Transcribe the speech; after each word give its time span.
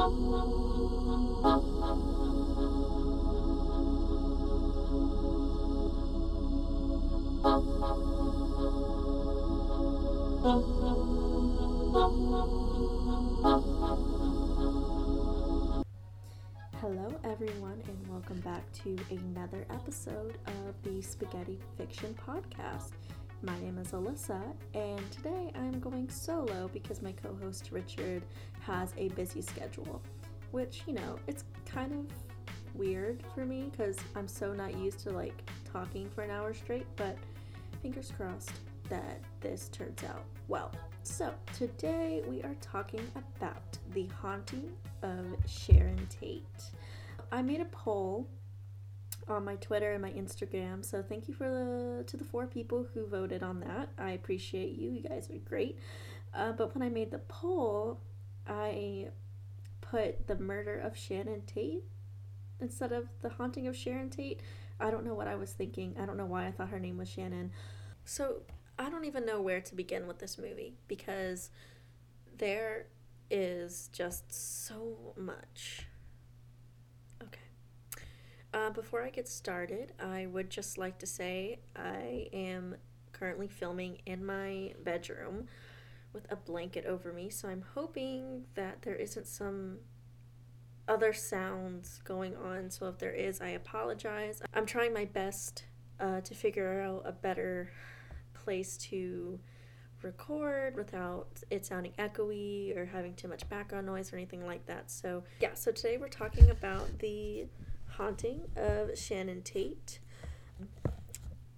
Hello, 0.00 0.08
everyone, 17.24 17.82
and 17.86 18.08
welcome 18.08 18.40
back 18.40 18.62
to 18.72 18.96
another 19.10 19.66
episode 19.68 20.38
of 20.46 20.82
the 20.82 21.02
Spaghetti 21.02 21.58
Fiction 21.76 22.14
Podcast. 22.26 22.92
My 23.42 23.58
name 23.58 23.78
is 23.78 23.92
Alyssa, 23.92 24.42
and 24.74 25.10
today 25.10 25.50
I'm 25.54 25.80
going 25.80 26.10
solo 26.10 26.68
because 26.74 27.00
my 27.00 27.12
co 27.12 27.34
host 27.42 27.70
Richard 27.72 28.22
has 28.60 28.92
a 28.98 29.08
busy 29.08 29.40
schedule, 29.40 30.02
which, 30.50 30.82
you 30.86 30.92
know, 30.92 31.18
it's 31.26 31.44
kind 31.64 31.90
of 31.94 32.04
weird 32.74 33.22
for 33.34 33.46
me 33.46 33.70
because 33.70 33.96
I'm 34.14 34.28
so 34.28 34.52
not 34.52 34.76
used 34.76 34.98
to 35.00 35.10
like 35.10 35.32
talking 35.72 36.10
for 36.10 36.20
an 36.20 36.30
hour 36.30 36.52
straight, 36.52 36.84
but 36.96 37.16
fingers 37.80 38.12
crossed 38.14 38.52
that 38.90 39.22
this 39.40 39.70
turns 39.70 40.04
out 40.04 40.24
well. 40.48 40.70
So, 41.02 41.32
today 41.56 42.22
we 42.28 42.42
are 42.42 42.56
talking 42.60 43.10
about 43.16 43.78
the 43.94 44.06
haunting 44.20 44.70
of 45.02 45.24
Sharon 45.46 46.06
Tate. 46.10 46.44
I 47.32 47.40
made 47.40 47.62
a 47.62 47.66
poll 47.66 48.28
on 49.30 49.44
my 49.44 49.56
Twitter 49.56 49.92
and 49.92 50.02
my 50.02 50.10
Instagram, 50.10 50.84
so 50.84 51.02
thank 51.02 51.28
you 51.28 51.34
for 51.34 51.48
the 51.48 52.04
to 52.06 52.16
the 52.16 52.24
four 52.24 52.46
people 52.46 52.86
who 52.92 53.06
voted 53.06 53.42
on 53.42 53.60
that. 53.60 53.90
I 53.98 54.12
appreciate 54.12 54.76
you. 54.78 54.90
You 54.90 55.00
guys 55.02 55.30
are 55.30 55.38
great. 55.38 55.78
Uh, 56.34 56.52
but 56.52 56.74
when 56.74 56.82
I 56.82 56.88
made 56.88 57.10
the 57.10 57.18
poll, 57.18 58.00
I 58.46 59.08
put 59.80 60.26
the 60.26 60.36
murder 60.36 60.78
of 60.78 60.96
Shannon 60.96 61.42
Tate 61.46 61.84
instead 62.60 62.92
of 62.92 63.08
the 63.22 63.28
haunting 63.28 63.66
of 63.66 63.76
Sharon 63.76 64.10
Tate. 64.10 64.40
I 64.78 64.90
don't 64.90 65.04
know 65.04 65.14
what 65.14 65.28
I 65.28 65.34
was 65.34 65.52
thinking. 65.52 65.96
I 66.00 66.06
don't 66.06 66.16
know 66.16 66.26
why 66.26 66.46
I 66.46 66.52
thought 66.52 66.68
her 66.68 66.78
name 66.78 66.98
was 66.98 67.08
Shannon. 67.08 67.50
So 68.04 68.42
I 68.78 68.88
don't 68.88 69.04
even 69.04 69.26
know 69.26 69.40
where 69.40 69.60
to 69.60 69.74
begin 69.74 70.06
with 70.06 70.18
this 70.18 70.38
movie 70.38 70.74
because 70.88 71.50
there 72.38 72.86
is 73.30 73.90
just 73.92 74.32
so 74.66 75.14
much. 75.16 75.86
Uh, 78.52 78.70
before 78.70 79.02
I 79.02 79.10
get 79.10 79.28
started, 79.28 79.92
I 80.00 80.26
would 80.26 80.50
just 80.50 80.76
like 80.76 80.98
to 80.98 81.06
say 81.06 81.60
I 81.76 82.28
am 82.32 82.74
currently 83.12 83.46
filming 83.46 83.98
in 84.06 84.24
my 84.24 84.74
bedroom 84.82 85.46
with 86.12 86.30
a 86.32 86.36
blanket 86.36 86.84
over 86.84 87.12
me, 87.12 87.30
so 87.30 87.48
I'm 87.48 87.64
hoping 87.74 88.44
that 88.54 88.82
there 88.82 88.96
isn't 88.96 89.28
some 89.28 89.78
other 90.88 91.12
sounds 91.12 92.00
going 92.04 92.36
on. 92.36 92.70
So 92.70 92.88
if 92.88 92.98
there 92.98 93.12
is, 93.12 93.40
I 93.40 93.50
apologize. 93.50 94.42
I'm 94.52 94.66
trying 94.66 94.92
my 94.92 95.04
best 95.04 95.64
uh, 96.00 96.20
to 96.22 96.34
figure 96.34 96.80
out 96.80 97.02
a 97.04 97.12
better 97.12 97.70
place 98.34 98.76
to 98.78 99.38
record 100.02 100.74
without 100.74 101.28
it 101.50 101.64
sounding 101.66 101.92
echoey 101.98 102.76
or 102.76 102.86
having 102.86 103.14
too 103.14 103.28
much 103.28 103.48
background 103.48 103.86
noise 103.86 104.12
or 104.12 104.16
anything 104.16 104.44
like 104.44 104.66
that. 104.66 104.90
So, 104.90 105.22
yeah, 105.40 105.54
so 105.54 105.70
today 105.70 105.98
we're 105.98 106.08
talking 106.08 106.50
about 106.50 106.98
the 106.98 107.46
haunting 107.96 108.42
of 108.56 108.96
Shannon 108.98 109.42
Tate. 109.42 110.00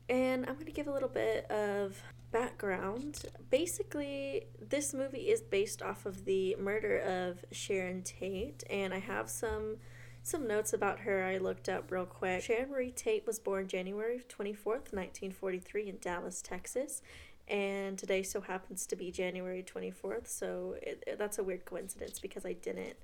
And 0.08 0.46
I'm 0.46 0.54
going 0.54 0.66
to 0.66 0.72
give 0.72 0.88
a 0.88 0.92
little 0.92 1.08
bit 1.08 1.50
of 1.50 2.02
background. 2.32 3.24
Basically, 3.50 4.46
this 4.60 4.92
movie 4.92 5.30
is 5.30 5.42
based 5.42 5.82
off 5.82 6.06
of 6.06 6.24
the 6.24 6.56
murder 6.58 6.98
of 6.98 7.44
Sharon 7.52 8.02
Tate, 8.02 8.64
and 8.68 8.92
I 8.92 8.98
have 8.98 9.28
some 9.28 9.76
some 10.24 10.46
notes 10.46 10.72
about 10.72 11.00
her 11.00 11.24
I 11.24 11.38
looked 11.38 11.68
up 11.68 11.90
real 11.90 12.06
quick. 12.06 12.42
Sharon 12.42 12.70
Marie 12.70 12.92
Tate 12.92 13.26
was 13.26 13.40
born 13.40 13.66
January 13.66 14.20
24th, 14.28 14.92
1943 14.92 15.88
in 15.88 15.98
Dallas, 16.00 16.40
Texas, 16.40 17.02
and 17.48 17.98
today 17.98 18.22
so 18.22 18.40
happens 18.40 18.86
to 18.86 18.96
be 18.96 19.10
January 19.10 19.64
24th, 19.64 20.28
so 20.28 20.76
it, 20.80 21.16
that's 21.18 21.38
a 21.38 21.42
weird 21.42 21.64
coincidence 21.64 22.20
because 22.20 22.46
I 22.46 22.52
didn't 22.52 22.96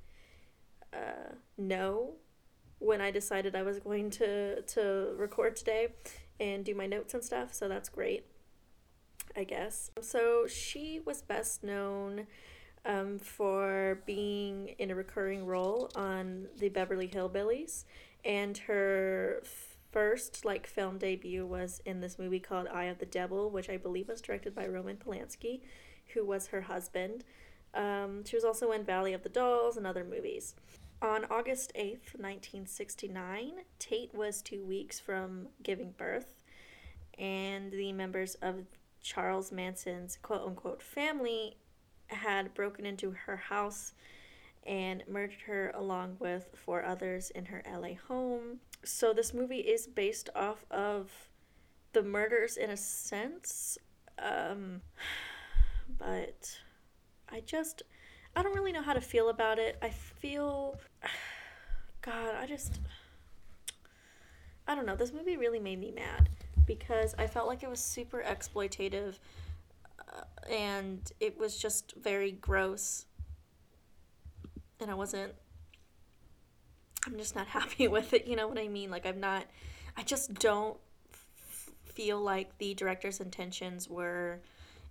uh, 0.92 1.34
know 1.56 2.14
when 2.78 3.00
I 3.00 3.10
decided 3.10 3.54
I 3.54 3.62
was 3.62 3.78
going 3.78 4.10
to 4.10 4.62
to 4.62 5.14
record 5.16 5.56
today 5.56 5.88
and 6.40 6.64
do 6.64 6.74
my 6.74 6.86
notes 6.86 7.14
and 7.14 7.24
stuff, 7.24 7.54
so 7.54 7.68
that's 7.68 7.88
great. 7.88 8.26
I 9.36 9.44
guess. 9.44 9.90
So 10.00 10.46
she 10.46 11.00
was 11.04 11.22
best 11.22 11.62
known 11.62 12.26
um, 12.84 13.18
for 13.18 14.02
being 14.06 14.74
in 14.78 14.90
a 14.90 14.94
recurring 14.94 15.44
role 15.46 15.90
on 15.94 16.46
the 16.58 16.68
Beverly 16.68 17.08
Hillbillies, 17.08 17.84
and 18.24 18.56
her 18.58 19.42
first 19.90 20.44
like 20.44 20.66
film 20.66 20.98
debut 20.98 21.46
was 21.46 21.80
in 21.84 22.00
this 22.00 22.18
movie 22.18 22.40
called 22.40 22.66
Eye 22.68 22.84
of 22.84 22.98
the 22.98 23.06
Devil, 23.06 23.50
which 23.50 23.68
I 23.68 23.76
believe 23.76 24.08
was 24.08 24.20
directed 24.20 24.54
by 24.54 24.66
Roman 24.66 24.96
Polanski, 24.96 25.60
who 26.14 26.24
was 26.24 26.48
her 26.48 26.62
husband. 26.62 27.24
Um, 27.74 28.24
she 28.24 28.36
was 28.36 28.44
also 28.44 28.72
in 28.72 28.84
Valley 28.84 29.12
of 29.12 29.22
the 29.22 29.28
Dolls 29.28 29.76
and 29.76 29.86
other 29.86 30.04
movies. 30.04 30.54
On 31.00 31.24
August 31.30 31.72
8th, 31.76 32.16
1969, 32.18 33.52
Tate 33.78 34.12
was 34.12 34.42
two 34.42 34.64
weeks 34.64 34.98
from 34.98 35.46
giving 35.62 35.92
birth, 35.92 36.42
and 37.16 37.70
the 37.70 37.92
members 37.92 38.34
of 38.42 38.64
Charles 39.00 39.52
Manson's 39.52 40.18
quote 40.20 40.44
unquote 40.44 40.82
family 40.82 41.56
had 42.08 42.52
broken 42.52 42.84
into 42.84 43.12
her 43.12 43.36
house 43.36 43.92
and 44.66 45.04
murdered 45.06 45.42
her 45.46 45.70
along 45.72 46.16
with 46.18 46.48
four 46.54 46.84
others 46.84 47.30
in 47.30 47.46
her 47.46 47.62
LA 47.64 47.94
home. 48.08 48.58
So 48.84 49.12
this 49.12 49.32
movie 49.32 49.60
is 49.60 49.86
based 49.86 50.30
off 50.34 50.66
of 50.68 51.12
the 51.92 52.02
murders 52.02 52.56
in 52.56 52.70
a 52.70 52.76
sense. 52.76 53.78
Um, 54.18 54.82
but 55.98 56.58
I 57.30 57.38
just 57.38 57.84
I 58.38 58.42
don't 58.44 58.54
really 58.54 58.70
know 58.70 58.82
how 58.82 58.92
to 58.92 59.00
feel 59.00 59.30
about 59.30 59.58
it. 59.58 59.76
I 59.82 59.90
feel 59.90 60.78
God, 62.02 62.36
I 62.36 62.46
just 62.46 62.78
I 64.68 64.76
don't 64.76 64.86
know. 64.86 64.94
This 64.94 65.12
movie 65.12 65.36
really 65.36 65.58
made 65.58 65.80
me 65.80 65.90
mad 65.90 66.28
because 66.64 67.16
I 67.18 67.26
felt 67.26 67.48
like 67.48 67.64
it 67.64 67.68
was 67.68 67.80
super 67.80 68.22
exploitative 68.24 69.18
uh, 69.98 70.22
and 70.48 71.10
it 71.18 71.36
was 71.36 71.58
just 71.58 71.94
very 72.00 72.30
gross. 72.30 73.06
And 74.78 74.88
I 74.88 74.94
wasn't 74.94 75.32
I'm 77.06 77.16
just 77.16 77.34
not 77.34 77.46
happy 77.58 77.88
with 77.88 78.12
it, 78.12 78.28
you 78.28 78.36
know 78.36 78.46
what 78.46 78.58
I 78.58 78.68
mean? 78.68 78.88
Like 78.88 79.04
I'm 79.04 79.18
not 79.18 79.46
I 79.96 80.04
just 80.04 80.34
don't 80.34 80.76
f- 81.12 81.70
feel 81.86 82.20
like 82.20 82.56
the 82.58 82.74
director's 82.74 83.18
intentions 83.18 83.90
were 83.90 84.38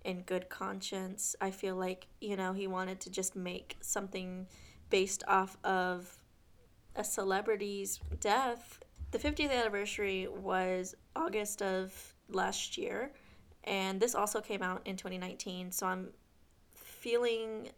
in 0.04 0.22
good 0.22 0.48
conscience. 0.48 1.36
I 1.40 1.50
feel 1.50 1.76
like, 1.76 2.06
you 2.20 2.36
know, 2.36 2.52
he 2.52 2.66
wanted 2.66 3.00
to 3.00 3.10
just 3.10 3.36
make 3.36 3.76
something 3.80 4.46
based 4.90 5.22
off 5.28 5.56
of 5.64 6.18
a 6.96 7.04
celebrity's 7.04 8.00
death 8.20 8.80
the 9.10 9.18
50th 9.18 9.50
anniversary 9.50 10.28
was 10.28 10.94
August 11.16 11.62
of 11.62 12.14
last 12.28 12.76
year, 12.76 13.12
and 13.64 13.98
this 14.00 14.14
also 14.14 14.40
came 14.40 14.62
out 14.62 14.82
in 14.84 14.96
2019. 14.96 15.72
So 15.72 15.86
I'm 15.86 16.10
feeling 16.74 17.70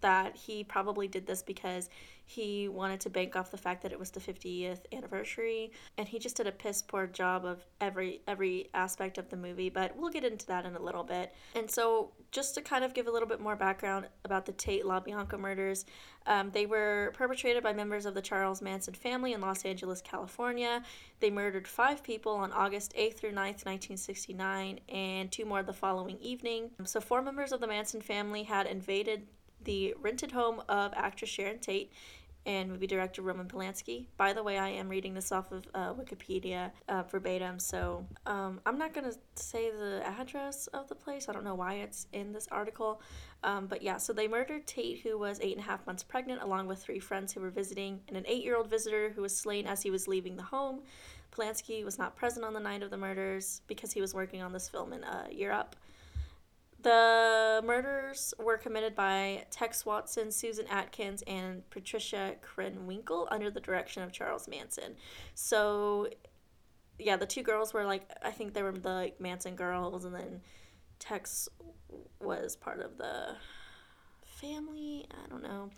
that 0.00 0.36
he 0.36 0.62
probably 0.62 1.08
did 1.08 1.26
this 1.26 1.42
because 1.42 1.88
he 2.26 2.68
wanted 2.68 3.00
to 3.00 3.10
bank 3.10 3.36
off 3.36 3.50
the 3.50 3.56
fact 3.56 3.82
that 3.82 3.92
it 3.92 3.98
was 3.98 4.10
the 4.10 4.20
50th 4.20 4.80
anniversary 4.92 5.72
and 5.98 6.08
he 6.08 6.18
just 6.18 6.36
did 6.36 6.46
a 6.46 6.52
piss 6.52 6.82
poor 6.82 7.06
job 7.06 7.44
of 7.44 7.64
every 7.80 8.22
every 8.26 8.70
aspect 8.72 9.18
of 9.18 9.28
the 9.28 9.36
movie 9.36 9.68
but 9.68 9.94
we'll 9.96 10.10
get 10.10 10.24
into 10.24 10.46
that 10.46 10.64
in 10.64 10.74
a 10.74 10.82
little 10.82 11.04
bit. 11.04 11.34
And 11.54 11.70
so 11.70 12.12
just 12.30 12.54
to 12.54 12.62
kind 12.62 12.84
of 12.84 12.94
give 12.94 13.06
a 13.06 13.10
little 13.10 13.28
bit 13.28 13.40
more 13.40 13.56
background 13.56 14.06
about 14.24 14.46
the 14.46 14.52
tate 14.52 14.84
labianca 14.84 15.38
murders 15.38 15.84
um, 16.26 16.50
they 16.52 16.64
were 16.64 17.12
perpetrated 17.14 17.62
by 17.62 17.74
members 17.74 18.06
of 18.06 18.14
the 18.14 18.22
charles 18.22 18.62
manson 18.62 18.94
family 18.94 19.34
in 19.34 19.40
los 19.40 19.64
angeles 19.64 20.00
california. 20.00 20.82
They 21.20 21.30
murdered 21.30 21.68
five 21.68 22.02
people 22.02 22.32
on 22.32 22.52
august 22.52 22.94
8th 22.94 23.18
through 23.18 23.32
9th 23.32 23.64
1969 23.66 24.80
and 24.88 25.30
two 25.30 25.44
more 25.44 25.62
the 25.62 25.72
following 25.72 26.18
evening. 26.20 26.70
So 26.84 27.00
four 27.00 27.20
members 27.20 27.52
of 27.52 27.60
the 27.60 27.66
manson 27.66 28.00
family 28.00 28.44
had 28.44 28.66
invaded 28.66 29.26
the 29.64 29.94
rented 30.00 30.32
home 30.32 30.62
of 30.68 30.92
actress 30.94 31.30
Sharon 31.30 31.58
Tate 31.58 31.92
and 32.46 32.70
movie 32.70 32.86
director 32.86 33.22
Roman 33.22 33.46
Polanski. 33.46 34.06
By 34.16 34.32
the 34.32 34.42
way, 34.42 34.58
I 34.58 34.68
am 34.68 34.88
reading 34.88 35.14
this 35.14 35.32
off 35.32 35.50
of 35.52 35.66
uh, 35.74 35.94
Wikipedia 35.94 36.70
uh, 36.88 37.02
verbatim, 37.04 37.58
so 37.58 38.04
um, 38.26 38.60
I'm 38.66 38.78
not 38.78 38.92
going 38.92 39.10
to 39.10 39.16
say 39.34 39.70
the 39.70 40.02
address 40.04 40.66
of 40.68 40.88
the 40.88 40.94
place. 40.94 41.28
I 41.28 41.32
don't 41.32 41.44
know 41.44 41.54
why 41.54 41.74
it's 41.74 42.06
in 42.12 42.32
this 42.32 42.48
article. 42.50 43.00
Um, 43.42 43.66
but 43.66 43.82
yeah, 43.82 43.98
so 43.98 44.12
they 44.12 44.26
murdered 44.26 44.66
Tate, 44.66 45.00
who 45.00 45.18
was 45.18 45.38
eight 45.42 45.56
and 45.56 45.60
a 45.60 45.68
half 45.68 45.86
months 45.86 46.02
pregnant, 46.02 46.42
along 46.42 46.66
with 46.66 46.82
three 46.82 46.98
friends 46.98 47.32
who 47.32 47.40
were 47.40 47.50
visiting, 47.50 48.00
and 48.08 48.16
an 48.16 48.24
eight 48.26 48.42
year 48.42 48.56
old 48.56 48.68
visitor 48.68 49.12
who 49.14 49.22
was 49.22 49.36
slain 49.36 49.66
as 49.66 49.82
he 49.82 49.90
was 49.90 50.08
leaving 50.08 50.36
the 50.36 50.42
home. 50.42 50.80
Polanski 51.30 51.84
was 51.84 51.98
not 51.98 52.16
present 52.16 52.44
on 52.44 52.52
the 52.52 52.60
night 52.60 52.82
of 52.82 52.90
the 52.90 52.96
murders 52.96 53.60
because 53.66 53.92
he 53.92 54.00
was 54.00 54.14
working 54.14 54.40
on 54.40 54.52
this 54.52 54.68
film 54.68 54.92
in 54.92 55.04
uh, 55.04 55.26
Europe. 55.30 55.76
The 56.84 57.62
murders 57.64 58.34
were 58.38 58.58
committed 58.58 58.94
by 58.94 59.46
Tex 59.50 59.86
Watson, 59.86 60.30
Susan 60.30 60.66
Atkins, 60.68 61.22
and 61.26 61.68
Patricia 61.70 62.34
Krenwinkel 62.42 63.26
under 63.30 63.50
the 63.50 63.58
direction 63.58 64.02
of 64.02 64.12
Charles 64.12 64.46
Manson. 64.46 64.94
So, 65.34 66.10
yeah, 66.98 67.16
the 67.16 67.24
two 67.24 67.42
girls 67.42 67.72
were 67.72 67.86
like, 67.86 68.10
I 68.22 68.30
think 68.30 68.52
they 68.52 68.62
were 68.62 68.70
the 68.70 68.90
like, 68.90 69.18
Manson 69.18 69.56
girls, 69.56 70.04
and 70.04 70.14
then 70.14 70.42
Tex 70.98 71.48
was 72.20 72.54
part 72.54 72.80
of 72.80 72.98
the 72.98 73.36
family. 74.26 75.06
I 75.10 75.26
don't 75.30 75.42
know. 75.42 75.70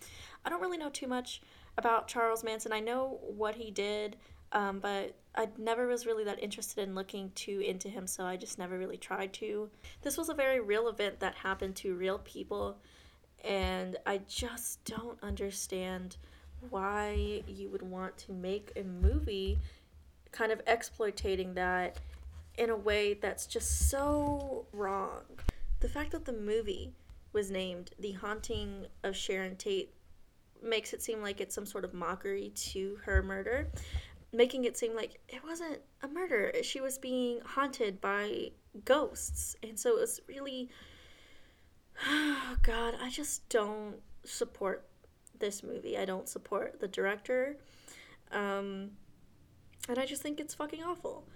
I 0.44 0.50
don't 0.50 0.60
really 0.60 0.78
know 0.78 0.90
too 0.90 1.06
much 1.06 1.40
about 1.78 2.08
Charles 2.08 2.42
Manson. 2.42 2.72
I 2.72 2.80
know 2.80 3.20
what 3.22 3.54
he 3.54 3.70
did, 3.70 4.16
um, 4.50 4.80
but 4.80 5.14
I 5.36 5.48
never 5.58 5.86
was 5.86 6.06
really 6.06 6.24
that 6.24 6.42
interested 6.42 6.82
in 6.82 6.94
looking 6.94 7.30
too 7.34 7.60
into 7.60 7.88
him, 7.88 8.06
so 8.06 8.24
I 8.24 8.36
just 8.36 8.58
never 8.58 8.78
really 8.78 8.96
tried 8.96 9.32
to. 9.34 9.68
This 10.02 10.16
was 10.16 10.28
a 10.28 10.34
very 10.34 10.60
real 10.60 10.88
event 10.88 11.20
that 11.20 11.34
happened 11.34 11.76
to 11.76 11.94
real 11.94 12.18
people, 12.20 12.78
and 13.44 13.96
I 14.06 14.22
just 14.26 14.82
don't 14.84 15.22
understand 15.22 16.16
why 16.70 17.42
you 17.46 17.68
would 17.68 17.82
want 17.82 18.16
to 18.18 18.32
make 18.32 18.72
a 18.76 18.82
movie 18.82 19.58
kind 20.32 20.52
of 20.52 20.62
exploitating 20.66 21.54
that 21.54 21.98
in 22.56 22.70
a 22.70 22.76
way 22.76 23.14
that's 23.14 23.46
just 23.46 23.90
so 23.90 24.66
wrong. 24.72 25.22
The 25.80 25.88
fact 25.88 26.12
that 26.12 26.24
the 26.24 26.32
movie 26.32 26.94
was 27.32 27.50
named 27.50 27.90
The 27.98 28.12
Haunting 28.12 28.86
of 29.02 29.14
Sharon 29.14 29.56
Tate 29.56 29.92
makes 30.62 30.94
it 30.94 31.02
seem 31.02 31.20
like 31.20 31.40
it's 31.40 31.54
some 31.54 31.66
sort 31.66 31.84
of 31.84 31.92
mockery 31.92 32.50
to 32.54 32.98
her 33.04 33.22
murder, 33.22 33.68
making 34.32 34.64
it 34.64 34.76
seem 34.76 34.94
like 34.94 35.18
it 35.28 35.42
wasn't 35.44 35.78
a 36.02 36.08
murder. 36.08 36.52
She 36.62 36.80
was 36.80 36.98
being 36.98 37.40
haunted 37.44 38.00
by 38.00 38.50
ghosts. 38.84 39.56
And 39.62 39.78
so 39.78 39.96
it 39.96 40.00
was 40.00 40.20
really. 40.28 40.70
Oh, 42.08 42.56
God, 42.62 42.94
I 43.00 43.10
just 43.10 43.48
don't 43.48 43.96
support 44.24 44.86
this 45.38 45.62
movie. 45.62 45.96
I 45.96 46.04
don't 46.04 46.28
support 46.28 46.80
the 46.80 46.88
director. 46.88 47.56
Um, 48.32 48.90
and 49.88 49.98
I 49.98 50.06
just 50.06 50.22
think 50.22 50.40
it's 50.40 50.54
fucking 50.54 50.82
awful. 50.82 51.26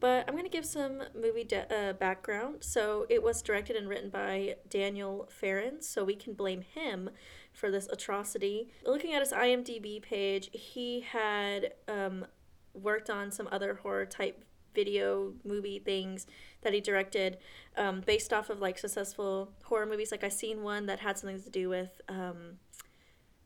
But 0.00 0.28
I'm 0.28 0.34
going 0.34 0.44
to 0.44 0.50
give 0.50 0.64
some 0.64 1.02
movie 1.14 1.44
de- 1.44 1.74
uh, 1.74 1.92
background. 1.94 2.58
So 2.60 3.06
it 3.08 3.22
was 3.22 3.42
directed 3.42 3.74
and 3.74 3.88
written 3.88 4.10
by 4.10 4.56
Daniel 4.68 5.28
Farrands, 5.28 5.88
so 5.88 6.04
we 6.04 6.14
can 6.14 6.34
blame 6.34 6.62
him 6.62 7.10
for 7.58 7.70
this 7.70 7.88
atrocity. 7.90 8.68
Looking 8.86 9.14
at 9.14 9.20
his 9.20 9.32
IMDb 9.32 10.00
page, 10.00 10.48
he 10.52 11.00
had 11.00 11.74
um, 11.88 12.24
worked 12.72 13.10
on 13.10 13.30
some 13.32 13.48
other 13.50 13.74
horror 13.74 14.06
type 14.06 14.44
video 14.74 15.32
movie 15.44 15.80
things 15.80 16.26
that 16.62 16.72
he 16.72 16.80
directed 16.80 17.38
um, 17.76 18.00
based 18.06 18.32
off 18.32 18.48
of 18.48 18.60
like 18.60 18.78
successful 18.78 19.52
horror 19.64 19.86
movies. 19.86 20.12
Like 20.12 20.22
I 20.22 20.28
seen 20.28 20.62
one 20.62 20.86
that 20.86 21.00
had 21.00 21.18
something 21.18 21.42
to 21.42 21.50
do 21.50 21.68
with 21.68 22.00
um, 22.08 22.58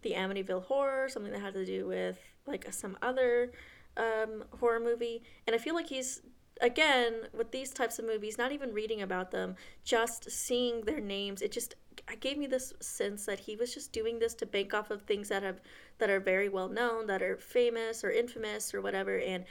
the 0.03 0.13
Amityville 0.13 0.65
Horror, 0.65 1.09
something 1.09 1.33
that 1.33 1.41
had 1.41 1.55
to 1.55 1.65
do 1.65 1.87
with 1.87 2.19
like 2.47 2.71
some 2.73 2.99
other 3.01 3.53
um, 3.97 4.45
horror 4.59 4.81
movie, 4.81 5.23
and 5.47 5.55
I 5.57 5.59
feel 5.59 5.75
like 5.75 5.89
he's 5.89 6.23
again 6.63 7.15
with 7.37 7.51
these 7.51 7.71
types 7.71 7.99
of 7.99 8.07
movies 8.07 8.39
not 8.39 8.53
even 8.53 8.73
reading 8.73 9.03
about 9.03 9.33
them 9.33 9.57
just 9.85 10.31
seeing 10.31 10.81
their 10.83 11.01
names 11.01 11.43
it 11.43 11.51
just 11.51 11.75
gave 12.21 12.39
me 12.39 12.47
this 12.47 12.73
sense 12.81 13.27
that 13.27 13.41
he 13.41 13.57
was 13.57 13.75
just 13.75 13.93
doing 13.93 14.21
this 14.21 14.33
to 14.33 14.47
bank 14.47 14.73
off 14.73 14.91
of 14.91 15.03
things 15.03 15.29
that 15.29 15.43
have 15.43 15.61
that 15.99 16.09
are 16.09 16.21
very 16.21 16.49
well 16.49 16.69
known 16.69 17.07
that 17.07 17.21
are 17.21 17.37
famous 17.37 18.05
or 18.05 18.11
infamous 18.11 18.73
or 18.73 18.81
whatever 18.81 19.19
and 19.19 19.45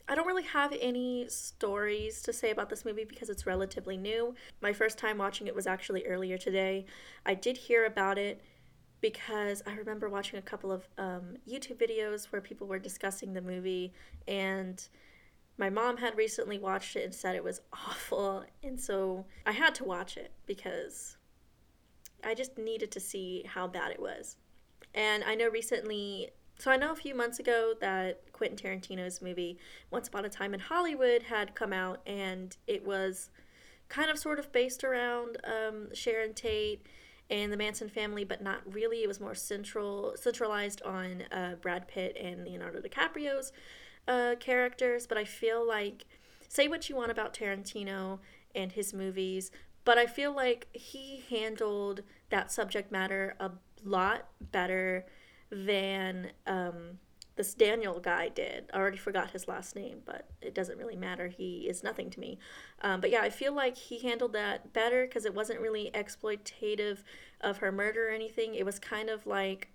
I 0.07 0.15
don't 0.15 0.27
really 0.27 0.43
have 0.43 0.73
any 0.79 1.27
stories 1.29 2.21
to 2.23 2.33
say 2.33 2.51
about 2.51 2.69
this 2.69 2.83
movie 2.83 3.05
because 3.05 3.29
it's 3.29 3.45
relatively 3.45 3.95
new. 3.95 4.35
My 4.61 4.73
first 4.73 4.97
time 4.97 5.17
watching 5.17 5.47
it 5.47 5.55
was 5.55 5.65
actually 5.65 6.05
earlier 6.05 6.37
today. 6.37 6.85
I 7.25 7.35
did 7.35 7.55
hear 7.55 7.85
about 7.85 8.17
it 8.17 8.41
because 8.99 9.61
I 9.65 9.75
remember 9.75 10.09
watching 10.09 10.39
a 10.39 10.41
couple 10.41 10.71
of 10.71 10.87
um, 10.97 11.37
YouTube 11.47 11.77
videos 11.77 12.31
where 12.31 12.41
people 12.41 12.67
were 12.67 12.79
discussing 12.79 13.33
the 13.33 13.41
movie 13.41 13.93
and 14.27 14.87
my 15.57 15.69
mom 15.69 15.97
had 15.97 16.17
recently 16.17 16.57
watched 16.57 16.95
it 16.95 17.03
and 17.03 17.13
said 17.13 17.35
it 17.35 17.43
was 17.43 17.61
awful, 17.73 18.43
and 18.63 18.79
so 18.79 19.25
I 19.45 19.51
had 19.51 19.75
to 19.75 19.83
watch 19.83 20.17
it 20.17 20.31
because 20.45 21.17
I 22.23 22.33
just 22.33 22.57
needed 22.57 22.91
to 22.91 22.99
see 22.99 23.43
how 23.47 23.67
bad 23.67 23.91
it 23.91 23.99
was. 23.99 24.37
And 24.95 25.23
I 25.23 25.35
know 25.35 25.49
recently, 25.49 26.29
so 26.57 26.71
I 26.71 26.77
know 26.77 26.91
a 26.91 26.95
few 26.95 27.15
months 27.15 27.39
ago 27.39 27.73
that 27.81 28.31
Quentin 28.31 28.57
Tarantino's 28.57 29.21
movie 29.21 29.57
Once 29.91 30.07
Upon 30.07 30.25
a 30.25 30.29
Time 30.29 30.53
in 30.53 30.59
Hollywood 30.59 31.23
had 31.23 31.55
come 31.55 31.73
out, 31.73 32.01
and 32.05 32.55
it 32.67 32.85
was 32.85 33.29
kind 33.89 34.09
of 34.09 34.17
sort 34.17 34.39
of 34.39 34.51
based 34.51 34.83
around 34.83 35.37
um, 35.43 35.93
Sharon 35.93 36.33
Tate 36.33 36.85
and 37.29 37.51
the 37.51 37.57
Manson 37.57 37.89
family, 37.89 38.23
but 38.23 38.41
not 38.41 38.61
really. 38.71 39.03
It 39.03 39.07
was 39.07 39.19
more 39.19 39.35
central 39.35 40.13
centralized 40.15 40.81
on 40.83 41.23
uh, 41.31 41.55
Brad 41.61 41.87
Pitt 41.87 42.17
and 42.19 42.43
Leonardo 42.43 42.81
DiCaprio's 42.81 43.51
uh, 44.07 44.35
characters, 44.39 45.07
but 45.07 45.17
I 45.17 45.23
feel 45.23 45.65
like, 45.65 46.05
say 46.47 46.67
what 46.67 46.89
you 46.89 46.95
want 46.95 47.11
about 47.11 47.33
Tarantino 47.33 48.19
and 48.53 48.71
his 48.71 48.93
movies, 48.93 49.51
but 49.85 49.97
I 49.97 50.05
feel 50.05 50.33
like 50.33 50.67
he 50.73 51.23
handled 51.29 52.03
that 52.29 52.51
subject 52.51 52.91
matter 52.91 53.35
a 53.39 53.51
lot 53.83 54.27
better 54.51 55.05
than 55.49 56.31
um, 56.47 56.99
this 57.35 57.53
Daniel 57.53 57.99
guy 57.99 58.29
did. 58.29 58.69
I 58.73 58.77
already 58.77 58.97
forgot 58.97 59.31
his 59.31 59.47
last 59.47 59.75
name, 59.75 59.99
but 60.05 60.29
it 60.41 60.53
doesn't 60.53 60.77
really 60.77 60.95
matter. 60.95 61.27
He 61.27 61.67
is 61.67 61.83
nothing 61.83 62.09
to 62.11 62.19
me. 62.19 62.37
Um, 62.81 63.01
but 63.01 63.09
yeah, 63.09 63.21
I 63.21 63.29
feel 63.29 63.53
like 63.53 63.75
he 63.75 63.99
handled 63.99 64.33
that 64.33 64.71
better 64.73 65.05
because 65.05 65.25
it 65.25 65.33
wasn't 65.33 65.59
really 65.59 65.91
exploitative 65.93 66.99
of 67.41 67.57
her 67.57 67.71
murder 67.71 68.07
or 68.09 68.11
anything. 68.11 68.55
It 68.55 68.65
was 68.65 68.79
kind 68.79 69.09
of 69.09 69.25
like 69.25 69.69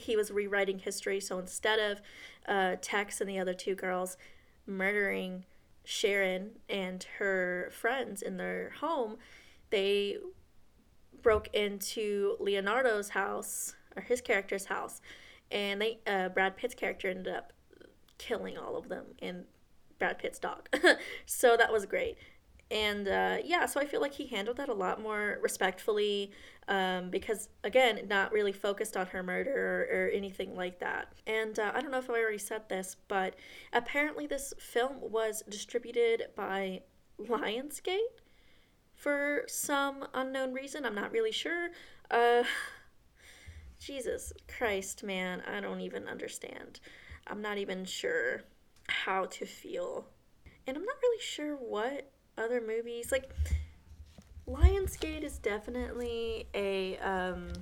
he 0.00 0.16
was 0.16 0.30
rewriting 0.30 0.78
history. 0.78 1.20
So 1.20 1.38
instead 1.38 1.78
of 1.78 2.00
uh, 2.46 2.76
Tex 2.80 3.20
and 3.20 3.28
the 3.28 3.38
other 3.38 3.54
two 3.54 3.74
girls 3.74 4.16
murdering 4.66 5.44
Sharon 5.84 6.58
and 6.68 7.04
her 7.18 7.70
friends 7.72 8.22
in 8.22 8.36
their 8.36 8.72
home, 8.80 9.16
they 9.70 10.18
broke 11.22 11.48
into 11.54 12.36
Leonardo's 12.40 13.10
house 13.10 13.74
or 13.96 14.02
his 14.02 14.20
character's 14.20 14.66
house, 14.66 15.00
and 15.50 15.80
they 15.80 15.98
uh, 16.06 16.28
Brad 16.28 16.56
Pitt's 16.56 16.74
character 16.74 17.08
ended 17.08 17.34
up 17.34 17.52
killing 18.18 18.56
all 18.56 18.76
of 18.76 18.88
them 18.88 19.06
and 19.20 19.44
Brad 19.98 20.18
Pitt's 20.18 20.38
dog. 20.38 20.68
so 21.26 21.56
that 21.56 21.72
was 21.72 21.86
great 21.86 22.16
and 22.70 23.08
uh, 23.08 23.38
yeah, 23.44 23.66
so 23.66 23.80
I 23.80 23.86
feel 23.86 24.00
like 24.00 24.14
he 24.14 24.26
handled 24.26 24.58
that 24.58 24.68
a 24.68 24.74
lot 24.74 25.00
more 25.00 25.38
respectfully 25.42 26.30
um, 26.68 27.10
because, 27.10 27.48
again, 27.64 28.06
not 28.08 28.30
really 28.30 28.52
focused 28.52 28.96
on 28.96 29.06
her 29.06 29.24
murder 29.24 29.50
or, 29.90 30.04
or 30.04 30.08
anything 30.10 30.54
like 30.54 30.78
that. 30.78 31.12
And 31.26 31.58
uh, 31.58 31.72
I 31.74 31.80
don't 31.80 31.90
know 31.90 31.98
if 31.98 32.08
I 32.08 32.14
already 32.14 32.38
said 32.38 32.68
this, 32.68 32.96
but 33.08 33.34
apparently 33.72 34.28
this 34.28 34.54
film 34.58 34.98
was 35.00 35.42
distributed 35.48 36.26
by 36.36 36.82
Lionsgate 37.20 37.98
for 38.94 39.44
some 39.48 40.06
unknown 40.14 40.52
reason. 40.52 40.86
I'm 40.86 40.94
not 40.94 41.10
really 41.10 41.32
sure. 41.32 41.70
Uh, 42.08 42.44
Jesus 43.80 44.32
Christ, 44.46 45.02
man, 45.02 45.42
I 45.50 45.60
don't 45.60 45.80
even 45.80 46.06
understand. 46.06 46.78
I'm 47.26 47.42
not 47.42 47.58
even 47.58 47.84
sure 47.84 48.42
how 48.88 49.24
to 49.24 49.44
feel. 49.44 50.06
And 50.66 50.76
I'm 50.76 50.84
not 50.84 50.96
really 51.02 51.20
sure 51.20 51.56
what 51.56 52.12
other 52.40 52.60
movies 52.60 53.12
like 53.12 53.30
Lionsgate 54.48 55.22
is 55.22 55.38
definitely 55.38 56.46
a 56.54 56.96
um 56.98 57.52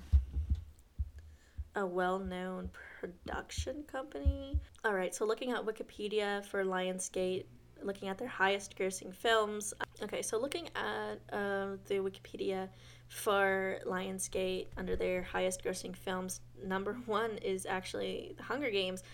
a 1.74 1.86
well-known 1.86 2.70
production 2.98 3.84
company. 3.84 4.58
All 4.84 4.94
right, 4.94 5.14
so 5.14 5.24
looking 5.24 5.52
at 5.52 5.64
Wikipedia 5.64 6.44
for 6.44 6.64
Lionsgate, 6.64 7.44
looking 7.82 8.08
at 8.08 8.18
their 8.18 8.26
highest 8.28 8.76
grossing 8.76 9.14
films. 9.14 9.72
Okay, 10.02 10.22
so 10.22 10.38
looking 10.38 10.68
at 10.74 11.20
uh, 11.32 11.76
the 11.86 11.96
Wikipedia 11.96 12.68
for 13.08 13.78
Lionsgate 13.86 14.66
under 14.76 14.96
their 14.96 15.22
highest 15.22 15.62
grossing 15.62 15.94
films, 15.94 16.40
number 16.64 16.94
one 17.06 17.38
is 17.38 17.64
actually 17.64 18.34
The 18.36 18.42
Hunger 18.42 18.70
Games, 18.70 19.04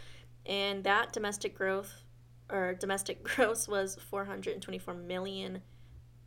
and 0.47 0.83
that 0.85 1.13
domestic 1.13 1.55
growth 1.55 2.04
or 2.55 2.75
domestic 2.75 3.25
gross 3.25 3.67
was 3.67 3.97
424 4.09 4.95
million 4.95 5.61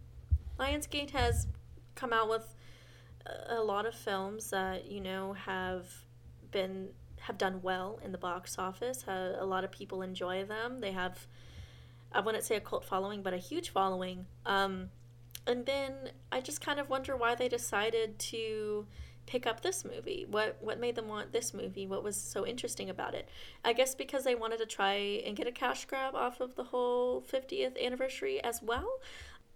Lionsgate 0.59 1.11
has 1.11 1.47
come 1.95 2.13
out 2.13 2.29
with 2.29 2.55
a 3.49 3.61
lot 3.61 3.87
of 3.87 3.95
films 3.95 4.51
that 4.51 4.87
you 4.87 5.01
know 5.01 5.33
have 5.33 5.87
been 6.51 6.89
have 7.21 7.39
done 7.39 7.61
well 7.63 7.99
in 8.05 8.13
the 8.13 8.19
box 8.19 8.59
office. 8.59 9.05
A 9.09 9.45
lot 9.45 9.65
of 9.65 9.71
people 9.71 10.03
enjoy 10.03 10.45
them. 10.45 10.81
They 10.81 10.93
have 10.93 11.27
I 12.13 12.21
wouldn't 12.21 12.45
say 12.45 12.57
a 12.57 12.61
cult 12.61 12.85
following, 12.85 13.23
but 13.23 13.35
a 13.35 13.39
huge 13.39 13.71
following. 13.71 14.27
Um, 14.47 14.91
and 15.47 15.67
then 15.67 16.11
I 16.33 16.41
just 16.41 16.61
kind 16.61 16.81
of 16.81 16.89
wonder 16.89 17.17
why 17.17 17.35
they 17.35 17.49
decided 17.49 18.19
to 18.19 18.87
pick 19.27 19.47
up 19.47 19.63
this 19.63 19.85
movie. 19.85 20.27
What 20.31 20.57
what 20.61 20.81
made 20.81 20.97
them 20.97 21.09
want 21.09 21.33
this 21.33 21.55
movie? 21.55 21.87
What 21.87 22.03
was 22.05 22.17
so 22.17 22.47
interesting 22.47 22.91
about 22.91 23.15
it? 23.15 23.29
I 23.65 23.73
guess 23.73 23.95
because 23.95 24.25
they 24.25 24.35
wanted 24.35 24.59
to 24.59 24.67
try 24.67 24.95
and 25.27 25.37
get 25.37 25.47
a 25.47 25.53
cash 25.53 25.85
grab 25.87 26.15
off 26.15 26.41
of 26.41 26.57
the 26.57 26.65
whole 26.65 27.23
50th 27.23 27.83
anniversary 27.83 28.43
as 28.43 28.63
well. 28.63 28.89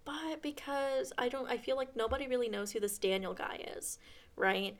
But 0.05 0.41
because 0.41 1.13
I 1.17 1.29
don't 1.29 1.49
I 1.49 1.57
feel 1.57 1.75
like 1.75 1.95
nobody 1.95 2.27
really 2.27 2.49
knows 2.49 2.71
who 2.71 2.79
this 2.79 2.97
Daniel 2.97 3.33
guy 3.33 3.63
is, 3.77 3.99
right? 4.35 4.75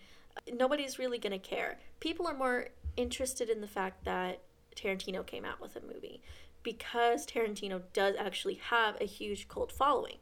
Nobody's 0.52 1.00
really 1.00 1.20
going 1.20 1.40
to 1.40 1.40
care. 1.40 1.80
People 2.00 2.28
are 2.28 2.38
more 2.38 2.70
interested 2.96 3.50
in 3.50 3.62
the 3.62 3.68
fact 3.68 4.06
that 4.06 4.42
Tarantino 4.76 5.26
came 5.26 5.44
out 5.46 5.60
with 5.60 5.76
a 5.76 5.82
movie 5.82 6.22
because 6.64 7.26
Tarantino 7.26 7.82
does 7.94 8.16
actually 8.18 8.56
have 8.56 9.00
a 9.00 9.06
huge 9.06 9.48
cult 9.48 9.72
following. 9.72 10.18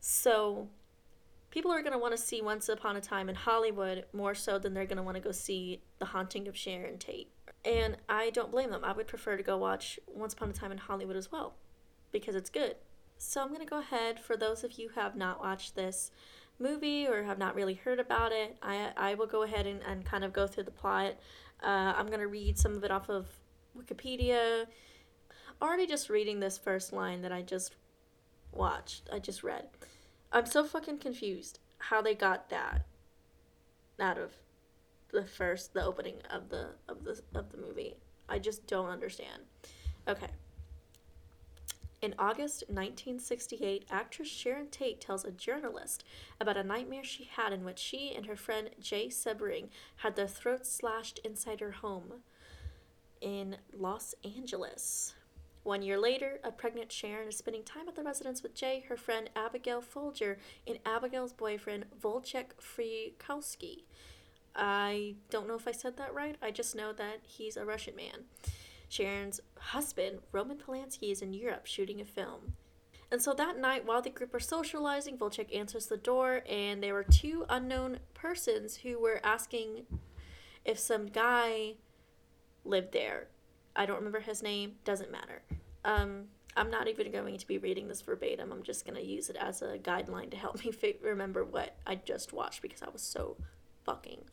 So 0.00 0.68
people 1.50 1.70
are 1.70 1.82
going 1.82 1.92
to 1.92 1.98
want 1.98 2.16
to 2.16 2.22
see 2.22 2.40
Once 2.40 2.68
Upon 2.68 2.96
a 2.96 3.00
Time 3.00 3.28
in 3.28 3.34
Hollywood 3.34 4.04
more 4.12 4.34
so 4.34 4.58
than 4.58 4.74
they're 4.74 4.86
going 4.86 4.98
to 4.98 5.02
want 5.02 5.16
to 5.16 5.22
go 5.22 5.32
see 5.32 5.80
The 5.98 6.06
Haunting 6.06 6.48
of 6.48 6.56
Sharon 6.56 6.98
Tate. 6.98 7.30
And 7.64 7.96
I 8.08 8.30
don't 8.30 8.50
blame 8.50 8.70
them. 8.70 8.84
I 8.84 8.92
would 8.92 9.06
prefer 9.06 9.36
to 9.36 9.42
go 9.42 9.56
watch 9.56 9.98
Once 10.06 10.32
Upon 10.32 10.50
a 10.50 10.52
Time 10.52 10.72
in 10.72 10.78
Hollywood 10.78 11.16
as 11.16 11.32
well 11.32 11.54
because 12.12 12.34
it's 12.34 12.50
good. 12.50 12.76
So 13.16 13.42
I'm 13.42 13.48
going 13.48 13.60
to 13.60 13.66
go 13.66 13.80
ahead, 13.80 14.20
for 14.20 14.36
those 14.36 14.62
of 14.62 14.78
you 14.78 14.90
who 14.90 15.00
have 15.00 15.16
not 15.16 15.40
watched 15.40 15.74
this 15.74 16.12
movie 16.60 17.06
or 17.06 17.24
have 17.24 17.38
not 17.38 17.54
really 17.54 17.74
heard 17.74 17.98
about 17.98 18.32
it, 18.32 18.56
I, 18.62 18.90
I 18.96 19.14
will 19.14 19.26
go 19.26 19.42
ahead 19.42 19.66
and, 19.66 19.80
and 19.86 20.04
kind 20.04 20.24
of 20.24 20.32
go 20.32 20.46
through 20.46 20.64
the 20.64 20.70
plot. 20.70 21.14
Uh, 21.62 21.94
I'm 21.96 22.06
going 22.06 22.20
to 22.20 22.28
read 22.28 22.58
some 22.58 22.76
of 22.76 22.84
it 22.84 22.90
off 22.92 23.08
of 23.08 23.26
Wikipedia. 23.76 24.66
Already 25.60 25.86
just 25.86 26.08
reading 26.08 26.38
this 26.38 26.56
first 26.56 26.92
line 26.92 27.22
that 27.22 27.32
I 27.32 27.42
just 27.42 27.74
watched, 28.58 29.08
I 29.10 29.18
just 29.18 29.42
read. 29.42 29.68
I'm 30.30 30.44
so 30.44 30.64
fucking 30.64 30.98
confused 30.98 31.58
how 31.78 32.02
they 32.02 32.14
got 32.14 32.50
that 32.50 32.84
out 33.98 34.18
of 34.18 34.32
the 35.10 35.24
first 35.24 35.72
the 35.72 35.84
opening 35.84 36.16
of 36.30 36.50
the 36.50 36.68
of 36.88 37.04
the 37.04 37.20
of 37.34 37.50
the 37.50 37.56
movie. 37.56 37.96
I 38.28 38.38
just 38.38 38.66
don't 38.66 38.90
understand. 38.90 39.42
Okay. 40.06 40.28
In 42.00 42.14
August 42.16 42.62
1968, 42.68 43.86
actress 43.90 44.28
Sharon 44.28 44.68
Tate 44.68 45.00
tells 45.00 45.24
a 45.24 45.32
journalist 45.32 46.04
about 46.40 46.56
a 46.56 46.62
nightmare 46.62 47.02
she 47.02 47.24
had 47.24 47.52
in 47.52 47.64
which 47.64 47.80
she 47.80 48.14
and 48.14 48.26
her 48.26 48.36
friend 48.36 48.70
Jay 48.80 49.08
Sebring 49.08 49.68
had 49.96 50.14
their 50.14 50.28
throats 50.28 50.70
slashed 50.70 51.18
inside 51.24 51.58
her 51.58 51.72
home 51.72 52.22
in 53.20 53.56
Los 53.76 54.14
Angeles. 54.22 55.14
One 55.68 55.82
year 55.82 55.98
later, 55.98 56.40
a 56.42 56.50
pregnant 56.50 56.90
Sharon 56.90 57.28
is 57.28 57.36
spending 57.36 57.62
time 57.62 57.90
at 57.90 57.94
the 57.94 58.02
residence 58.02 58.42
with 58.42 58.54
Jay, 58.54 58.86
her 58.88 58.96
friend 58.96 59.28
Abigail 59.36 59.82
Folger, 59.82 60.38
and 60.66 60.78
Abigail's 60.86 61.34
boyfriend 61.34 61.84
Volchek 62.02 62.52
Frykowski. 62.58 63.82
I 64.56 65.16
don't 65.28 65.46
know 65.46 65.56
if 65.56 65.68
I 65.68 65.72
said 65.72 65.98
that 65.98 66.14
right. 66.14 66.36
I 66.40 66.52
just 66.52 66.74
know 66.74 66.94
that 66.94 67.18
he's 67.22 67.58
a 67.58 67.66
Russian 67.66 67.94
man. 67.94 68.24
Sharon's 68.88 69.42
husband, 69.58 70.20
Roman 70.32 70.56
Polanski, 70.56 71.12
is 71.12 71.20
in 71.20 71.34
Europe 71.34 71.66
shooting 71.66 72.00
a 72.00 72.06
film. 72.06 72.54
And 73.12 73.20
so 73.20 73.34
that 73.34 73.58
night, 73.58 73.84
while 73.84 74.00
the 74.00 74.08
group 74.08 74.32
are 74.32 74.40
socializing, 74.40 75.18
Volchek 75.18 75.54
answers 75.54 75.84
the 75.84 75.98
door, 75.98 76.44
and 76.48 76.82
there 76.82 76.94
were 76.94 77.04
two 77.04 77.44
unknown 77.46 77.98
persons 78.14 78.76
who 78.76 78.98
were 78.98 79.20
asking 79.22 79.84
if 80.64 80.78
some 80.78 81.08
guy 81.08 81.74
lived 82.64 82.92
there. 82.92 83.26
I 83.76 83.84
don't 83.84 83.98
remember 83.98 84.20
his 84.20 84.42
name, 84.42 84.76
doesn't 84.84 85.12
matter. 85.12 85.42
Um, 85.88 86.24
I'm 86.54 86.70
not 86.70 86.86
even 86.86 87.10
going 87.10 87.38
to 87.38 87.46
be 87.46 87.56
reading 87.56 87.88
this 87.88 88.02
verbatim. 88.02 88.52
I'm 88.52 88.62
just 88.62 88.84
going 88.84 88.96
to 88.96 89.04
use 89.04 89.30
it 89.30 89.36
as 89.36 89.62
a 89.62 89.78
guideline 89.78 90.30
to 90.32 90.36
help 90.36 90.62
me 90.62 90.70
f- 90.82 90.96
remember 91.02 91.44
what 91.44 91.76
I 91.86 91.94
just 91.94 92.32
watched 92.32 92.60
because 92.60 92.82
I 92.82 92.90
was 92.90 93.00
so 93.00 93.36
fucking 93.84 94.24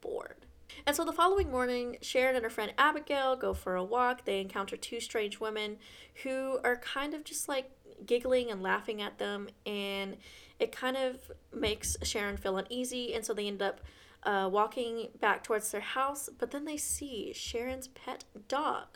bored. 0.00 0.46
And 0.84 0.96
so 0.96 1.04
the 1.04 1.12
following 1.12 1.48
morning, 1.48 1.98
Sharon 2.00 2.34
and 2.34 2.42
her 2.42 2.50
friend 2.50 2.72
Abigail 2.76 3.36
go 3.36 3.54
for 3.54 3.76
a 3.76 3.84
walk. 3.84 4.24
They 4.24 4.40
encounter 4.40 4.76
two 4.76 4.98
strange 4.98 5.38
women 5.38 5.76
who 6.24 6.58
are 6.64 6.76
kind 6.76 7.14
of 7.14 7.22
just 7.22 7.48
like 7.48 7.70
giggling 8.04 8.50
and 8.50 8.62
laughing 8.62 9.00
at 9.00 9.18
them, 9.18 9.48
and 9.64 10.16
it 10.58 10.72
kind 10.72 10.96
of 10.96 11.30
makes 11.54 11.96
Sharon 12.02 12.36
feel 12.36 12.56
uneasy. 12.56 13.14
And 13.14 13.24
so 13.24 13.32
they 13.32 13.46
end 13.46 13.62
up 13.62 13.80
uh, 14.24 14.48
walking 14.50 15.10
back 15.20 15.44
towards 15.44 15.70
their 15.70 15.80
house, 15.80 16.28
but 16.36 16.50
then 16.50 16.64
they 16.64 16.76
see 16.76 17.32
Sharon's 17.32 17.86
pet 17.86 18.24
dog 18.48 18.86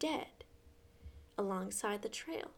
dead 0.00 0.35
alongside 1.38 2.02
the 2.02 2.08
trail. 2.08 2.50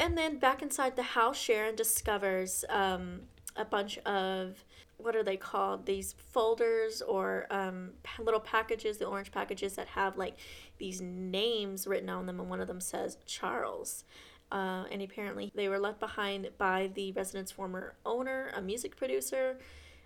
And 0.00 0.16
then 0.16 0.38
back 0.38 0.62
inside 0.62 0.96
the 0.96 1.02
house, 1.02 1.36
Sharon 1.36 1.74
discovers 1.74 2.64
um, 2.68 3.22
a 3.56 3.64
bunch 3.64 3.98
of 3.98 4.64
what 4.98 5.14
are 5.14 5.22
they 5.22 5.36
called? 5.36 5.86
These 5.86 6.14
folders 6.32 7.02
or 7.02 7.46
um, 7.50 7.90
little 8.18 8.40
packages, 8.40 8.98
the 8.98 9.06
orange 9.06 9.30
packages 9.30 9.74
that 9.76 9.86
have 9.88 10.16
like 10.18 10.36
these 10.78 11.00
names 11.00 11.86
written 11.86 12.10
on 12.10 12.26
them, 12.26 12.40
and 12.40 12.50
one 12.50 12.60
of 12.60 12.66
them 12.66 12.80
says 12.80 13.16
Charles. 13.24 14.04
Uh, 14.50 14.84
and 14.90 15.00
apparently, 15.02 15.52
they 15.54 15.68
were 15.68 15.78
left 15.78 16.00
behind 16.00 16.48
by 16.58 16.90
the 16.94 17.12
resident's 17.12 17.52
former 17.52 17.94
owner, 18.04 18.50
a 18.56 18.60
music 18.60 18.96
producer. 18.96 19.58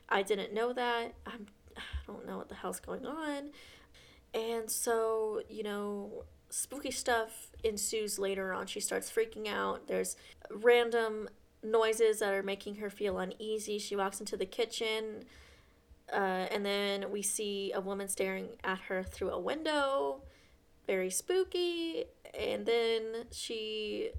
I 0.09 0.23
didn't 0.23 0.53
know 0.53 0.73
that. 0.75 1.15
I'm, 1.27 1.47
I 1.77 1.81
don't 2.07 2.27
know 2.27 2.37
what 2.37 2.49
the 2.49 2.55
hell's 2.55 2.81
going 2.81 3.07
on. 3.07 3.51
And 4.35 4.71
so, 4.71 5.43
you 5.49 5.63
know, 5.63 6.25
spooky 6.53 6.91
stuff 6.91 7.51
ensues 7.65 8.19
later 8.19 8.53
on. 8.53 8.67
She 8.67 8.81
starts 8.81 9.11
freaking 9.11 9.49
out. 9.49 9.89
There's 9.89 10.17
random 10.51 11.29
noises 11.63 12.19
that 12.19 12.33
are 12.33 12.43
making 12.43 12.77
her 12.77 12.91
feel 12.91 13.19
uneasy. 13.19 13.79
She 13.79 13.97
walks 13.97 14.21
into 14.21 14.37
the 14.37 14.45
kitchen, 14.45 15.25
uh, 16.13 16.47
and 16.51 16.65
then 16.65 17.11
we 17.11 17.23
see 17.23 17.73
a 17.73 17.81
woman 17.81 18.09
staring 18.09 18.49
at 18.63 18.81
her 18.83 19.03
through 19.03 19.31
a 19.31 19.41
window. 19.41 20.23
Very 20.87 21.11
spooky. 21.11 22.05
And 22.39 22.67
then 22.67 23.27
she. 23.31 24.11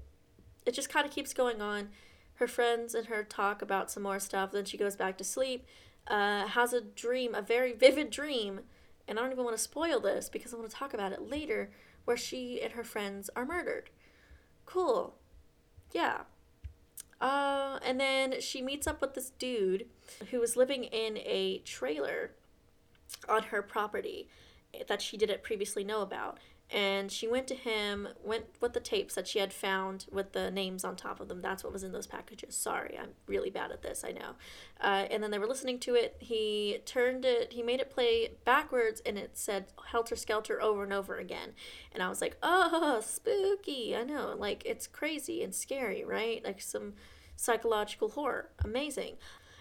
It 0.66 0.72
just 0.72 0.88
kind 0.88 1.06
of 1.06 1.12
keeps 1.12 1.34
going 1.34 1.60
on. 1.60 1.90
Her 2.36 2.48
friends 2.48 2.94
and 2.94 3.06
her 3.06 3.22
talk 3.22 3.62
about 3.62 3.90
some 3.90 4.02
more 4.02 4.18
stuff. 4.18 4.50
Then 4.50 4.64
she 4.64 4.76
goes 4.76 4.96
back 4.96 5.18
to 5.18 5.24
sleep. 5.24 5.66
Uh, 6.08 6.46
has 6.48 6.72
a 6.72 6.80
dream, 6.80 7.34
a 7.34 7.42
very 7.42 7.72
vivid 7.72 8.10
dream. 8.10 8.60
And 9.06 9.18
I 9.18 9.22
don't 9.22 9.32
even 9.32 9.44
want 9.44 9.56
to 9.56 9.62
spoil 9.62 10.00
this 10.00 10.28
because 10.28 10.52
I 10.52 10.56
want 10.56 10.70
to 10.70 10.76
talk 10.76 10.94
about 10.94 11.12
it 11.12 11.22
later 11.22 11.70
where 12.04 12.16
she 12.16 12.60
and 12.62 12.72
her 12.74 12.84
friends 12.84 13.30
are 13.36 13.44
murdered. 13.44 13.90
Cool. 14.66 15.16
yeah. 15.92 16.22
Uh, 17.20 17.78
and 17.84 17.98
then 17.98 18.40
she 18.40 18.60
meets 18.60 18.86
up 18.86 19.00
with 19.00 19.14
this 19.14 19.30
dude 19.38 19.86
who 20.30 20.40
was 20.40 20.56
living 20.56 20.84
in 20.84 21.16
a 21.18 21.58
trailer 21.64 22.32
on 23.28 23.44
her 23.44 23.62
property 23.62 24.28
that 24.88 25.00
she 25.00 25.16
didn't 25.16 25.42
previously 25.42 25.84
know 25.84 26.02
about. 26.02 26.38
And 26.70 27.12
she 27.12 27.28
went 27.28 27.46
to 27.48 27.54
him, 27.54 28.08
went 28.24 28.46
with 28.60 28.72
the 28.72 28.80
tapes 28.80 29.14
that 29.14 29.28
she 29.28 29.38
had 29.38 29.52
found 29.52 30.06
with 30.10 30.32
the 30.32 30.50
names 30.50 30.82
on 30.82 30.96
top 30.96 31.20
of 31.20 31.28
them. 31.28 31.42
That's 31.42 31.62
what 31.62 31.72
was 31.72 31.84
in 31.84 31.92
those 31.92 32.06
packages. 32.06 32.56
Sorry, 32.56 32.98
I'm 33.00 33.10
really 33.26 33.50
bad 33.50 33.70
at 33.70 33.82
this, 33.82 34.02
I 34.02 34.12
know. 34.12 34.30
Uh, 34.80 35.06
and 35.10 35.22
then 35.22 35.30
they 35.30 35.38
were 35.38 35.46
listening 35.46 35.78
to 35.80 35.94
it. 35.94 36.16
He 36.18 36.78
turned 36.86 37.26
it, 37.26 37.52
he 37.52 37.62
made 37.62 37.80
it 37.80 37.90
play 37.90 38.30
backwards, 38.44 39.02
and 39.04 39.18
it 39.18 39.36
said 39.36 39.66
Helter 39.90 40.16
Skelter 40.16 40.60
over 40.60 40.82
and 40.82 40.92
over 40.92 41.18
again. 41.18 41.50
And 41.92 42.02
I 42.02 42.08
was 42.08 42.22
like, 42.22 42.38
oh, 42.42 43.00
spooky. 43.04 43.94
I 43.94 44.02
know, 44.02 44.34
like, 44.36 44.64
it's 44.64 44.86
crazy 44.86 45.44
and 45.44 45.54
scary, 45.54 46.02
right? 46.02 46.42
Like 46.42 46.62
some 46.62 46.94
psychological 47.36 48.08
horror. 48.08 48.50
Amazing. 48.64 49.16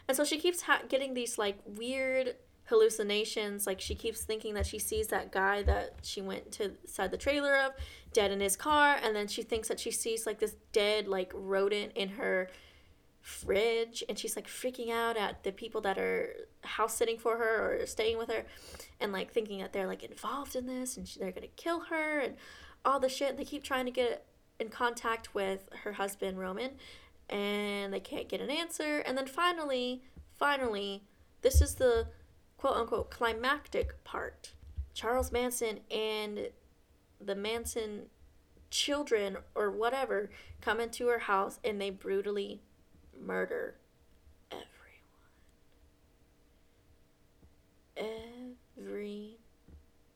And 0.07 0.15
so 0.15 0.23
she 0.23 0.39
keeps 0.39 0.63
ha- 0.63 0.83
getting 0.87 1.13
these, 1.13 1.37
like, 1.37 1.59
weird 1.65 2.35
hallucinations. 2.65 3.67
Like 3.67 3.81
she 3.81 3.95
keeps 3.95 4.23
thinking 4.23 4.53
that 4.53 4.65
she 4.65 4.79
sees 4.79 5.07
that 5.07 5.31
guy 5.31 5.63
that 5.63 5.95
she 6.01 6.21
went 6.21 6.51
to 6.53 6.73
side 6.85 7.11
the 7.11 7.17
trailer 7.17 7.55
of, 7.57 7.73
dead 8.13 8.31
in 8.31 8.39
his 8.39 8.55
car, 8.55 8.97
and 9.01 9.15
then 9.15 9.27
she 9.27 9.41
thinks 9.41 9.67
that 9.67 9.79
she 9.79 9.91
sees 9.91 10.25
like 10.25 10.39
this 10.39 10.55
dead 10.71 11.07
like 11.07 11.31
rodent 11.33 11.93
in 11.95 12.09
her 12.09 12.49
fridge 13.23 14.03
and 14.09 14.19
she's 14.19 14.35
like 14.35 14.47
freaking 14.47 14.91
out 14.91 15.15
at 15.15 15.45
the 15.45 15.51
people 15.53 15.79
that 15.79 15.97
are 15.97 16.35
house 16.65 16.93
sitting 16.93 17.17
for 17.17 17.37
her 17.37 17.81
or 17.81 17.85
staying 17.85 18.17
with 18.17 18.29
her 18.29 18.43
and 18.99 19.13
like 19.13 19.31
thinking 19.31 19.61
that 19.61 19.71
they're 19.71 19.87
like 19.87 20.03
involved 20.03 20.57
in 20.57 20.67
this 20.67 20.97
and 20.97 21.07
she, 21.07 21.19
they're 21.19 21.31
gonna 21.31 21.47
kill 21.55 21.79
her 21.79 22.19
and 22.19 22.35
all 22.83 22.99
the 22.99 23.07
shit 23.07 23.37
they 23.37 23.45
keep 23.45 23.63
trying 23.63 23.85
to 23.85 23.91
get 23.91 24.25
in 24.59 24.67
contact 24.67 25.33
with 25.33 25.69
her 25.83 25.93
husband 25.93 26.37
roman 26.37 26.71
and 27.29 27.93
they 27.93 27.99
can't 28.01 28.27
get 28.27 28.41
an 28.41 28.49
answer 28.49 28.99
and 28.99 29.17
then 29.17 29.25
finally 29.25 30.03
finally 30.37 31.01
this 31.43 31.61
is 31.61 31.75
the 31.75 32.05
quote 32.63 32.77
unquote 32.77 33.11
climactic 33.11 34.01
part. 34.05 34.53
Charles 34.93 35.33
Manson 35.33 35.81
and 35.91 36.47
the 37.19 37.35
Manson 37.35 38.03
children 38.69 39.35
or 39.53 39.69
whatever 39.69 40.29
come 40.61 40.79
into 40.79 41.07
her 41.07 41.19
house 41.19 41.59
and 41.61 41.81
they 41.81 41.89
brutally 41.89 42.61
murder 43.19 43.75
everyone. 47.97 48.55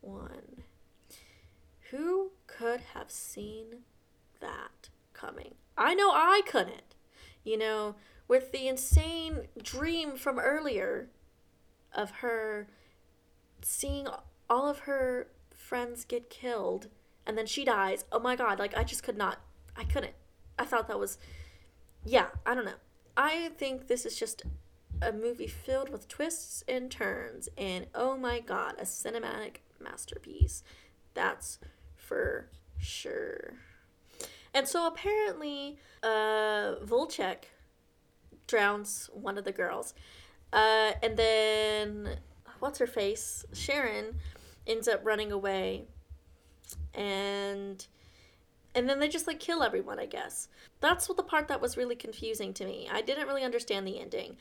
Everyone. 0.01 0.63
Who 1.91 2.31
could 2.47 2.79
have 2.93 3.11
seen 3.11 3.79
that 4.39 4.87
coming? 5.11 5.55
I 5.77 5.93
know 5.93 6.11
I 6.11 6.43
couldn't. 6.47 6.95
You 7.43 7.57
know, 7.57 7.95
with 8.29 8.53
the 8.53 8.69
insane 8.69 9.49
dream 9.61 10.15
from 10.15 10.39
earlier 10.39 11.09
of 11.97 12.11
her 12.21 12.67
seeing 13.61 14.07
all 14.49 14.69
of 14.69 14.79
her 14.79 15.27
friends 15.49 16.05
get 16.05 16.29
killed 16.29 16.87
and 17.25 17.37
then 17.37 17.45
she 17.45 17.65
dies. 17.65 18.05
Oh 18.11 18.19
my 18.19 18.35
god, 18.37 18.59
like 18.59 18.77
I 18.77 18.83
just 18.83 19.03
could 19.03 19.17
not 19.17 19.41
I 19.75 19.83
couldn't. 19.83 20.13
I 20.57 20.65
thought 20.65 20.87
that 20.87 20.99
was 20.99 21.17
yeah, 22.05 22.27
I 22.45 22.55
don't 22.55 22.65
know. 22.65 22.79
I 23.17 23.49
think 23.57 23.87
this 23.87 24.05
is 24.05 24.17
just 24.17 24.43
a 25.01 25.11
movie 25.11 25.47
filled 25.47 25.89
with 25.89 26.07
twists 26.07 26.63
and 26.67 26.89
turns 26.89 27.49
and 27.57 27.87
oh 27.93 28.15
my 28.15 28.39
god, 28.39 28.75
a 28.79 28.83
cinematic 28.83 29.57
masterpiece. 29.81 30.63
That's 31.15 31.59
for 31.95 32.49
sure. 32.77 33.55
And 34.53 34.67
so 34.67 34.87
apparently 34.87 35.79
uh 36.03 36.75
Volchek 36.85 37.45
drowns 38.45 39.09
one 39.13 39.37
of 39.37 39.43
the 39.43 39.51
girls. 39.51 39.93
Uh, 40.53 40.93
and 41.03 41.17
then 41.17 42.17
what's 42.59 42.79
her 42.79 42.87
face? 42.87 43.45
Sharon 43.53 44.15
ends 44.65 44.87
up 44.87 45.01
running 45.03 45.31
away, 45.31 45.85
and 46.93 47.85
and 48.73 48.89
then 48.89 48.99
they 48.99 49.07
just 49.07 49.27
like 49.27 49.39
kill 49.39 49.63
everyone. 49.63 49.99
I 49.99 50.05
guess 50.05 50.47
that's 50.79 51.07
what 51.07 51.17
the 51.17 51.23
part 51.23 51.47
that 51.47 51.61
was 51.61 51.77
really 51.77 51.95
confusing 51.95 52.53
to 52.55 52.65
me. 52.65 52.87
I 52.91 53.01
didn't 53.01 53.27
really 53.27 53.43
understand 53.43 53.87
the 53.87 53.99
ending. 53.99 54.37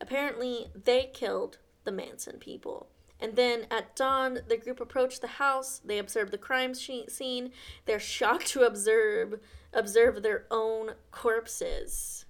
Apparently, 0.00 0.68
they 0.74 1.10
killed 1.12 1.58
the 1.84 1.92
Manson 1.92 2.38
people. 2.38 2.88
And 3.20 3.34
then 3.34 3.66
at 3.70 3.96
dawn, 3.96 4.40
the 4.46 4.56
group 4.56 4.80
approached 4.80 5.20
the 5.20 5.26
house. 5.26 5.80
They 5.84 5.98
observe 5.98 6.30
the 6.30 6.38
crime 6.38 6.72
scene. 6.74 7.50
They're 7.84 7.98
shocked 7.98 8.46
to 8.48 8.62
observe 8.62 9.40
observe 9.72 10.22
their 10.22 10.46
own 10.50 10.92
corpses 11.10 12.24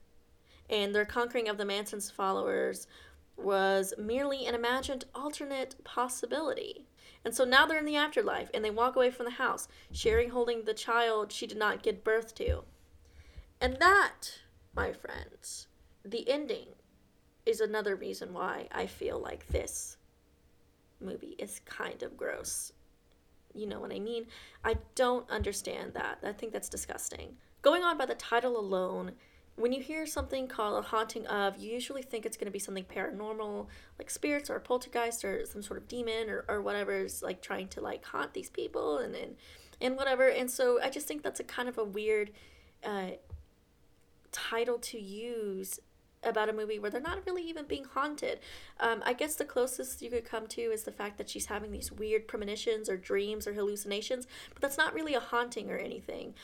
and 0.70 0.94
their 0.94 1.04
conquering 1.04 1.48
of 1.48 1.58
the 1.58 1.64
Manson's 1.64 2.10
followers 2.10 2.86
was 3.36 3.94
merely 3.96 4.46
an 4.46 4.54
imagined 4.54 5.04
alternate 5.14 5.76
possibility. 5.84 6.84
And 7.24 7.34
so 7.34 7.44
now 7.44 7.66
they're 7.66 7.78
in 7.78 7.84
the 7.84 7.96
afterlife 7.96 8.50
and 8.52 8.64
they 8.64 8.70
walk 8.70 8.96
away 8.96 9.10
from 9.10 9.26
the 9.26 9.32
house, 9.32 9.68
sharing 9.92 10.30
holding 10.30 10.64
the 10.64 10.74
child 10.74 11.32
she 11.32 11.46
did 11.46 11.58
not 11.58 11.82
give 11.82 12.04
birth 12.04 12.34
to. 12.36 12.64
And 13.60 13.76
that, 13.80 14.40
my 14.74 14.92
friends, 14.92 15.68
the 16.04 16.28
ending 16.28 16.68
is 17.44 17.60
another 17.60 17.96
reason 17.96 18.32
why 18.32 18.68
I 18.72 18.86
feel 18.86 19.18
like 19.18 19.46
this 19.48 19.96
movie 21.00 21.34
is 21.38 21.60
kind 21.64 22.02
of 22.02 22.16
gross. 22.16 22.72
You 23.54 23.66
know 23.66 23.80
what 23.80 23.92
I 23.92 23.98
mean? 23.98 24.26
I 24.64 24.76
don't 24.94 25.28
understand 25.30 25.94
that. 25.94 26.18
I 26.22 26.32
think 26.32 26.52
that's 26.52 26.68
disgusting. 26.68 27.36
Going 27.62 27.82
on 27.82 27.98
by 27.98 28.06
the 28.06 28.14
title 28.14 28.58
alone, 28.58 29.12
when 29.58 29.72
you 29.72 29.82
hear 29.82 30.06
something 30.06 30.46
called 30.46 30.84
a 30.84 30.86
haunting 30.88 31.26
of, 31.26 31.58
you 31.58 31.72
usually 31.72 32.02
think 32.02 32.24
it's 32.24 32.36
going 32.36 32.46
to 32.46 32.52
be 32.52 32.58
something 32.58 32.84
paranormal, 32.84 33.66
like 33.98 34.10
spirits 34.10 34.48
or 34.48 34.58
poltergeist 34.60 35.24
or 35.24 35.44
some 35.46 35.62
sort 35.62 35.78
of 35.78 35.88
demon 35.88 36.30
or, 36.30 36.44
or 36.48 36.62
whatever 36.62 36.92
is 37.00 37.22
like 37.22 37.42
trying 37.42 37.68
to 37.68 37.80
like 37.80 38.04
haunt 38.04 38.34
these 38.34 38.50
people 38.50 38.98
and, 38.98 39.14
and 39.14 39.36
and 39.80 39.96
whatever. 39.96 40.28
And 40.28 40.50
so 40.50 40.80
I 40.82 40.90
just 40.90 41.06
think 41.06 41.22
that's 41.22 41.40
a 41.40 41.44
kind 41.44 41.68
of 41.68 41.78
a 41.78 41.84
weird 41.84 42.32
uh, 42.84 43.10
title 44.32 44.78
to 44.78 44.98
use 44.98 45.80
about 46.24 46.48
a 46.48 46.52
movie 46.52 46.80
where 46.80 46.90
they're 46.90 47.00
not 47.00 47.24
really 47.26 47.42
even 47.42 47.64
being 47.64 47.84
haunted. 47.84 48.40
Um, 48.80 49.02
I 49.06 49.12
guess 49.12 49.36
the 49.36 49.44
closest 49.44 50.02
you 50.02 50.10
could 50.10 50.24
come 50.24 50.48
to 50.48 50.60
is 50.60 50.82
the 50.82 50.90
fact 50.90 51.16
that 51.18 51.30
she's 51.30 51.46
having 51.46 51.70
these 51.70 51.92
weird 51.92 52.26
premonitions 52.26 52.88
or 52.88 52.96
dreams 52.96 53.46
or 53.46 53.52
hallucinations, 53.52 54.26
but 54.52 54.60
that's 54.60 54.76
not 54.76 54.94
really 54.94 55.14
a 55.14 55.20
haunting 55.20 55.70
or 55.70 55.78
anything. 55.78 56.34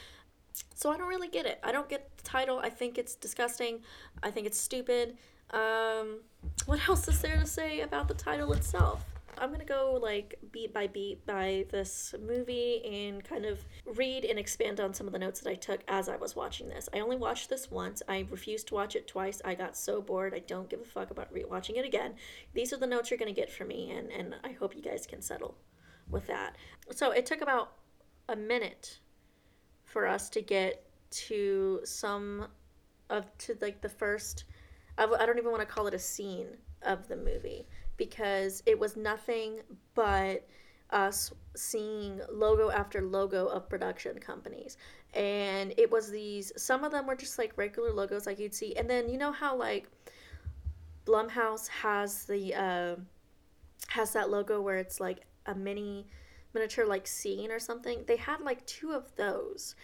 So 0.74 0.90
I 0.90 0.96
don't 0.96 1.08
really 1.08 1.28
get 1.28 1.46
it. 1.46 1.58
I 1.62 1.72
don't 1.72 1.88
get 1.88 2.16
the 2.16 2.22
title. 2.22 2.58
I 2.58 2.70
think 2.70 2.98
it's 2.98 3.14
disgusting. 3.14 3.80
I 4.22 4.30
think 4.30 4.46
it's 4.46 4.60
stupid. 4.60 5.16
Um, 5.50 6.20
what 6.66 6.80
else 6.88 7.08
is 7.08 7.20
there 7.20 7.36
to 7.36 7.46
say 7.46 7.80
about 7.80 8.08
the 8.08 8.14
title 8.14 8.52
itself? 8.52 9.04
I'm 9.36 9.50
gonna 9.50 9.64
go 9.64 9.98
like 10.00 10.38
beat 10.52 10.72
by 10.72 10.86
beat 10.86 11.26
by 11.26 11.66
this 11.70 12.14
movie 12.24 12.84
and 12.84 13.24
kind 13.24 13.44
of 13.44 13.64
read 13.84 14.24
and 14.24 14.38
expand 14.38 14.78
on 14.78 14.94
some 14.94 15.06
of 15.06 15.12
the 15.12 15.18
notes 15.18 15.40
that 15.40 15.50
I 15.50 15.54
took 15.54 15.80
as 15.88 16.08
I 16.08 16.16
was 16.16 16.36
watching 16.36 16.68
this. 16.68 16.88
I 16.94 17.00
only 17.00 17.16
watched 17.16 17.50
this 17.50 17.70
once. 17.70 18.02
I 18.08 18.26
refused 18.30 18.68
to 18.68 18.74
watch 18.74 18.94
it 18.94 19.08
twice. 19.08 19.42
I 19.44 19.54
got 19.54 19.76
so 19.76 20.00
bored. 20.00 20.34
I 20.34 20.38
don't 20.38 20.70
give 20.70 20.80
a 20.80 20.84
fuck 20.84 21.10
about 21.10 21.32
re-watching 21.32 21.76
it 21.76 21.84
again. 21.84 22.14
These 22.52 22.72
are 22.72 22.76
the 22.76 22.86
notes 22.86 23.10
you're 23.10 23.18
gonna 23.18 23.32
get 23.32 23.50
from 23.50 23.68
me, 23.68 23.90
and 23.90 24.10
and 24.10 24.36
I 24.44 24.52
hope 24.52 24.76
you 24.76 24.82
guys 24.82 25.06
can 25.06 25.20
settle 25.20 25.56
with 26.08 26.26
that. 26.28 26.56
So 26.90 27.10
it 27.10 27.26
took 27.26 27.40
about 27.40 27.72
a 28.28 28.36
minute 28.36 29.00
for 29.94 30.08
us 30.08 30.28
to 30.28 30.42
get 30.42 30.84
to 31.10 31.80
some 31.84 32.48
of 33.10 33.26
to 33.38 33.56
like 33.60 33.80
the 33.80 33.88
first 33.88 34.44
I 34.98 35.02
w- 35.02 35.20
I 35.20 35.24
don't 35.24 35.38
even 35.38 35.52
want 35.52 35.60
to 35.60 35.72
call 35.72 35.86
it 35.86 35.94
a 35.94 35.98
scene 36.00 36.48
of 36.82 37.06
the 37.06 37.16
movie 37.16 37.64
because 37.96 38.60
it 38.66 38.76
was 38.76 38.96
nothing 38.96 39.60
but 39.94 40.46
us 40.90 41.32
seeing 41.54 42.20
logo 42.28 42.70
after 42.70 43.02
logo 43.02 43.46
of 43.46 43.68
production 43.68 44.18
companies. 44.18 44.76
And 45.14 45.72
it 45.78 45.88
was 45.90 46.10
these 46.10 46.50
some 46.56 46.82
of 46.82 46.90
them 46.90 47.06
were 47.06 47.14
just 47.14 47.38
like 47.38 47.52
regular 47.56 47.92
logos 47.92 48.26
like 48.26 48.40
you'd 48.40 48.54
see. 48.54 48.74
And 48.74 48.90
then 48.90 49.08
you 49.08 49.16
know 49.16 49.30
how 49.30 49.56
like 49.56 49.88
blumhouse 51.06 51.68
has 51.68 52.24
the 52.24 52.52
uh, 52.52 52.96
has 53.86 54.12
that 54.14 54.28
logo 54.28 54.60
where 54.60 54.78
it's 54.78 54.98
like 54.98 55.20
a 55.46 55.54
mini 55.54 56.08
miniature 56.54 56.86
like 56.86 57.06
scene 57.06 57.50
or 57.50 57.58
something. 57.58 58.04
They 58.06 58.16
had 58.16 58.40
like 58.40 58.64
two 58.66 58.92
of 58.92 59.14
those, 59.16 59.74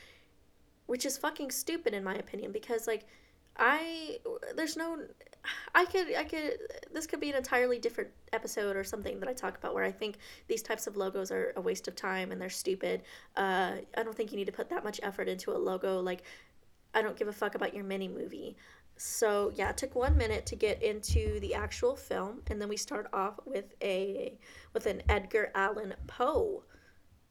which 0.87 1.05
is 1.05 1.19
fucking 1.19 1.51
stupid 1.51 1.95
in 1.95 2.05
my 2.05 2.15
opinion 2.15 2.53
because 2.53 2.87
like 2.87 3.05
I 3.57 4.19
there's 4.57 4.77
no 4.77 4.99
I 5.75 5.85
could 5.85 6.15
I 6.15 6.25
could 6.25 6.59
this 6.93 7.07
could 7.07 7.21
be 7.21 7.31
an 7.31 7.37
entirely 7.37 7.79
different 7.79 8.11
episode 8.33 8.77
or 8.77 8.85
something 8.85 9.21
that 9.21 9.29
I 9.29 9.33
talk 9.33 9.57
about 9.57 9.75
where 9.75 9.85
I 9.85 9.93
think 9.93 10.19
these 10.49 10.63
types 10.63 10.87
of 10.87 10.97
logos 10.97 11.31
are 11.31 11.53
a 11.57 11.61
waste 11.61 11.89
of 11.89 11.97
time 11.97 12.33
and 12.33 12.41
they're 12.41 12.51
stupid. 12.51 13.03
Uh, 13.37 13.77
I 13.97 14.03
don't 14.03 14.15
think 14.17 14.33
you 14.33 14.39
need 14.39 14.47
to 14.47 14.53
put 14.53 14.71
that 14.71 14.85
much 14.85 15.01
effort 15.03 15.29
into 15.29 15.51
a 15.53 15.59
logo. 15.59 16.01
Like 16.01 16.23
I 16.95 17.03
don't 17.03 17.17
give 17.17 17.29
a 17.29 17.33
fuck 17.33 17.55
about 17.55 17.75
your 17.75 17.85
mini 17.85 18.09
movie. 18.09 18.57
So 19.03 19.51
yeah, 19.55 19.71
it 19.71 19.79
took 19.79 19.95
one 19.95 20.19
minute 20.19 20.45
to 20.45 20.57
get 20.57 20.83
into 20.83 21.41
the 21.41 21.55
actual 21.55 21.97
film, 21.97 22.43
and 22.49 22.61
then 22.61 22.69
we 22.69 22.77
start 22.77 23.09
off 23.15 23.41
with 23.47 23.73
a 23.83 24.39
with 24.75 24.85
an 24.85 25.01
Edgar 25.09 25.51
Allan 25.55 25.95
Poe 26.07 26.65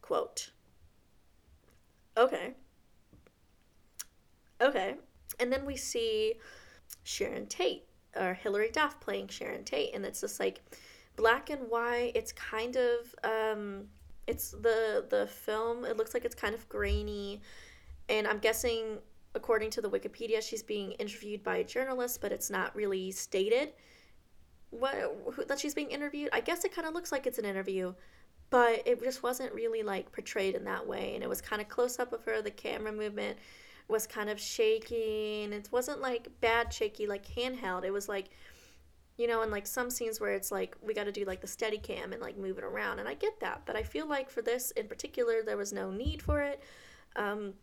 quote. 0.02 0.50
Okay. 2.18 2.56
Okay. 4.60 4.96
And 5.40 5.54
then 5.54 5.64
we 5.64 5.76
see 5.76 6.40
Sharon 7.04 7.46
Tate 7.46 7.86
or 8.16 8.34
Hilary 8.34 8.72
Duff 8.72 9.00
playing 9.00 9.28
Sharon 9.28 9.64
Tate, 9.64 9.94
and 9.94 10.04
it's 10.08 10.22
just 10.22 10.40
like 10.40 10.62
black 11.18 11.52
and 11.52 11.70
white. 11.70 12.14
It's 12.16 12.32
kind 12.32 12.78
of 12.78 13.14
um, 13.24 13.84
it's 14.26 14.50
the 14.50 15.06
the 15.08 15.28
film. 15.28 15.86
It 15.86 15.98
looks 15.98 16.16
like 16.16 16.26
it's 16.26 16.34
kind 16.34 16.56
of 16.56 16.68
grainy, 16.68 17.42
and 18.10 18.28
I'm 18.28 18.40
guessing 18.40 18.98
according 19.36 19.70
to 19.72 19.82
the 19.82 19.90
Wikipedia, 19.90 20.42
she's 20.42 20.64
being 20.64 20.94
interviewed 20.94 21.44
by 21.44 21.58
a 21.58 21.64
journalist, 21.64 22.22
but 22.22 22.32
it's 22.32 22.50
not 22.50 22.76
really 22.76 23.12
stated 23.12 23.74
what 24.72 24.94
who, 25.34 25.46
that 25.46 25.60
she's 25.60 25.74
being 25.74 25.90
interviewed. 25.90 26.30
I 26.34 26.42
guess 26.42 26.64
it 26.64 26.74
kind 26.74 26.88
of 26.88 26.94
looks 26.94 27.12
like 27.12 27.26
it's 27.28 27.40
an 27.40 27.46
interview, 27.46 27.94
but 28.50 28.84
it 28.86 29.02
just 29.04 29.24
wasn't 29.24 29.54
really 29.54 29.84
like 29.84 30.12
portrayed 30.12 30.56
in 30.56 30.64
that 30.66 30.86
way, 30.86 31.14
and 31.16 31.24
it 31.24 31.30
was 31.30 31.42
kind 31.42 31.62
of 31.62 31.68
close 31.70 32.00
up 32.00 32.14
of 32.14 32.24
her. 32.26 32.42
The 32.42 32.52
camera 32.52 32.92
movement 32.92 33.38
was 33.88 34.06
kind 34.06 34.30
of 34.30 34.40
shaky, 34.40 35.44
and 35.44 35.54
it 35.54 35.70
wasn't 35.72 36.02
like 36.02 36.28
bad 36.42 36.74
shaky 36.74 37.08
like 37.08 37.28
handheld. 37.28 37.84
It 37.84 37.92
was 37.92 38.08
like 38.08 38.30
you 39.18 39.28
know, 39.28 39.42
in 39.42 39.52
like 39.52 39.68
some 39.68 39.90
scenes 39.90 40.22
where 40.22 40.32
it's 40.32 40.50
like 40.50 40.78
we 40.82 40.94
got 40.94 41.04
to 41.04 41.12
do 41.12 41.26
like 41.26 41.42
the 41.42 41.48
steady 41.48 41.78
cam 41.78 42.14
and 42.14 42.22
like 42.22 42.38
move 42.38 42.58
it 42.58 42.64
around, 42.64 43.00
and 43.00 43.08
I 43.08 43.16
get 43.16 43.40
that, 43.42 43.64
but 43.66 43.76
I 43.76 43.84
feel 43.84 44.08
like 44.08 44.30
for 44.30 44.42
this 44.42 44.72
in 44.72 44.88
particular, 44.88 45.44
there 45.46 45.58
was 45.58 45.74
no 45.74 45.92
need 45.92 46.22
for 46.22 46.42
it. 46.42 46.64
Um, 47.18 47.54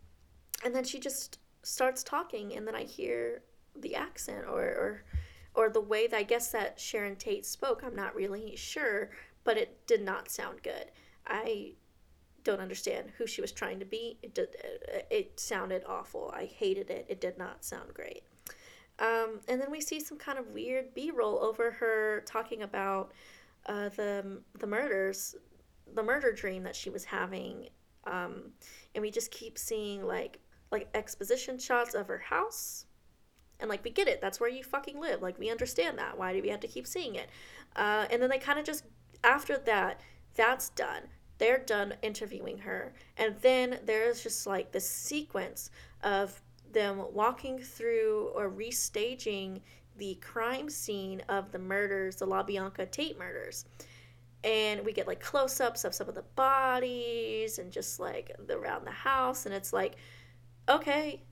and 0.65 0.75
then 0.75 0.85
she 0.85 0.99
just 0.99 1.39
starts 1.67 2.05
talking, 2.05 2.55
and 2.55 2.67
then 2.67 2.77
I 2.77 2.85
hear 2.85 3.43
the 3.75 3.95
accent 3.97 4.47
or 4.47 4.63
or 4.63 5.05
or 5.55 5.71
the 5.71 5.81
way 5.81 6.07
that 6.07 6.17
I 6.17 6.23
guess 6.23 6.51
that 6.53 6.79
Sharon 6.79 7.17
Tate 7.17 7.45
spoke. 7.45 7.83
I'm 7.85 7.97
not 7.97 8.15
really 8.15 8.55
sure, 8.57 9.11
but 9.45 9.57
it 9.57 9.87
did 9.87 10.03
not 10.03 10.31
sound 10.31 10.63
good. 10.63 10.91
I 11.27 11.73
don't 12.45 12.61
understand 12.61 13.11
who 13.19 13.27
she 13.27 13.41
was 13.41 13.51
trying 13.51 13.81
to 13.81 13.85
be. 13.85 14.19
It 14.23 14.35
did. 14.35 14.49
It 15.11 15.41
sounded 15.41 15.83
awful. 15.89 16.33
I 16.35 16.45
hated 16.45 16.91
it. 16.91 17.07
It 17.09 17.21
did 17.21 17.37
not 17.37 17.65
sound 17.65 17.93
great. 17.93 18.23
Um, 18.99 19.41
and 19.49 19.61
then 19.61 19.71
we 19.71 19.81
see 19.81 20.01
some 20.01 20.17
kind 20.17 20.39
of 20.39 20.49
weird 20.49 20.95
B-roll 20.95 21.39
over 21.43 21.71
her 21.73 22.23
talking 22.27 22.63
about 22.63 23.13
uh, 23.67 23.89
the 23.91 24.41
the 24.59 24.67
murders, 24.67 25.35
the 25.95 26.03
murder 26.03 26.33
dream 26.33 26.63
that 26.63 26.77
she 26.77 26.91
was 26.91 27.05
having, 27.05 27.69
um, 28.05 28.53
and 28.95 29.03
we 29.03 29.11
just 29.11 29.31
keep 29.33 29.59
seeing 29.59 30.07
like 30.07 30.39
like 30.71 30.89
exposition 30.95 31.59
shots 31.59 31.95
of 31.95 32.09
her 32.09 32.19
house, 32.19 32.87
and 33.61 33.69
like 33.69 33.85
we 33.85 33.91
get 33.91 34.09
it. 34.09 34.21
That's 34.21 34.41
where 34.41 34.51
you 34.51 34.63
fucking 34.65 35.01
live. 35.01 35.23
Like 35.23 35.39
we 35.39 35.51
understand 35.51 35.99
that. 35.99 36.19
Why 36.19 36.33
do 36.33 36.43
we 36.43 36.49
have 36.49 36.61
to 36.61 36.69
keep 36.69 36.87
seeing 36.87 37.15
it? 37.15 37.29
Uh, 37.75 38.07
and 38.11 38.21
then 38.21 38.31
they 38.31 38.39
kind 38.39 38.59
of 38.59 38.65
just 38.65 38.85
after 39.25 39.59
that, 39.59 40.01
that's 40.35 40.71
done. 40.71 41.03
They're 41.39 41.59
done 41.59 41.95
interviewing 42.03 42.59
her, 42.59 42.95
and 43.17 43.37
then 43.43 43.79
there's 43.85 44.23
just 44.23 44.47
like 44.47 44.73
this 44.73 44.89
sequence 44.89 45.71
of 46.03 46.41
them 46.73 47.03
walking 47.13 47.59
through 47.59 48.31
or 48.35 48.51
restaging 48.51 49.61
the 49.99 50.15
crime 50.17 50.69
scene 50.69 51.23
of 51.29 51.53
the 51.53 51.59
murders, 51.59 52.17
the 52.17 52.27
LaBianca 52.27 52.91
Tate 52.91 53.19
murders. 53.19 53.65
And 54.45 54.85
we 54.85 54.93
get 54.93 55.07
like 55.07 55.21
close 55.21 55.61
ups 55.61 55.85
of 55.85 55.95
some 55.95 56.09
of 56.09 56.15
the 56.15 56.25
bodies 56.37 57.59
and 57.59 57.73
just 57.73 57.99
like 57.99 58.31
around 58.51 58.87
the 58.87 58.91
house. 58.91 59.47
And 59.47 59.55
it's 59.55 59.73
like, 59.73 59.97
okay, 60.69 61.23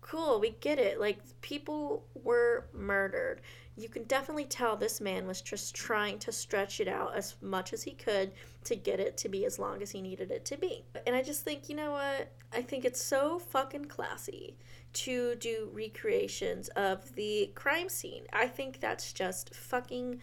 cool, 0.00 0.40
we 0.40 0.50
get 0.60 0.78
it. 0.78 1.00
Like, 1.00 1.18
people 1.40 2.06
were 2.22 2.66
murdered. 2.72 3.40
You 3.76 3.88
can 3.88 4.04
definitely 4.04 4.46
tell 4.46 4.76
this 4.76 5.00
man 5.00 5.26
was 5.26 5.42
just 5.42 5.74
trying 5.74 6.18
to 6.20 6.32
stretch 6.32 6.80
it 6.80 6.88
out 6.88 7.14
as 7.14 7.34
much 7.42 7.72
as 7.72 7.82
he 7.82 7.92
could 7.92 8.32
to 8.64 8.76
get 8.76 9.00
it 9.00 9.16
to 9.18 9.28
be 9.28 9.44
as 9.44 9.58
long 9.58 9.82
as 9.82 9.90
he 9.90 10.00
needed 10.00 10.30
it 10.30 10.44
to 10.46 10.56
be. 10.56 10.84
And 11.06 11.14
I 11.14 11.22
just 11.22 11.44
think, 11.44 11.68
you 11.68 11.76
know 11.76 11.90
what? 11.90 12.32
I 12.54 12.62
think 12.62 12.84
it's 12.84 13.02
so 13.02 13.38
fucking 13.38 13.86
classy 13.86 14.56
to 14.94 15.34
do 15.34 15.68
recreations 15.74 16.68
of 16.70 17.14
the 17.16 17.50
crime 17.54 17.90
scene. 17.90 18.24
I 18.32 18.46
think 18.46 18.80
that's 18.80 19.12
just 19.12 19.54
fucking 19.54 20.22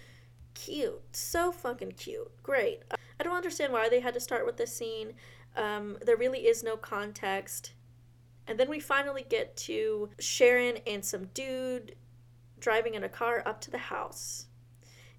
cute. 0.56 1.02
So 1.12 1.52
fucking 1.52 1.92
cute. 1.92 2.32
Great. 2.42 2.82
I 3.20 3.24
don't 3.24 3.36
understand 3.36 3.72
why 3.72 3.88
they 3.88 4.00
had 4.00 4.16
to 4.16 4.20
start 4.20 4.48
with 4.48 4.58
this 4.58 4.76
scene. 4.76 5.14
Um, 5.56 5.98
there 6.04 6.18
really 6.18 6.48
is 6.48 6.64
no 6.64 6.76
context. 6.76 7.74
And 8.48 8.60
then 8.60 8.70
we 8.70 8.80
finally 8.80 9.26
get 9.28 9.56
to 9.58 10.10
Sharon 10.20 10.78
and 10.86 11.04
some 11.04 11.26
dude 11.34 11.96
driving 12.60 12.96
in 12.96 13.04
a 13.04 13.10
car 13.10 13.44
up 13.46 13.62
to 13.62 13.72
the 13.72 13.78
house. 13.78 14.48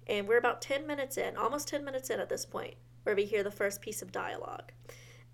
And 0.07 0.27
we're 0.27 0.37
about 0.37 0.61
10 0.61 0.85
minutes 0.85 1.17
in, 1.17 1.35
almost 1.35 1.67
10 1.67 1.83
minutes 1.83 2.09
in 2.09 2.19
at 2.19 2.29
this 2.29 2.45
point, 2.45 2.75
where 3.03 3.15
we 3.15 3.25
hear 3.25 3.43
the 3.43 3.51
first 3.51 3.81
piece 3.81 4.01
of 4.01 4.11
dialogue. 4.11 4.71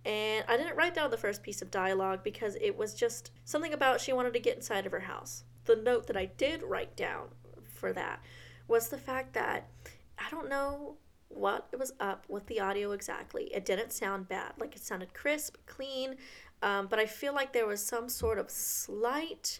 And 0.05 0.45
I 0.47 0.57
didn't 0.57 0.77
write 0.77 0.95
down 0.95 1.11
the 1.11 1.17
first 1.17 1.43
piece 1.43 1.61
of 1.61 1.69
dialogue 1.69 2.23
because 2.23 2.55
it 2.59 2.77
was 2.77 2.93
just 2.93 3.31
something 3.45 3.73
about 3.73 4.01
she 4.01 4.13
wanted 4.13 4.33
to 4.33 4.39
get 4.39 4.55
inside 4.55 4.85
of 4.85 4.91
her 4.91 5.01
house. 5.01 5.43
The 5.65 5.75
note 5.75 6.07
that 6.07 6.17
I 6.17 6.25
did 6.25 6.63
write 6.63 6.95
down 6.95 7.27
for 7.75 7.93
that 7.93 8.21
was 8.67 8.87
the 8.87 8.97
fact 8.97 9.33
that 9.33 9.69
I 10.17 10.29
don't 10.31 10.49
know 10.49 10.95
what 11.27 11.67
was 11.77 11.93
up 11.99 12.25
with 12.27 12.45
the 12.47 12.59
audio 12.59 12.91
exactly. 12.91 13.45
It 13.53 13.65
didn't 13.65 13.93
sound 13.93 14.27
bad. 14.27 14.53
Like 14.59 14.75
it 14.75 14.81
sounded 14.81 15.13
crisp, 15.13 15.57
clean, 15.65 16.15
um, 16.61 16.87
but 16.87 16.99
I 16.99 17.05
feel 17.05 17.33
like 17.33 17.53
there 17.53 17.67
was 17.67 17.83
some 17.83 18.09
sort 18.09 18.37
of 18.37 18.49
slight, 18.49 19.59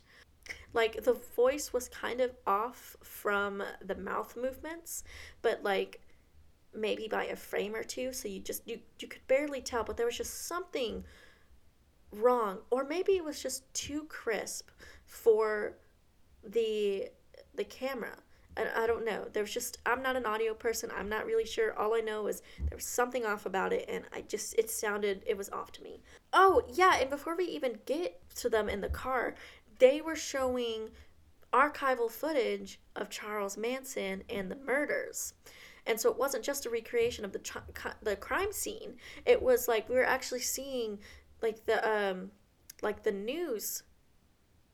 like 0.74 1.04
the 1.04 1.14
voice 1.36 1.74
was 1.74 1.90
kind 1.90 2.22
of 2.22 2.32
off 2.46 2.96
from 3.02 3.64
the 3.84 3.96
mouth 3.96 4.36
movements, 4.36 5.04
but 5.42 5.64
like 5.64 6.02
maybe 6.74 7.08
by 7.08 7.26
a 7.26 7.36
frame 7.36 7.76
or 7.76 7.84
two 7.84 8.14
so 8.14 8.30
you 8.30 8.40
just 8.40 8.66
you 8.66 8.80
you 8.98 9.06
could 9.06 9.28
barely 9.28 9.60
tell 9.60 9.84
but 9.84 9.98
there 9.98 10.06
was 10.06 10.16
just 10.16 10.48
something 10.48 11.04
wrong. 12.12 12.60
Or 12.70 12.84
maybe 12.84 13.14
it 13.14 13.24
was 13.24 13.42
just 13.42 13.72
too 13.74 14.04
crisp 14.06 14.70
for 15.06 15.78
the 16.44 17.10
the 17.56 17.64
camera 17.64 18.18
and 18.58 18.70
I 18.76 18.86
don't 18.88 19.06
know. 19.06 19.28
There's 19.32 19.54
just 19.54 19.78
I'm 19.86 20.02
not 20.02 20.16
an 20.16 20.26
audio 20.26 20.54
person. 20.54 20.90
I'm 20.96 21.10
not 21.10 21.26
really 21.26 21.46
sure. 21.46 21.78
All 21.78 21.96
I 21.96 22.02
know 22.02 22.28
is 22.28 22.42
there 22.60 22.76
was 22.76 22.86
something 22.86 23.26
off 23.26 23.46
about 23.46 23.74
it 23.74 23.86
and 23.88 24.06
I 24.14 24.22
just 24.22 24.56
it 24.56 24.70
sounded 24.70 25.24
it 25.26 25.38
was 25.38 25.50
off 25.50 25.72
to 25.74 25.84
me. 25.84 26.02
Oh, 26.34 26.64
yeah, 26.74 26.98
and 27.00 27.10
before 27.10 27.36
we 27.36 27.46
even 27.46 27.80
get 27.86 28.22
to 28.36 28.50
them 28.50 28.70
in 28.70 28.82
the 28.82 28.90
car, 28.90 29.36
they 29.80 30.02
were 30.02 30.16
showing 30.16 30.90
archival 31.54 32.10
footage 32.10 32.80
of 32.96 33.10
Charles 33.10 33.58
Manson 33.58 34.24
and 34.30 34.50
the 34.50 34.56
murders. 34.56 35.34
And 35.86 36.00
so 36.00 36.10
it 36.10 36.18
wasn't 36.18 36.46
just 36.46 36.66
a 36.66 36.70
recreation 36.70 37.26
of 37.26 37.34
the 37.34 37.42
the 38.04 38.16
crime 38.16 38.52
scene. 38.52 38.96
It 39.26 39.42
was 39.42 39.68
like 39.68 39.90
we 39.90 39.96
were 39.96 40.06
actually 40.06 40.42
seeing 40.42 41.00
like 41.42 41.66
the 41.66 41.90
um 41.90 42.32
like 42.82 43.04
the 43.04 43.12
news 43.12 43.84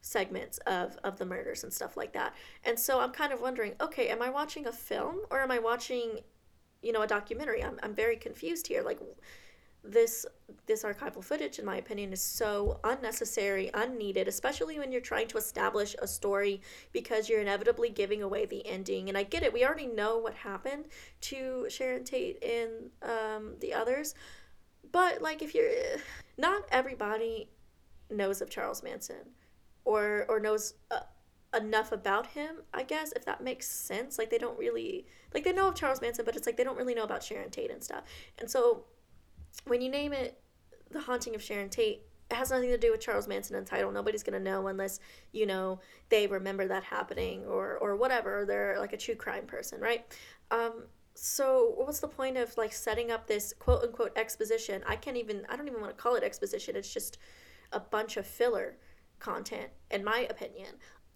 segments 0.08 0.58
of 0.60 0.98
of 1.04 1.18
the 1.18 1.26
murders 1.26 1.64
and 1.64 1.72
stuff 1.72 1.98
like 1.98 2.14
that. 2.14 2.34
And 2.64 2.80
so 2.80 3.00
I'm 3.00 3.12
kind 3.12 3.34
of 3.34 3.42
wondering, 3.42 3.74
okay, 3.82 4.10
am 4.10 4.22
I 4.22 4.30
watching 4.30 4.68
a 4.68 4.72
film 4.72 5.20
or 5.30 5.42
am 5.42 5.52
I 5.52 5.60
watching 5.60 6.20
you 6.82 6.92
know 6.92 7.02
a 7.02 7.08
documentary? 7.08 7.64
I'm 7.64 7.80
I'm 7.84 7.94
very 7.94 8.18
confused 8.18 8.68
here. 8.68 8.82
Like 8.84 9.00
this 9.92 10.26
this 10.66 10.84
archival 10.84 11.24
footage 11.24 11.60
in 11.60 11.66
my 11.66 11.78
opinion 11.78 12.12
is 12.12 12.22
so 12.22 12.80
unnecessary 12.84 13.70
unneeded 13.74 14.28
especially 14.28 14.80
when 14.80 14.92
you're 14.92 15.02
trying 15.02 15.28
to 15.28 15.38
establish 15.38 15.96
a 16.02 16.08
story 16.08 16.62
because 16.92 17.30
you're 17.30 17.42
inevitably 17.42 17.90
giving 17.90 18.22
away 18.22 18.46
the 18.46 18.66
ending 18.68 19.08
and 19.10 19.18
i 19.18 19.24
get 19.24 19.44
it 19.44 19.54
we 19.54 19.66
already 19.66 19.88
know 19.88 20.18
what 20.18 20.34
happened 20.34 20.86
to 21.22 21.66
sharon 21.70 22.04
tate 22.04 22.44
and 22.44 22.90
um, 23.04 23.56
the 23.60 23.74
others 23.74 24.16
but 24.92 25.22
like 25.22 25.42
if 25.42 25.54
you're 25.54 25.72
not 26.38 26.64
everybody 26.72 27.50
knows 28.10 28.42
of 28.42 28.50
charles 28.50 28.84
manson 28.84 29.18
or 29.88 30.26
or 30.30 30.40
knows 30.40 30.74
uh, 30.92 31.00
enough 31.56 31.92
about 31.92 32.28
him 32.28 32.58
i 32.74 32.84
guess 32.84 33.14
if 33.14 33.24
that 33.26 33.42
makes 33.42 33.68
sense 33.68 34.18
like 34.18 34.30
they 34.30 34.38
don't 34.38 34.60
really 34.60 35.06
like 35.34 35.44
they 35.44 35.54
know 35.54 35.70
of 35.70 35.76
charles 35.76 36.02
manson 36.02 36.26
but 36.26 36.36
it's 36.36 36.46
like 36.46 36.58
they 36.58 36.64
don't 36.64 36.78
really 36.78 36.94
know 36.94 37.04
about 37.04 37.24
sharon 37.24 37.50
tate 37.50 37.72
and 37.72 37.82
stuff 37.82 38.04
and 38.40 38.52
so 38.52 38.84
when 39.66 39.82
you 39.82 39.90
name 39.90 40.14
it 40.14 40.40
The 40.92 41.02
Haunting 41.02 41.36
of 41.36 41.42
Sharon 41.42 41.70
Tate, 41.70 42.04
it 42.30 42.36
has 42.36 42.52
nothing 42.52 42.70
to 42.70 42.78
do 42.78 42.92
with 42.92 43.00
Charles 43.00 43.28
Manson 43.28 43.56
and 43.56 43.66
title. 43.66 43.92
Nobody's 43.92 44.24
gonna 44.24 44.40
know 44.40 44.68
unless 44.68 45.00
you 45.32 45.46
know 45.46 45.80
they 46.10 46.28
remember 46.28 46.68
that 46.68 46.84
happening 46.84 47.46
or 47.46 47.78
or 47.78 47.96
whatever. 47.96 48.46
They're 48.46 48.78
like 48.80 48.94
a 48.94 48.98
true 48.98 49.16
crime 49.16 49.46
person, 49.46 49.80
right? 49.80 50.06
Um, 50.52 50.84
so 51.14 51.74
what's 51.78 52.00
the 52.00 52.08
point 52.08 52.38
of 52.38 52.56
like 52.58 52.74
setting 52.74 53.12
up 53.12 53.28
this 53.28 53.54
quote 53.60 53.84
unquote 53.84 54.18
exposition? 54.18 54.84
I 54.86 54.96
can't 54.98 55.18
even. 55.18 55.46
I 55.50 55.56
don't 55.56 55.68
even 55.68 55.82
want 55.82 55.96
to 55.96 56.02
call 56.02 56.16
it 56.16 56.24
exposition. 56.24 56.76
It's 56.76 56.94
just 56.94 57.18
a 57.72 57.80
bunch 57.80 58.18
of 58.18 58.26
filler 58.26 58.78
content, 59.20 59.70
in 59.92 60.04
my 60.04 60.28
opinion. 60.30 60.70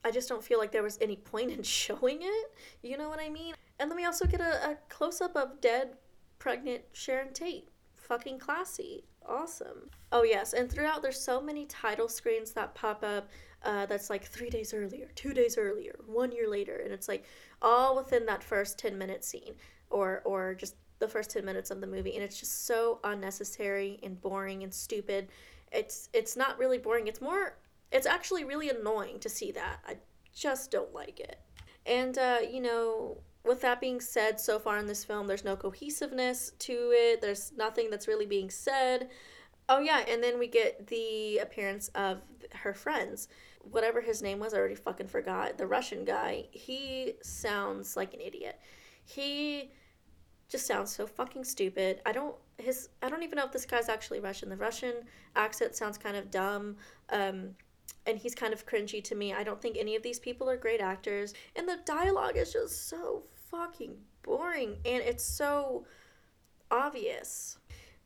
I 0.04 0.12
just 0.12 0.28
don't 0.30 0.44
feel 0.44 0.58
like 0.58 0.72
there 0.72 0.84
was 0.84 0.98
any 1.02 1.16
point 1.16 1.52
in 1.52 1.64
showing 1.82 2.20
it. 2.22 2.54
You 2.82 2.98
know 2.98 3.10
what 3.10 3.20
I 3.20 3.30
mean? 3.30 3.54
And 3.80 3.90
then 3.90 3.98
we 3.98 4.06
also 4.06 4.26
get 4.26 4.42
a, 4.42 4.72
a 4.72 4.78
close 4.90 5.22
up 5.22 5.36
of 5.36 5.62
dead, 5.62 5.94
pregnant 6.40 6.84
Sharon 6.94 7.34
Tate 7.34 7.70
fucking 8.12 8.40
classy. 8.40 9.06
Awesome. 9.26 9.90
Oh, 10.12 10.24
yes. 10.24 10.52
And 10.52 10.70
throughout, 10.70 11.02
there's 11.02 11.20
so 11.20 11.40
many 11.40 11.66
title 11.68 12.10
screens 12.10 12.52
that 12.52 12.76
pop 12.76 13.04
up 13.04 13.30
uh, 13.64 13.86
that's 13.86 14.10
like 14.10 14.26
three 14.26 14.50
days 14.50 14.74
earlier, 14.74 15.08
two 15.16 15.34
days 15.34 15.58
earlier, 15.58 15.96
one 16.08 16.32
year 16.34 16.50
later. 16.50 16.82
And 16.84 16.92
it's 16.92 17.08
like 17.08 17.24
all 17.62 17.96
within 17.96 18.26
that 18.26 18.44
first 18.44 18.78
10 18.80 18.98
minute 18.98 19.24
scene 19.24 19.54
or, 19.90 20.22
or 20.26 20.56
just 20.56 20.76
the 21.00 21.08
first 21.08 21.32
10 21.32 21.46
minutes 21.46 21.72
of 21.72 21.80
the 21.80 21.88
movie. 21.88 22.16
And 22.16 22.24
it's 22.24 22.38
just 22.38 22.66
so 22.66 23.00
unnecessary 23.06 23.98
and 24.04 24.20
boring 24.20 24.64
and 24.64 24.74
stupid. 24.74 25.30
It's, 25.72 26.10
it's 26.12 26.36
not 26.36 26.58
really 26.58 26.80
boring. 26.80 27.08
It's 27.08 27.22
more 27.22 27.56
It's 27.92 28.08
actually 28.08 28.44
really 28.44 28.70
annoying 28.70 29.20
to 29.20 29.30
see 29.30 29.52
that. 29.52 29.80
I 29.88 29.98
just 30.34 30.72
don't 30.72 30.94
like 30.94 31.20
it. 31.20 31.40
And, 31.86 32.18
uh, 32.18 32.40
you 32.50 32.62
know, 32.62 33.18
with 33.44 33.62
that 33.62 33.82
being 33.82 34.00
said, 34.00 34.40
so 34.40 34.60
far 34.60 34.78
in 34.78 34.86
this 34.86 35.04
film, 35.04 35.28
there's 35.28 35.44
no 35.44 35.56
cohesiveness 35.56 36.52
to 36.60 36.92
it, 36.94 37.22
there's 37.22 37.52
nothing 37.58 37.90
that's 37.90 38.08
really 38.08 38.26
being 38.26 38.50
said. 38.50 39.10
Oh, 39.68 39.80
yeah, 39.80 40.04
and 40.08 40.24
then 40.24 40.38
we 40.38 40.48
get 40.48 40.88
the 40.88 41.40
appearance 41.40 41.90
of 41.90 42.22
her 42.54 42.74
friends. 42.74 43.30
Whatever 43.62 44.02
his 44.02 44.22
name 44.22 44.40
was, 44.40 44.54
I 44.54 44.58
already 44.58 44.76
fucking 44.76 45.08
forgot. 45.08 45.58
The 45.58 45.68
Russian 45.68 46.06
guy, 46.06 46.46
he 46.52 47.14
sounds 47.22 47.96
like 47.96 48.14
an 48.14 48.22
idiot. 48.22 48.60
He 49.06 49.72
just 50.50 50.68
sounds 50.68 50.94
so 50.94 51.08
fucking 51.08 51.46
stupid. 51.46 52.02
I 52.06 52.12
don't 52.12 52.36
his 52.58 52.90
I 53.02 53.10
don't 53.10 53.24
even 53.24 53.38
know 53.38 53.46
if 53.46 53.52
this 53.52 53.66
guy's 53.66 53.88
actually 53.88 54.20
Russian. 54.20 54.50
The 54.50 54.58
Russian 54.58 54.96
accent 55.36 55.76
sounds 55.76 55.98
kind 55.98 56.18
of 56.18 56.30
dumb. 56.30 56.76
Um 57.10 57.56
and 58.06 58.18
he's 58.18 58.36
kind 58.36 58.54
of 58.54 58.66
cringy 58.66 59.04
to 59.04 59.16
me. 59.16 59.34
I 59.34 59.44
don't 59.44 59.62
think 59.62 59.78
any 59.78 59.96
of 59.96 60.04
these 60.04 60.20
people 60.20 60.50
are 60.50 60.58
great 60.58 60.82
actors. 60.82 61.34
And 61.56 61.68
the 61.68 61.80
dialogue 61.86 62.38
is 62.38 62.54
just 62.54 62.88
so 62.90 63.24
fucking 63.50 63.96
boring 64.24 64.78
and 64.86 65.04
it's 65.04 65.24
so 65.24 65.86
obvious. 66.70 67.58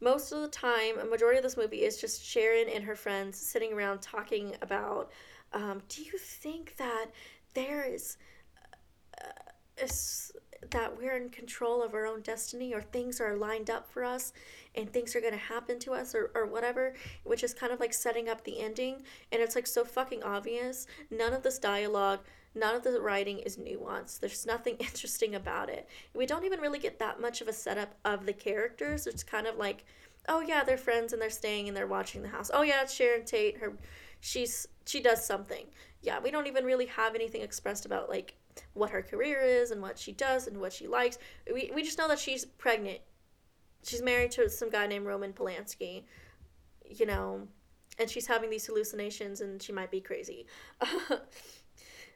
Most 0.02 0.32
of 0.32 0.42
the 0.42 0.48
time, 0.50 1.00
a 1.00 1.06
majority 1.06 1.38
of 1.38 1.44
this 1.44 1.58
movie 1.58 1.84
is 1.84 2.00
just 2.00 2.24
Sharon 2.24 2.68
and 2.68 2.84
her 2.84 2.96
friends 2.96 3.38
sitting 3.38 3.74
around 3.74 4.02
talking 4.02 4.56
about 4.62 5.12
um, 5.54 5.82
do 5.88 6.02
you 6.04 6.18
think 6.18 6.76
that 6.78 7.06
there 7.54 7.84
is 7.84 8.18
uh, 9.24 9.84
that 10.76 10.98
we're 10.98 11.16
in 11.16 11.30
control 11.30 11.82
of 11.82 11.94
our 11.94 12.06
own 12.06 12.20
destiny 12.20 12.74
or 12.74 12.82
things 12.82 13.22
are 13.22 13.38
lined 13.38 13.70
up 13.70 13.90
for 13.90 14.04
us 14.04 14.34
and 14.76 14.92
things 14.92 15.16
are 15.16 15.22
going 15.22 15.32
to 15.32 15.40
happen 15.40 15.80
to 15.80 15.94
us 15.94 16.14
or, 16.14 16.32
or 16.36 16.46
whatever, 16.46 16.94
which 17.24 17.46
is 17.46 17.54
kind 17.54 17.72
of 17.72 17.80
like 17.80 17.94
setting 17.94 18.28
up 18.28 18.44
the 18.44 18.60
ending. 18.60 19.02
And 19.32 19.42
it's 19.42 19.56
like 19.56 19.68
so 19.68 19.86
fucking 19.86 20.22
obvious. 20.22 20.86
None 21.10 21.32
of 21.32 21.44
this 21.44 21.60
dialogue, 21.60 22.20
none 22.54 22.76
of 22.76 22.84
the 22.84 23.00
writing 23.00 23.40
is 23.40 23.56
nuanced. 23.56 24.20
There's 24.20 24.46
nothing 24.46 24.76
interesting 24.80 25.34
about 25.34 25.70
it. 25.70 25.88
We 26.14 26.26
don't 26.26 26.44
even 26.44 26.60
really 26.60 26.80
get 26.80 27.00
that 27.00 27.22
much 27.22 27.40
of 27.40 27.48
a 27.48 27.54
setup 27.54 27.96
of 28.04 28.26
the 28.26 28.34
characters. 28.34 29.08
It's 29.08 29.24
kind 29.24 29.48
of 29.48 29.56
like, 29.56 29.86
oh 30.28 30.42
yeah, 30.42 30.66
they're 30.66 30.76
friends 30.76 31.14
and 31.14 31.22
they're 31.22 31.30
staying 31.30 31.70
and 31.70 31.78
they're 31.78 31.88
watching 31.88 32.22
the 32.22 32.28
house. 32.28 32.52
Oh 32.54 32.64
yeah, 32.64 32.82
it's 32.82 32.94
Sharon 32.94 33.24
Tate. 33.24 33.60
Her, 33.60 33.72
she's 34.20 34.68
she 34.86 35.00
does 35.00 35.26
something. 35.26 35.68
Yeah, 36.02 36.20
we 36.20 36.32
don't 36.32 36.48
even 36.48 36.66
really 36.66 36.88
have 36.88 37.16
anything 37.16 37.42
expressed 37.42 37.86
about 37.86 38.10
like 38.10 38.36
what 38.74 38.90
her 38.90 39.02
career 39.02 39.42
is 39.42 39.72
and 39.72 39.82
what 39.82 39.98
she 39.98 40.12
does 40.12 40.48
and 40.48 40.60
what 40.60 40.74
she 40.74 40.88
likes. 40.88 41.18
We, 41.52 41.72
we 41.74 41.84
just 41.84 41.98
know 41.98 42.08
that 42.08 42.20
she's 42.20 42.46
pregnant. 42.46 43.00
She's 43.84 44.02
married 44.02 44.32
to 44.32 44.50
some 44.50 44.70
guy 44.70 44.88
named 44.88 45.06
Roman 45.06 45.34
Polanski, 45.34 46.04
you 46.90 47.06
know, 47.06 47.48
and 48.00 48.10
she's 48.10 48.28
having 48.28 48.50
these 48.50 48.66
hallucinations 48.66 49.42
and 49.42 49.62
she 49.62 49.72
might 49.72 49.92
be 49.92 50.02
crazy. 50.02 50.46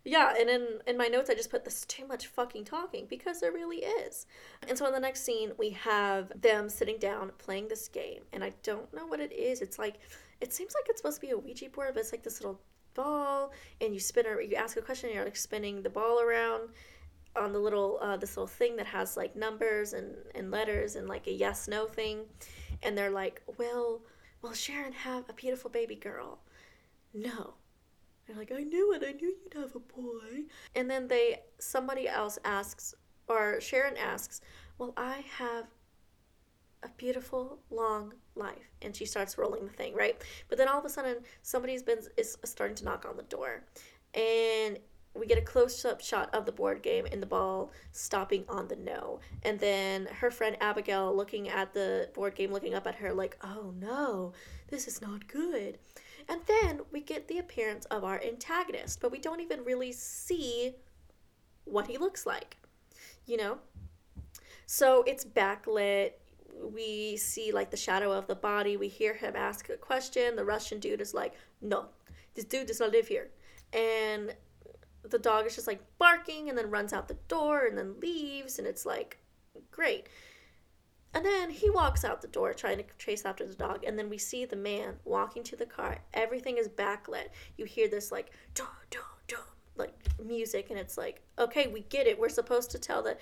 yeah, 0.04 0.34
and 0.40 0.50
in, 0.50 0.68
in 0.88 0.98
my 0.98 1.08
notes, 1.08 1.30
I 1.30 1.36
just 1.36 1.52
put 1.52 1.64
this 1.64 1.86
too 1.86 2.08
much 2.08 2.28
fucking 2.28 2.66
talking 2.66 3.06
because 3.10 3.40
there 3.40 3.52
really 3.52 3.78
is. 3.78 4.26
And 4.68 4.78
so 4.78 4.88
in 4.88 4.94
the 4.94 5.00
next 5.00 5.24
scene, 5.24 5.52
we 5.58 5.72
have 5.72 6.32
them 6.42 6.70
sitting 6.70 6.98
down 6.98 7.32
playing 7.38 7.68
this 7.68 7.88
game, 7.88 8.24
and 8.34 8.44
I 8.44 8.54
don't 8.64 8.92
know 8.94 9.06
what 9.06 9.20
it 9.20 9.32
is. 9.32 9.62
It's 9.62 9.80
like, 9.80 10.00
it 10.42 10.54
seems 10.54 10.74
like 10.74 10.86
it's 10.90 11.00
supposed 11.00 11.22
to 11.22 11.28
be 11.28 11.32
a 11.32 11.38
Ouija 11.38 11.70
board, 11.70 11.92
but 11.94 12.02
it's 12.02 12.12
like 12.12 12.24
this 12.24 12.42
little 12.42 12.60
ball 13.02 13.52
and 13.82 13.94
you 13.94 14.00
spin 14.00 14.26
or 14.26 14.42
you 14.42 14.56
ask 14.56 14.78
a 14.78 14.82
question 14.82 15.10
and 15.10 15.16
you're 15.16 15.26
like 15.26 15.36
spinning 15.36 15.82
the 15.82 15.90
ball 15.90 16.20
around 16.22 16.70
on 17.36 17.54
the 17.54 17.60
little 17.60 18.00
uh, 18.02 18.18
this 18.18 18.36
little 18.36 18.48
thing 18.48 18.76
that 18.76 18.88
has 18.88 19.16
like 19.16 19.36
numbers 19.36 19.94
and, 19.94 20.16
and 20.36 20.52
letters 20.52 20.96
and 20.96 21.08
like 21.08 21.28
a 21.28 21.32
yes 21.32 21.68
no 21.68 21.86
thing 21.86 22.26
and 22.84 22.98
they're 22.98 23.18
like 23.24 23.42
will 23.58 24.02
will 24.42 24.54
sharon 24.54 24.94
have 24.94 25.30
a 25.30 25.34
beautiful 25.34 25.70
baby 25.70 25.96
girl. 25.96 26.40
No. 27.14 27.54
They're 28.26 28.38
like 28.38 28.52
i 28.52 28.64
knew 28.64 28.94
it. 28.94 29.04
I 29.06 29.14
knew 29.14 29.34
you'd 29.44 29.62
have 29.62 29.76
a 29.76 29.80
boy. 29.80 30.46
And 30.76 30.90
then 30.90 31.08
they 31.08 31.40
somebody 31.60 32.08
else 32.08 32.38
asks 32.44 32.96
or 33.30 33.62
sharon 33.62 33.96
asks 33.96 34.42
well 34.78 34.94
i 34.98 35.24
have 35.38 35.66
a 36.84 36.90
beautiful 36.98 37.60
long 37.70 38.14
life 38.40 38.72
and 38.82 38.96
she 38.96 39.06
starts 39.06 39.38
rolling 39.38 39.66
the 39.66 39.74
thing 39.74 39.94
right? 39.94 40.22
But 40.48 40.58
then 40.58 40.68
all 40.68 40.80
of 40.80 40.86
a 40.86 40.90
sudden 40.90 41.18
somebody's 41.42 41.84
been 41.84 42.00
is 42.18 42.38
starting 42.46 42.76
to 42.78 42.86
knock 42.86 43.06
on 43.08 43.18
the 43.18 43.24
door. 43.24 43.64
And 44.14 44.80
we 45.16 45.26
get 45.26 45.38
a 45.38 45.42
close-up 45.42 46.02
shot 46.02 46.34
of 46.34 46.46
the 46.46 46.52
board 46.52 46.82
game 46.82 47.06
and 47.12 47.22
the 47.22 47.28
ball 47.28 47.72
stopping 47.92 48.46
on 48.48 48.68
the 48.68 48.76
no. 48.76 49.20
And 49.44 49.60
then 49.60 50.08
her 50.08 50.32
friend 50.32 50.56
abigail 50.62 51.16
looking 51.16 51.50
at 51.50 51.74
the 51.74 52.10
board 52.14 52.36
game 52.36 52.52
looking 52.52 52.74
up 52.74 52.88
at 52.88 52.96
her 52.96 53.14
like 53.14 53.38
oh 53.44 53.74
no 53.80 54.34
this 54.70 54.88
is 54.88 55.02
not 55.02 55.28
good. 55.28 55.78
And 56.28 56.42
then 56.48 56.82
we 56.92 57.02
get 57.02 57.28
the 57.28 57.40
appearance 57.40 57.86
of 57.86 58.04
our 58.04 58.22
antagonist 58.24 59.02
but 59.02 59.12
we 59.12 59.20
don't 59.20 59.42
even 59.42 59.64
really 59.64 59.92
see 59.92 60.76
what 61.66 61.88
he 61.88 61.98
looks 61.98 62.26
like 62.26 62.58
you 63.30 63.38
know? 63.38 63.60
So 64.66 65.04
it's 65.04 65.24
backlit 65.24 66.14
we 66.62 67.18
see 67.18 67.52
like 67.52 67.72
the 67.72 67.78
shadow 67.78 68.12
of 68.12 68.28
the 68.28 68.36
body. 68.36 68.78
We 68.78 68.88
hear 68.88 69.14
him 69.14 69.36
ask 69.36 69.70
a 69.70 69.78
question. 69.78 70.36
The 70.36 70.46
Russian 70.46 70.80
dude 70.80 71.02
is 71.02 71.14
like, 71.14 71.34
"No, 71.62 71.86
this 72.36 72.46
dude 72.46 72.68
does 72.68 72.80
not 72.80 72.92
live 72.92 73.08
here," 73.08 73.30
and 73.74 74.36
the 75.04 75.20
dog 75.20 75.46
is 75.46 75.56
just 75.56 75.68
like 75.68 75.82
barking 75.98 76.50
and 76.50 76.58
then 76.58 76.70
runs 76.70 76.94
out 76.94 77.08
the 77.08 77.18
door 77.28 77.66
and 77.66 77.78
then 77.78 78.00
leaves, 78.00 78.60
and 78.60 78.68
it's 78.68 78.86
like, 78.86 79.18
great. 79.72 80.08
And 81.14 81.26
then 81.26 81.50
he 81.50 81.70
walks 81.70 82.06
out 82.06 82.22
the 82.22 82.28
door 82.28 82.54
trying 82.54 82.78
to 82.78 82.84
chase 82.98 83.26
after 83.26 83.46
the 83.46 83.56
dog, 83.56 83.84
and 83.84 83.98
then 83.98 84.10
we 84.10 84.18
see 84.18 84.46
the 84.46 84.56
man 84.56 84.96
walking 85.06 85.44
to 85.44 85.56
the 85.56 85.66
car. 85.66 86.00
Everything 86.14 86.58
is 86.58 86.68
backlit. 86.68 87.30
You 87.58 87.66
hear 87.66 87.88
this 87.88 88.12
like 88.12 88.32
dum 88.54 88.68
dum 88.92 89.02
dum 89.28 89.40
like 89.76 89.94
music, 90.24 90.70
and 90.70 90.78
it's 90.78 90.98
like, 90.98 91.22
okay, 91.40 91.68
we 91.68 91.82
get 91.82 92.06
it. 92.06 92.20
We're 92.20 92.30
supposed 92.30 92.70
to 92.72 92.80
tell 92.80 93.02
that 93.04 93.20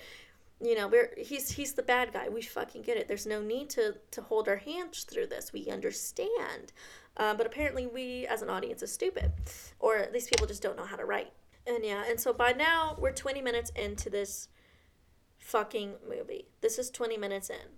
you 0.60 0.74
know 0.74 0.88
we're 0.88 1.12
he's 1.16 1.50
he's 1.50 1.74
the 1.74 1.82
bad 1.82 2.12
guy. 2.12 2.28
We 2.28 2.42
fucking 2.42 2.82
get 2.82 2.96
it. 2.96 3.08
There's 3.08 3.26
no 3.26 3.40
need 3.40 3.70
to 3.70 3.96
to 4.10 4.22
hold 4.22 4.48
our 4.48 4.56
hands 4.56 5.04
through 5.04 5.28
this. 5.28 5.52
We 5.52 5.68
understand. 5.68 6.72
Uh, 7.16 7.34
but 7.34 7.46
apparently 7.46 7.86
we 7.86 8.26
as 8.26 8.42
an 8.42 8.50
audience 8.50 8.80
is 8.82 8.92
stupid 8.92 9.32
or 9.80 10.06
these 10.12 10.28
people 10.28 10.46
just 10.46 10.62
don't 10.62 10.76
know 10.76 10.84
how 10.84 10.96
to 10.96 11.04
write. 11.04 11.32
And 11.66 11.84
yeah 11.84 12.04
and 12.08 12.18
so 12.18 12.32
by 12.32 12.52
now 12.52 12.96
we're 12.98 13.12
20 13.12 13.42
minutes 13.42 13.70
into 13.76 14.10
this 14.10 14.48
fucking 15.38 15.94
movie. 16.08 16.48
This 16.60 16.78
is 16.78 16.90
20 16.90 17.16
minutes 17.16 17.50
in. 17.50 17.76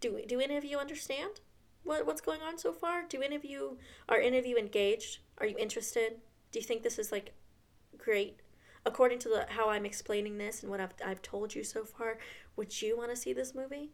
Do 0.00 0.14
we, 0.14 0.26
do 0.26 0.40
any 0.40 0.56
of 0.56 0.64
you 0.64 0.78
understand 0.78 1.40
what 1.84 2.06
what's 2.06 2.20
going 2.20 2.42
on 2.42 2.58
so 2.58 2.72
far? 2.72 3.04
Do 3.08 3.22
any 3.22 3.36
of 3.36 3.44
you 3.44 3.78
are 4.08 4.18
any 4.18 4.38
of 4.38 4.46
you 4.46 4.56
engaged? 4.56 5.18
Are 5.38 5.46
you 5.46 5.56
interested? 5.58 6.20
Do 6.50 6.58
you 6.58 6.64
think 6.64 6.82
this 6.82 6.98
is 6.98 7.12
like 7.12 7.34
great 7.96 8.41
according 8.84 9.18
to 9.20 9.28
the, 9.28 9.46
how 9.48 9.70
I'm 9.70 9.86
explaining 9.86 10.38
this 10.38 10.62
and 10.62 10.70
what 10.70 10.80
I've, 10.80 10.94
I've 11.04 11.22
told 11.22 11.54
you 11.54 11.64
so 11.64 11.84
far, 11.84 12.18
would 12.56 12.82
you 12.82 12.96
want 12.96 13.10
to 13.10 13.16
see 13.16 13.32
this 13.32 13.54
movie? 13.54 13.90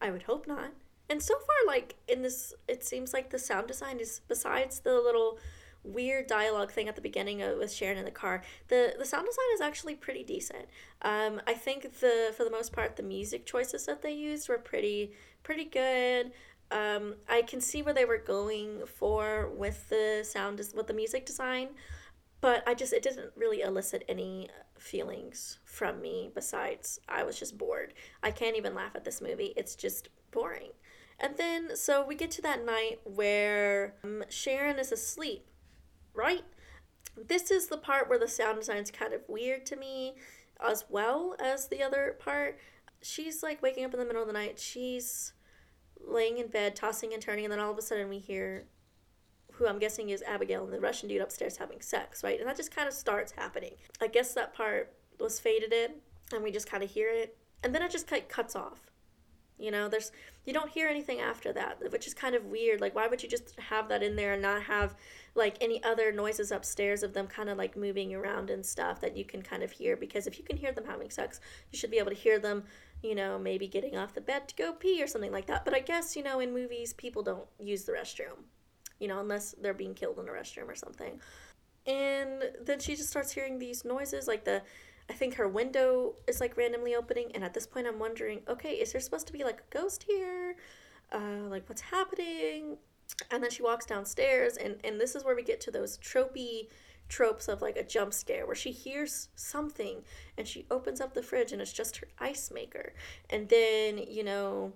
I 0.00 0.10
would 0.10 0.24
hope 0.24 0.46
not. 0.46 0.72
And 1.08 1.22
so 1.22 1.34
far, 1.34 1.56
like 1.66 1.96
in 2.08 2.22
this, 2.22 2.52
it 2.68 2.84
seems 2.84 3.12
like 3.12 3.30
the 3.30 3.38
sound 3.38 3.68
design 3.68 4.00
is 4.00 4.20
besides 4.28 4.80
the 4.80 4.94
little 4.94 5.38
weird 5.86 6.26
dialogue 6.26 6.72
thing 6.72 6.88
at 6.88 6.96
the 6.96 7.00
beginning 7.00 7.42
of, 7.42 7.58
with 7.58 7.72
Sharon 7.72 7.96
in 7.98 8.04
the 8.04 8.10
car. 8.10 8.42
The 8.68 8.94
the 8.98 9.04
sound 9.04 9.26
design 9.26 9.44
is 9.54 9.60
actually 9.60 9.94
pretty 9.94 10.24
decent. 10.24 10.66
Um, 11.02 11.40
I 11.46 11.54
think 11.54 12.00
the 12.00 12.34
for 12.36 12.44
the 12.44 12.50
most 12.50 12.72
part 12.72 12.96
the 12.96 13.02
music 13.02 13.46
choices 13.46 13.86
that 13.86 14.02
they 14.02 14.12
used 14.12 14.48
were 14.48 14.58
pretty 14.58 15.12
pretty 15.42 15.64
good. 15.64 16.32
Um, 16.72 17.14
I 17.28 17.42
can 17.42 17.60
see 17.60 17.82
where 17.82 17.94
they 17.94 18.04
were 18.04 18.18
going 18.18 18.84
for 18.86 19.50
with 19.54 19.88
the 19.88 20.24
sound 20.24 20.58
with 20.74 20.88
the 20.88 20.94
music 20.94 21.24
design 21.24 21.68
but 22.40 22.62
I 22.66 22.74
just 22.74 22.92
it 22.92 23.02
didn't 23.02 23.32
really 23.36 23.62
elicit 23.62 24.04
any 24.08 24.48
feelings 24.78 25.58
from 25.64 26.00
me 26.00 26.30
besides 26.34 27.00
I 27.08 27.22
was 27.22 27.38
just 27.38 27.56
bored. 27.58 27.94
I 28.22 28.30
can't 28.30 28.56
even 28.56 28.74
laugh 28.74 28.94
at 28.94 29.04
this 29.04 29.20
movie. 29.20 29.52
It's 29.56 29.74
just 29.74 30.08
boring. 30.30 30.70
And 31.18 31.36
then 31.36 31.76
so 31.76 32.04
we 32.04 32.14
get 32.14 32.30
to 32.32 32.42
that 32.42 32.64
night 32.64 33.00
where 33.04 33.94
um, 34.04 34.24
Sharon 34.28 34.78
is 34.78 34.92
asleep, 34.92 35.46
right? 36.14 36.44
This 37.16 37.50
is 37.50 37.68
the 37.68 37.78
part 37.78 38.08
where 38.08 38.18
the 38.18 38.28
sound 38.28 38.58
design 38.58 38.82
is 38.82 38.90
kind 38.90 39.14
of 39.14 39.22
weird 39.28 39.64
to 39.66 39.76
me 39.76 40.16
as 40.64 40.84
well 40.88 41.36
as 41.40 41.68
the 41.68 41.82
other 41.82 42.16
part. 42.18 42.58
She's 43.02 43.42
like 43.42 43.62
waking 43.62 43.84
up 43.84 43.94
in 43.94 44.00
the 44.00 44.06
middle 44.06 44.22
of 44.22 44.26
the 44.26 44.34
night. 44.34 44.58
She's 44.58 45.32
laying 46.00 46.38
in 46.38 46.48
bed, 46.48 46.76
tossing 46.76 47.12
and 47.12 47.22
turning, 47.22 47.44
and 47.44 47.52
then 47.52 47.60
all 47.60 47.72
of 47.72 47.78
a 47.78 47.82
sudden 47.82 48.08
we 48.08 48.18
hear 48.18 48.66
who 49.58 49.66
I'm 49.66 49.78
guessing 49.78 50.10
is 50.10 50.22
Abigail 50.22 50.64
and 50.64 50.72
the 50.72 50.80
Russian 50.80 51.08
dude 51.08 51.22
upstairs 51.22 51.56
having 51.56 51.80
sex, 51.80 52.22
right? 52.22 52.38
And 52.38 52.48
that 52.48 52.56
just 52.56 52.74
kind 52.74 52.86
of 52.86 52.94
starts 52.94 53.32
happening. 53.32 53.72
I 54.00 54.06
guess 54.06 54.34
that 54.34 54.54
part 54.54 54.92
was 55.18 55.40
faded 55.40 55.72
in 55.72 55.92
and 56.32 56.42
we 56.42 56.50
just 56.50 56.68
kind 56.68 56.82
of 56.82 56.90
hear 56.90 57.08
it. 57.08 57.36
And 57.62 57.74
then 57.74 57.82
it 57.82 57.90
just 57.90 58.06
kind 58.06 58.22
of 58.22 58.28
cuts 58.28 58.54
off. 58.54 58.90
You 59.58 59.70
know, 59.70 59.88
there's 59.88 60.12
you 60.44 60.52
don't 60.52 60.68
hear 60.68 60.86
anything 60.86 61.20
after 61.20 61.50
that, 61.54 61.78
which 61.90 62.06
is 62.06 62.12
kind 62.12 62.34
of 62.34 62.44
weird. 62.44 62.82
Like 62.82 62.94
why 62.94 63.06
would 63.06 63.22
you 63.22 63.28
just 63.28 63.58
have 63.58 63.88
that 63.88 64.02
in 64.02 64.14
there 64.14 64.34
and 64.34 64.42
not 64.42 64.64
have 64.64 64.94
like 65.34 65.56
any 65.62 65.82
other 65.82 66.12
noises 66.12 66.52
upstairs 66.52 67.02
of 67.02 67.14
them 67.14 67.26
kind 67.26 67.48
of 67.48 67.56
like 67.56 67.76
moving 67.76 68.14
around 68.14 68.50
and 68.50 68.64
stuff 68.64 69.00
that 69.00 69.16
you 69.16 69.24
can 69.24 69.40
kind 69.40 69.62
of 69.62 69.70
hear 69.70 69.96
because 69.96 70.26
if 70.26 70.36
you 70.36 70.44
can 70.44 70.58
hear 70.58 70.72
them 70.72 70.84
having 70.84 71.08
sex, 71.08 71.40
you 71.72 71.78
should 71.78 71.90
be 71.90 71.98
able 71.98 72.10
to 72.10 72.16
hear 72.16 72.38
them, 72.38 72.64
you 73.02 73.14
know, 73.14 73.38
maybe 73.38 73.66
getting 73.66 73.96
off 73.96 74.12
the 74.12 74.20
bed 74.20 74.46
to 74.48 74.54
go 74.54 74.74
pee 74.74 75.02
or 75.02 75.06
something 75.06 75.32
like 75.32 75.46
that. 75.46 75.64
But 75.64 75.72
I 75.72 75.80
guess, 75.80 76.14
you 76.14 76.22
know, 76.22 76.40
in 76.40 76.52
movies 76.52 76.92
people 76.92 77.22
don't 77.22 77.46
use 77.58 77.84
the 77.84 77.92
restroom 77.92 78.44
you 78.98 79.08
know, 79.08 79.20
unless 79.20 79.54
they're 79.60 79.74
being 79.74 79.94
killed 79.94 80.18
in 80.18 80.28
a 80.28 80.32
restroom 80.32 80.68
or 80.68 80.74
something. 80.74 81.20
And 81.86 82.42
then 82.60 82.80
she 82.80 82.96
just 82.96 83.08
starts 83.08 83.32
hearing 83.32 83.58
these 83.58 83.84
noises, 83.84 84.26
like 84.26 84.44
the, 84.44 84.62
I 85.08 85.12
think 85.12 85.34
her 85.34 85.48
window 85.48 86.14
is 86.26 86.40
like 86.40 86.56
randomly 86.56 86.94
opening. 86.94 87.30
And 87.34 87.44
at 87.44 87.54
this 87.54 87.66
point, 87.66 87.86
I'm 87.86 87.98
wondering, 87.98 88.40
okay, 88.48 88.72
is 88.72 88.92
there 88.92 89.00
supposed 89.00 89.26
to 89.28 89.32
be 89.32 89.44
like 89.44 89.60
a 89.60 89.78
ghost 89.78 90.04
here? 90.08 90.56
Uh, 91.12 91.48
like 91.48 91.68
what's 91.68 91.82
happening? 91.82 92.78
And 93.30 93.42
then 93.42 93.50
she 93.50 93.62
walks 93.62 93.86
downstairs, 93.86 94.56
and 94.56 94.78
and 94.82 95.00
this 95.00 95.14
is 95.14 95.24
where 95.24 95.36
we 95.36 95.44
get 95.44 95.60
to 95.60 95.70
those 95.70 95.96
tropey 95.98 96.66
tropes 97.08 97.48
of 97.48 97.62
like 97.62 97.76
a 97.76 97.84
jump 97.84 98.12
scare 98.12 98.46
where 98.46 98.56
she 98.56 98.72
hears 98.72 99.28
something 99.36 100.02
and 100.36 100.46
she 100.46 100.66
opens 100.70 101.00
up 101.00 101.14
the 101.14 101.22
fridge 101.22 101.52
and 101.52 101.62
it's 101.62 101.72
just 101.72 101.98
her 101.98 102.08
ice 102.18 102.50
maker. 102.50 102.92
And 103.30 103.48
then, 103.48 103.98
you 103.98 104.24
know, 104.24 104.72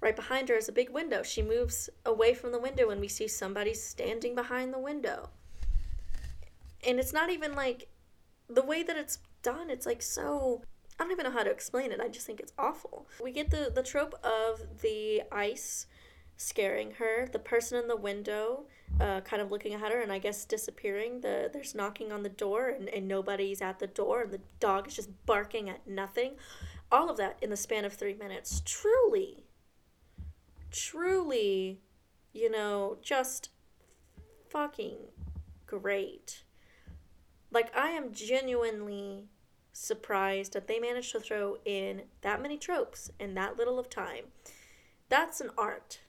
right 0.00 0.16
behind 0.16 0.48
her 0.48 0.56
is 0.56 0.68
a 0.68 0.72
big 0.72 0.90
window. 0.90 1.22
She 1.22 1.42
moves 1.42 1.90
away 2.04 2.34
from 2.34 2.52
the 2.52 2.58
window 2.58 2.90
and 2.90 3.00
we 3.00 3.08
see 3.08 3.28
somebody 3.28 3.74
standing 3.74 4.34
behind 4.34 4.72
the 4.72 4.78
window. 4.78 5.30
And 6.86 6.98
it's 6.98 7.12
not 7.12 7.30
even 7.30 7.54
like 7.54 7.88
the 8.48 8.62
way 8.62 8.82
that 8.82 8.96
it's 8.96 9.18
done, 9.42 9.70
it's 9.70 9.86
like 9.86 10.02
so 10.02 10.62
I 10.98 11.04
don't 11.04 11.12
even 11.12 11.24
know 11.24 11.30
how 11.30 11.44
to 11.44 11.50
explain 11.50 11.92
it. 11.92 12.00
I 12.00 12.08
just 12.08 12.26
think 12.26 12.40
it's 12.40 12.52
awful. 12.58 13.06
We 13.22 13.32
get 13.32 13.50
the 13.50 13.70
the 13.74 13.82
trope 13.82 14.14
of 14.24 14.80
the 14.80 15.22
ice 15.30 15.86
scaring 16.36 16.92
her, 16.92 17.28
the 17.30 17.38
person 17.38 17.78
in 17.78 17.88
the 17.88 17.96
window 17.96 18.66
uh, 19.00 19.20
kind 19.20 19.40
of 19.40 19.50
looking 19.50 19.74
at 19.74 19.92
her 19.92 20.00
and 20.00 20.12
I 20.12 20.18
guess 20.18 20.44
disappearing. 20.44 21.20
The 21.20 21.50
there's 21.52 21.74
knocking 21.74 22.10
on 22.12 22.22
the 22.22 22.28
door 22.28 22.68
and, 22.68 22.88
and 22.88 23.06
nobody's 23.06 23.62
at 23.62 23.78
the 23.78 23.86
door 23.86 24.22
and 24.22 24.32
the 24.32 24.40
dog 24.60 24.88
is 24.88 24.94
just 24.94 25.10
barking 25.26 25.68
at 25.68 25.86
nothing. 25.86 26.32
All 26.90 27.10
of 27.10 27.16
that 27.18 27.38
in 27.42 27.50
the 27.50 27.56
span 27.56 27.84
of 27.84 27.92
three 27.92 28.14
minutes. 28.14 28.62
Truly, 28.64 29.44
truly, 30.70 31.80
you 32.32 32.50
know, 32.50 32.98
just 33.02 33.50
fucking 34.48 34.98
great. 35.66 36.42
Like 37.50 37.74
I 37.76 37.90
am 37.90 38.12
genuinely 38.12 39.28
surprised 39.72 40.52
that 40.54 40.66
they 40.66 40.78
managed 40.78 41.12
to 41.12 41.20
throw 41.20 41.56
in 41.64 42.02
that 42.22 42.42
many 42.42 42.58
tropes 42.58 43.10
in 43.18 43.34
that 43.34 43.56
little 43.56 43.78
of 43.78 43.88
time. 43.88 44.24
That's 45.08 45.40
an 45.40 45.50
art, 45.56 46.00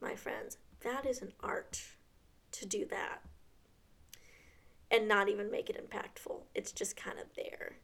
my 0.00 0.14
friends. 0.14 0.58
That 0.80 1.06
is 1.06 1.22
an 1.22 1.32
art 1.40 1.82
to 2.52 2.66
do 2.66 2.84
that 2.86 3.22
and 4.90 5.08
not 5.08 5.28
even 5.28 5.50
make 5.50 5.70
it 5.70 5.90
impactful. 5.90 6.42
It's 6.54 6.70
just 6.70 6.96
kind 6.96 7.18
of 7.18 7.26
there. 7.34 7.76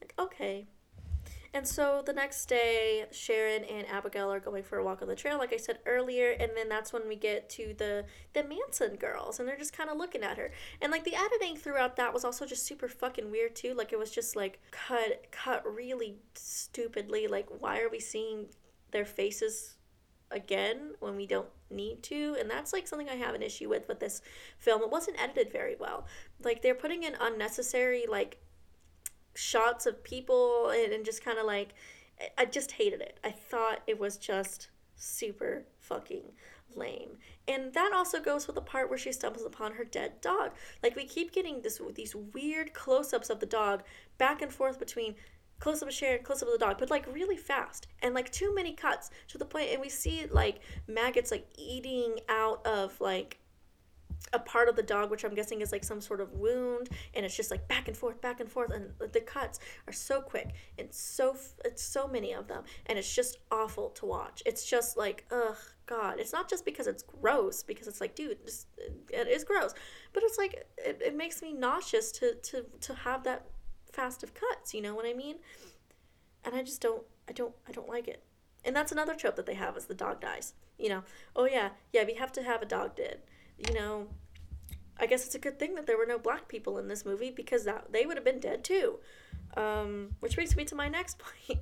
Like, 0.00 0.14
okay. 0.18 0.66
And 1.54 1.66
so 1.66 2.02
the 2.04 2.12
next 2.12 2.46
day, 2.46 3.06
Sharon 3.10 3.64
and 3.64 3.86
Abigail 3.88 4.30
are 4.30 4.40
going 4.40 4.62
for 4.62 4.78
a 4.78 4.84
walk 4.84 5.02
on 5.02 5.08
the 5.08 5.16
trail, 5.16 5.38
like 5.38 5.52
I 5.52 5.56
said 5.56 5.78
earlier, 5.86 6.32
and 6.32 6.52
then 6.54 6.68
that's 6.68 6.92
when 6.92 7.08
we 7.08 7.16
get 7.16 7.48
to 7.50 7.74
the 7.76 8.04
the 8.34 8.44
Manson 8.44 8.96
girls, 8.96 9.38
and 9.38 9.48
they're 9.48 9.56
just 9.56 9.76
kind 9.76 9.90
of 9.90 9.96
looking 9.96 10.22
at 10.22 10.36
her. 10.36 10.50
And 10.82 10.92
like 10.92 11.04
the 11.04 11.14
editing 11.14 11.56
throughout 11.56 11.96
that 11.96 12.12
was 12.12 12.24
also 12.24 12.44
just 12.46 12.66
super 12.66 12.88
fucking 12.88 13.30
weird 13.30 13.56
too. 13.56 13.74
Like 13.74 13.92
it 13.92 13.98
was 13.98 14.10
just 14.10 14.36
like 14.36 14.60
cut 14.70 15.26
cut 15.30 15.64
really 15.66 16.16
stupidly. 16.34 17.26
Like 17.26 17.48
why 17.60 17.80
are 17.80 17.88
we 17.88 18.00
seeing 18.00 18.46
their 18.90 19.04
faces 19.04 19.76
again 20.30 20.92
when 21.00 21.16
we 21.16 21.26
don't 21.26 21.48
need 21.70 22.02
to 22.02 22.36
and 22.38 22.50
that's 22.50 22.72
like 22.72 22.86
something 22.86 23.08
i 23.08 23.14
have 23.14 23.34
an 23.34 23.42
issue 23.42 23.68
with 23.68 23.86
with 23.88 24.00
this 24.00 24.20
film 24.58 24.82
it 24.82 24.90
wasn't 24.90 25.22
edited 25.22 25.50
very 25.50 25.76
well 25.78 26.06
like 26.42 26.62
they're 26.62 26.74
putting 26.74 27.02
in 27.02 27.14
unnecessary 27.20 28.04
like 28.08 28.38
shots 29.38 29.86
of 29.86 30.02
people 30.02 30.70
and, 30.70 30.92
and 30.92 31.04
just 31.04 31.24
kind 31.24 31.38
of 31.38 31.46
like 31.46 31.74
i 32.36 32.44
just 32.44 32.72
hated 32.72 33.00
it. 33.00 33.18
I 33.22 33.30
thought 33.30 33.82
it 33.86 33.98
was 33.98 34.16
just 34.16 34.68
super 34.96 35.64
fucking 35.78 36.32
lame. 36.74 37.18
And 37.46 37.72
that 37.72 37.92
also 37.94 38.20
goes 38.20 38.46
with 38.46 38.56
the 38.56 38.60
part 38.62 38.88
where 38.88 38.98
she 38.98 39.12
stumbles 39.12 39.46
upon 39.46 39.72
her 39.72 39.84
dead 39.84 40.20
dog. 40.20 40.50
Like 40.82 40.96
we 40.96 41.04
keep 41.04 41.32
getting 41.32 41.62
this 41.62 41.80
these 41.94 42.14
weird 42.14 42.74
close-ups 42.74 43.30
of 43.30 43.40
the 43.40 43.46
dog 43.46 43.84
back 44.18 44.42
and 44.42 44.52
forth 44.52 44.78
between 44.78 45.14
close 45.60 45.82
up 45.82 45.88
of 45.88 45.94
Sharon, 45.94 46.22
close 46.22 46.42
up 46.42 46.48
of 46.48 46.58
the 46.58 46.64
dog, 46.64 46.78
but 46.78 46.90
like 46.90 47.12
really 47.12 47.36
fast 47.36 47.86
and 48.02 48.14
like 48.14 48.30
too 48.30 48.54
many 48.54 48.72
cuts 48.72 49.10
to 49.28 49.38
the 49.38 49.44
point, 49.44 49.70
and 49.70 49.80
we 49.80 49.88
see 49.88 50.26
like 50.30 50.60
maggots 50.86 51.30
like 51.30 51.46
eating 51.56 52.18
out 52.28 52.66
of 52.66 53.00
like 53.00 53.38
a 54.32 54.38
part 54.38 54.68
of 54.68 54.76
the 54.76 54.82
dog, 54.82 55.10
which 55.10 55.24
I'm 55.24 55.34
guessing 55.34 55.60
is 55.60 55.72
like 55.72 55.84
some 55.84 56.00
sort 56.00 56.20
of 56.20 56.32
wound, 56.32 56.88
and 57.14 57.24
it's 57.24 57.36
just 57.36 57.50
like 57.50 57.66
back 57.68 57.88
and 57.88 57.96
forth, 57.96 58.20
back 58.20 58.40
and 58.40 58.50
forth, 58.50 58.70
and 58.72 58.90
the 59.12 59.20
cuts 59.20 59.58
are 59.86 59.92
so 59.92 60.20
quick 60.20 60.50
and 60.78 60.92
so 60.92 61.36
it's 61.64 61.82
so 61.82 62.06
many 62.06 62.32
of 62.32 62.48
them, 62.48 62.64
and 62.86 62.98
it's 62.98 63.14
just 63.14 63.38
awful 63.50 63.90
to 63.90 64.06
watch. 64.06 64.42
It's 64.44 64.68
just 64.68 64.96
like 64.96 65.24
ugh, 65.30 65.56
God. 65.86 66.20
It's 66.20 66.32
not 66.32 66.48
just 66.48 66.64
because 66.64 66.86
it's 66.86 67.02
gross, 67.02 67.62
because 67.62 67.88
it's 67.88 68.00
like, 68.00 68.14
dude, 68.14 68.38
it 69.10 69.28
is 69.28 69.44
gross, 69.44 69.72
but 70.12 70.22
it's 70.22 70.38
like 70.38 70.66
it, 70.76 71.00
it 71.04 71.16
makes 71.16 71.42
me 71.42 71.52
nauseous 71.52 72.12
to 72.12 72.34
to 72.34 72.66
to 72.80 72.94
have 72.94 73.24
that 73.24 73.46
fast 73.92 74.22
of 74.22 74.34
cuts, 74.34 74.74
you 74.74 74.82
know 74.82 74.94
what 74.94 75.06
I 75.06 75.14
mean? 75.14 75.36
And 76.44 76.54
I 76.54 76.62
just 76.62 76.80
don't 76.80 77.02
I 77.28 77.32
don't 77.32 77.54
I 77.68 77.72
don't 77.72 77.88
like 77.88 78.08
it. 78.08 78.22
And 78.64 78.74
that's 78.74 78.92
another 78.92 79.14
trope 79.14 79.36
that 79.36 79.46
they 79.46 79.54
have 79.54 79.76
is 79.76 79.86
the 79.86 79.94
dog 79.94 80.20
dies. 80.20 80.54
You 80.78 80.90
know, 80.90 81.02
oh 81.34 81.46
yeah, 81.46 81.70
yeah, 81.92 82.04
we 82.04 82.14
have 82.14 82.32
to 82.32 82.42
have 82.42 82.62
a 82.62 82.66
dog 82.66 82.94
dead. 82.96 83.20
You 83.66 83.74
know, 83.74 84.06
I 85.00 85.06
guess 85.06 85.24
it's 85.26 85.34
a 85.34 85.38
good 85.38 85.58
thing 85.58 85.74
that 85.74 85.86
there 85.86 85.98
were 85.98 86.06
no 86.06 86.18
black 86.18 86.48
people 86.48 86.78
in 86.78 86.88
this 86.88 87.04
movie 87.04 87.30
because 87.30 87.64
that 87.64 87.92
they 87.92 88.06
would 88.06 88.16
have 88.16 88.24
been 88.24 88.40
dead 88.40 88.64
too. 88.64 88.98
Um, 89.56 90.14
which 90.20 90.34
brings 90.34 90.56
me 90.56 90.64
to 90.66 90.74
my 90.74 90.88
next 90.88 91.18
point. 91.48 91.60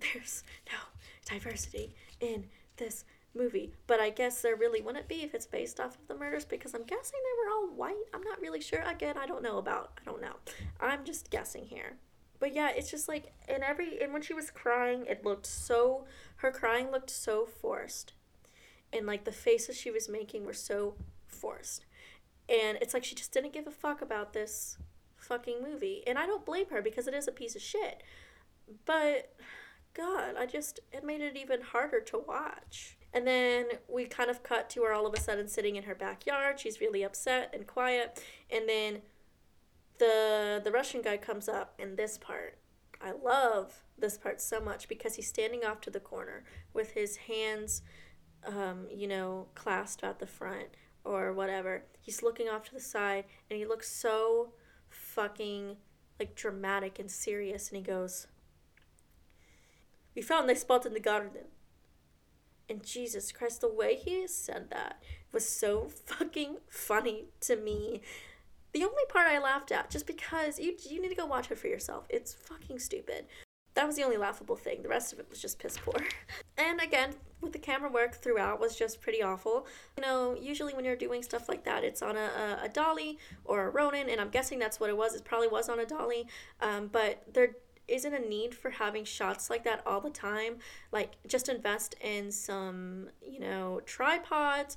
There's 0.00 0.42
no 0.66 0.78
diversity 1.24 1.94
in 2.20 2.46
this 2.76 3.04
movie, 3.34 3.72
but 3.86 4.00
I 4.00 4.10
guess 4.10 4.42
there 4.42 4.56
really 4.56 4.80
wouldn't 4.80 5.08
be 5.08 5.22
if 5.22 5.34
it's 5.34 5.46
based 5.46 5.80
off 5.80 5.98
of 5.98 6.06
the 6.08 6.14
murders 6.14 6.44
because 6.44 6.74
I'm 6.74 6.84
guessing 6.84 7.18
they 7.22 7.44
were 7.44 7.54
all 7.54 7.76
white. 7.76 8.04
I'm 8.12 8.22
not 8.22 8.40
really 8.40 8.60
sure. 8.60 8.82
Again, 8.82 9.16
I 9.18 9.26
don't 9.26 9.42
know 9.42 9.58
about. 9.58 9.92
I 10.00 10.04
don't 10.04 10.20
know. 10.20 10.36
I'm 10.80 11.04
just 11.04 11.30
guessing 11.30 11.66
here. 11.66 11.96
But 12.38 12.54
yeah, 12.54 12.70
it's 12.74 12.90
just 12.90 13.08
like 13.08 13.32
in 13.48 13.62
every 13.62 14.02
and 14.02 14.12
when 14.12 14.22
she 14.22 14.34
was 14.34 14.50
crying, 14.50 15.06
it 15.08 15.24
looked 15.24 15.46
so 15.46 16.04
her 16.36 16.50
crying 16.50 16.90
looked 16.90 17.10
so 17.10 17.46
forced. 17.46 18.12
And 18.94 19.06
like 19.06 19.24
the 19.24 19.32
faces 19.32 19.76
she 19.76 19.90
was 19.90 20.08
making 20.08 20.44
were 20.44 20.52
so 20.52 20.94
forced. 21.26 21.84
And 22.48 22.78
it's 22.80 22.94
like 22.94 23.04
she 23.04 23.14
just 23.14 23.32
didn't 23.32 23.52
give 23.52 23.66
a 23.66 23.72
fuck 23.72 24.02
about 24.02 24.32
this 24.32 24.78
fucking 25.16 25.62
movie. 25.62 26.02
And 26.06 26.18
I 26.18 26.26
don't 26.26 26.44
blame 26.44 26.68
her 26.70 26.82
because 26.82 27.08
it 27.08 27.14
is 27.14 27.26
a 27.26 27.32
piece 27.32 27.56
of 27.56 27.62
shit. 27.62 28.02
But 28.84 29.34
God, 29.94 30.36
I 30.38 30.46
just 30.46 30.80
it 30.92 31.04
made 31.04 31.20
it 31.20 31.36
even 31.36 31.62
harder 31.62 32.00
to 32.00 32.18
watch. 32.18 32.98
And 33.12 33.26
then 33.26 33.66
we 33.88 34.06
kind 34.06 34.28
of 34.28 34.42
cut 34.42 34.68
to 34.70 34.82
her 34.82 34.92
all 34.92 35.06
of 35.06 35.14
a 35.14 35.20
sudden 35.20 35.48
sitting 35.48 35.76
in 35.76 35.84
her 35.84 35.94
backyard. 35.94 36.58
She's 36.58 36.80
really 36.80 37.02
upset 37.02 37.50
and 37.54 37.66
quiet. 37.66 38.22
And 38.50 38.68
then 38.68 39.02
the 39.98 40.60
the 40.62 40.72
Russian 40.72 41.00
guy 41.00 41.16
comes 41.16 41.48
up 41.48 41.74
in 41.78 41.96
this 41.96 42.18
part. 42.18 42.58
I 43.00 43.12
love 43.12 43.82
this 43.98 44.18
part 44.18 44.40
so 44.40 44.60
much 44.60 44.88
because 44.88 45.14
he's 45.14 45.28
standing 45.28 45.64
off 45.64 45.80
to 45.82 45.90
the 45.90 46.00
corner 46.00 46.44
with 46.72 46.92
his 46.92 47.16
hands 47.16 47.82
um, 48.46 48.86
you 48.94 49.06
know, 49.06 49.46
clasped 49.54 50.04
at 50.04 50.18
the 50.18 50.26
front 50.26 50.68
or 51.04 51.32
whatever. 51.32 51.84
He's 52.00 52.22
looking 52.22 52.48
off 52.48 52.64
to 52.64 52.74
the 52.74 52.80
side 52.80 53.24
and 53.50 53.58
he 53.58 53.66
looks 53.66 53.90
so 53.90 54.52
fucking 54.88 55.76
like 56.18 56.34
dramatic 56.34 56.98
and 56.98 57.10
serious 57.10 57.68
and 57.68 57.76
he 57.76 57.82
goes 57.82 58.26
We 60.14 60.22
found 60.22 60.48
this 60.48 60.60
spot 60.60 60.86
in 60.86 60.94
the 60.94 61.00
garden. 61.00 61.46
And 62.68 62.82
Jesus 62.82 63.30
Christ, 63.30 63.60
the 63.60 63.68
way 63.68 63.96
he 63.96 64.26
said 64.26 64.70
that 64.70 65.02
was 65.32 65.46
so 65.46 65.88
fucking 66.06 66.58
funny 66.68 67.26
to 67.40 67.56
me. 67.56 68.00
The 68.72 68.84
only 68.84 69.04
part 69.08 69.26
I 69.28 69.38
laughed 69.38 69.70
at, 69.70 69.90
just 69.90 70.06
because 70.06 70.58
you 70.58 70.74
you 70.88 71.00
need 71.00 71.10
to 71.10 71.14
go 71.14 71.26
watch 71.26 71.50
it 71.50 71.58
for 71.58 71.68
yourself. 71.68 72.06
It's 72.08 72.32
fucking 72.32 72.78
stupid. 72.78 73.26
That 73.74 73.86
was 73.86 73.96
the 73.96 74.04
only 74.04 74.16
laughable 74.16 74.56
thing. 74.56 74.82
The 74.82 74.88
rest 74.88 75.12
of 75.12 75.18
it 75.18 75.26
was 75.28 75.40
just 75.40 75.58
piss 75.58 75.76
poor. 75.76 76.00
and 76.58 76.80
again, 76.80 77.14
with 77.40 77.52
the 77.52 77.58
camera 77.58 77.90
work 77.90 78.14
throughout 78.14 78.60
was 78.60 78.76
just 78.76 79.00
pretty 79.00 79.22
awful. 79.22 79.66
You 79.96 80.02
know, 80.02 80.36
usually 80.40 80.74
when 80.74 80.84
you're 80.84 80.96
doing 80.96 81.22
stuff 81.22 81.48
like 81.48 81.64
that, 81.64 81.82
it's 81.82 82.00
on 82.00 82.16
a, 82.16 82.20
a, 82.62 82.64
a 82.64 82.68
dolly 82.68 83.18
or 83.44 83.66
a 83.66 83.70
Ronin, 83.70 84.08
and 84.08 84.20
I'm 84.20 84.30
guessing 84.30 84.58
that's 84.58 84.78
what 84.78 84.90
it 84.90 84.96
was. 84.96 85.14
It 85.14 85.24
probably 85.24 85.48
was 85.48 85.68
on 85.68 85.80
a 85.80 85.86
dolly. 85.86 86.26
Um, 86.60 86.88
but 86.88 87.22
they're 87.32 87.56
isn't 87.88 88.14
a 88.14 88.18
need 88.18 88.54
for 88.54 88.70
having 88.70 89.04
shots 89.04 89.50
like 89.50 89.64
that 89.64 89.82
all 89.86 90.00
the 90.00 90.10
time. 90.10 90.56
Like, 90.92 91.12
just 91.26 91.48
invest 91.48 91.94
in 92.00 92.30
some, 92.30 93.08
you 93.22 93.40
know, 93.40 93.80
tripods. 93.84 94.76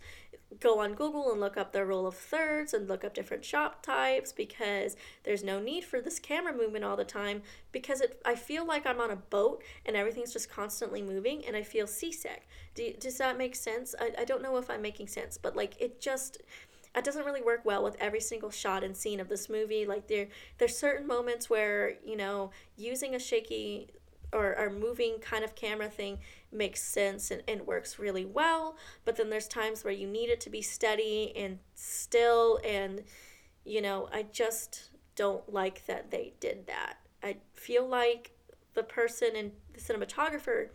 Go 0.62 0.80
on 0.80 0.94
Google 0.94 1.32
and 1.32 1.42
look 1.42 1.58
up 1.58 1.74
the 1.74 1.86
rule 1.86 2.08
of 2.08 2.16
thirds 2.16 2.74
and 2.74 2.88
look 2.88 3.04
up 3.04 3.14
different 3.14 3.44
shot 3.44 3.84
types 3.84 4.32
because 4.32 4.96
there's 5.24 5.44
no 5.44 5.60
need 5.60 5.84
for 5.84 6.00
this 6.00 6.20
camera 6.20 6.54
movement 6.56 6.86
all 6.86 6.96
the 6.96 7.04
time 7.04 7.42
because 7.74 8.00
it 8.00 8.22
I 8.26 8.36
feel 8.36 8.66
like 8.66 8.88
I'm 8.88 9.02
on 9.02 9.12
a 9.12 9.18
boat 9.18 9.62
and 9.86 9.98
everything's 9.98 10.32
just 10.32 10.50
constantly 10.50 11.02
moving 11.02 11.46
and 11.46 11.56
I 11.56 11.64
feel 11.64 11.86
seasick. 11.86 12.48
Do, 12.76 12.94
does 12.98 13.18
that 13.18 13.38
make 13.38 13.56
sense? 13.56 13.94
I, 14.00 14.12
I 14.20 14.26
don't 14.26 14.42
know 14.42 14.56
if 14.58 14.70
I'm 14.70 14.82
making 14.82 15.10
sense, 15.10 15.38
but 15.38 15.56
like 15.56 15.76
it 15.82 16.00
just 16.00 16.38
it 16.96 17.04
doesn't 17.04 17.26
really 17.26 17.42
work 17.42 17.62
well 17.66 17.84
with 17.84 17.98
every 18.00 18.22
single 18.22 18.50
shot 18.50 18.84
and 18.84 18.96
scene 18.96 19.20
of 19.20 19.28
this 19.28 19.50
movie. 19.50 19.86
Like 19.86 20.08
there 20.08 20.28
there's 20.60 20.78
certain 20.78 21.06
moments 21.06 21.50
where, 21.50 21.96
you 22.06 22.16
know, 22.16 22.52
using 22.78 23.14
a 23.16 23.20
shaky 23.20 23.90
or, 24.34 24.58
or 24.58 24.70
moving 24.70 25.20
kind 25.20 25.44
of 25.44 25.56
camera 25.56 25.90
thing 25.90 26.20
makes 26.52 26.82
sense 26.82 27.32
and, 27.32 27.44
and 27.48 27.68
works 27.68 28.00
really 28.00 28.26
well. 28.26 28.78
But 29.06 29.16
then 29.16 29.30
there's 29.30 29.48
times 29.48 29.84
where 29.84 29.94
you 29.94 30.08
need 30.08 30.30
it 30.30 30.42
to 30.42 30.50
be 30.50 30.62
steady 30.62 31.34
and 31.36 31.60
still. 31.76 32.60
And, 32.64 33.04
you 33.66 33.82
know, 33.82 34.10
I 34.14 34.24
just 34.24 34.90
don't 35.16 35.52
like 35.52 35.86
that 35.88 36.12
they 36.12 36.34
did 36.40 36.68
that. 36.68 36.98
I 37.24 37.38
feel 37.54 37.88
like 37.88 38.32
the 38.74 38.84
person 38.84 39.30
and 39.36 39.52
the 39.74 39.80
cinematographer 39.80 40.70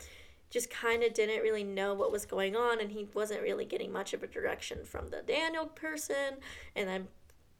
just 0.50 0.70
kind 0.70 1.02
of 1.02 1.14
didn't 1.14 1.40
really 1.40 1.64
know 1.64 1.94
what 1.94 2.12
was 2.12 2.26
going 2.26 2.54
on 2.54 2.78
and 2.78 2.90
he 2.92 3.08
wasn't 3.14 3.40
really 3.40 3.64
getting 3.64 3.90
much 3.90 4.12
of 4.12 4.22
a 4.22 4.26
direction 4.26 4.84
from 4.84 5.08
the 5.08 5.22
Daniel 5.22 5.66
person 5.66 6.36
and 6.76 6.90
I'm 6.90 7.08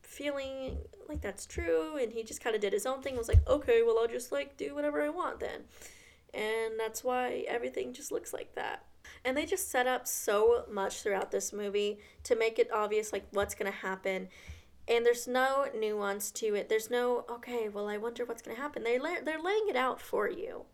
feeling 0.02 0.76
like 1.08 1.22
that's 1.22 1.46
true 1.46 1.96
and 1.96 2.12
he 2.12 2.22
just 2.22 2.42
kind 2.42 2.54
of 2.54 2.60
did 2.60 2.74
his 2.74 2.84
own 2.84 3.00
thing 3.00 3.16
was 3.16 3.28
like 3.28 3.48
okay 3.48 3.82
well 3.82 3.98
I'll 3.98 4.08
just 4.08 4.30
like 4.30 4.58
do 4.58 4.74
whatever 4.74 5.00
I 5.00 5.08
want 5.08 5.40
then 5.40 5.62
and 6.34 6.74
that's 6.78 7.04
why 7.04 7.44
everything 7.48 7.92
just 7.92 8.12
looks 8.12 8.32
like 8.32 8.54
that 8.54 8.84
and 9.24 9.36
they 9.36 9.44
just 9.44 9.70
set 9.70 9.86
up 9.86 10.06
so 10.06 10.64
much 10.70 11.02
throughout 11.02 11.30
this 11.30 11.52
movie 11.52 11.98
to 12.22 12.36
make 12.36 12.58
it 12.58 12.72
obvious 12.72 13.12
like 13.12 13.26
what's 13.32 13.54
going 13.54 13.70
to 13.70 13.78
happen 13.78 14.28
and 14.88 15.06
there's 15.06 15.28
no 15.28 15.66
nuance 15.78 16.30
to 16.30 16.54
it 16.54 16.68
there's 16.68 16.90
no 16.90 17.24
okay 17.30 17.68
well 17.68 17.88
I 17.88 17.96
wonder 17.96 18.24
what's 18.24 18.42
going 18.42 18.56
to 18.56 18.62
happen 18.62 18.82
they 18.82 18.98
la- 18.98 19.20
they're 19.24 19.42
laying 19.42 19.66
it 19.68 19.76
out 19.76 20.00
for 20.00 20.28
you 20.28 20.64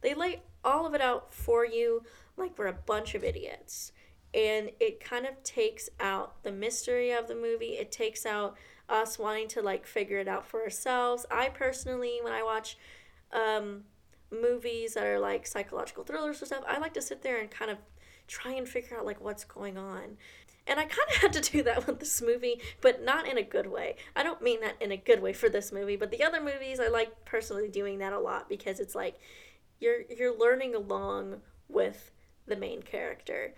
they 0.00 0.14
lay 0.14 0.42
all 0.64 0.86
of 0.86 0.94
it 0.94 1.00
out 1.00 1.32
for 1.32 1.64
you 1.64 2.02
like 2.36 2.58
we're 2.58 2.66
a 2.66 2.72
bunch 2.72 3.14
of 3.14 3.24
idiots. 3.24 3.92
And 4.34 4.70
it 4.78 5.02
kind 5.02 5.26
of 5.26 5.42
takes 5.42 5.88
out 5.98 6.42
the 6.42 6.52
mystery 6.52 7.12
of 7.12 7.28
the 7.28 7.34
movie. 7.34 7.78
It 7.78 7.90
takes 7.90 8.26
out 8.26 8.56
us 8.88 9.18
wanting 9.18 9.48
to 9.48 9.62
like 9.62 9.86
figure 9.86 10.18
it 10.18 10.28
out 10.28 10.46
for 10.46 10.62
ourselves. 10.62 11.26
I 11.30 11.48
personally, 11.48 12.20
when 12.22 12.32
I 12.32 12.42
watch 12.42 12.76
um, 13.32 13.84
movies 14.30 14.94
that 14.94 15.06
are 15.06 15.18
like 15.18 15.46
psychological 15.46 16.04
thrillers 16.04 16.42
or 16.42 16.46
stuff, 16.46 16.64
I 16.66 16.78
like 16.78 16.94
to 16.94 17.02
sit 17.02 17.22
there 17.22 17.40
and 17.40 17.50
kind 17.50 17.70
of 17.70 17.78
try 18.26 18.52
and 18.52 18.68
figure 18.68 18.96
out 18.96 19.06
like 19.06 19.20
what's 19.20 19.44
going 19.44 19.76
on. 19.76 20.18
And 20.66 20.78
I 20.78 20.84
kind 20.84 21.08
of 21.08 21.16
had 21.22 21.32
to 21.34 21.40
do 21.40 21.62
that 21.62 21.86
with 21.86 21.98
this 21.98 22.20
movie, 22.20 22.60
but 22.80 23.02
not 23.02 23.26
in 23.26 23.38
a 23.38 23.42
good 23.42 23.66
way. 23.66 23.96
I 24.14 24.22
don't 24.22 24.42
mean 24.42 24.60
that 24.60 24.76
in 24.80 24.92
a 24.92 24.96
good 24.96 25.22
way 25.22 25.32
for 25.32 25.48
this 25.48 25.72
movie, 25.72 25.96
but 25.96 26.10
the 26.10 26.22
other 26.22 26.40
movies 26.40 26.78
I 26.78 26.88
like 26.88 27.24
personally 27.24 27.68
doing 27.68 27.98
that 27.98 28.12
a 28.12 28.18
lot 28.18 28.48
because 28.48 28.80
it's 28.80 28.94
like 28.94 29.18
you're 29.80 30.02
you're 30.10 30.38
learning 30.38 30.74
along 30.74 31.40
with 31.68 32.10
the 32.46 32.56
main 32.56 32.82
character. 32.82 33.54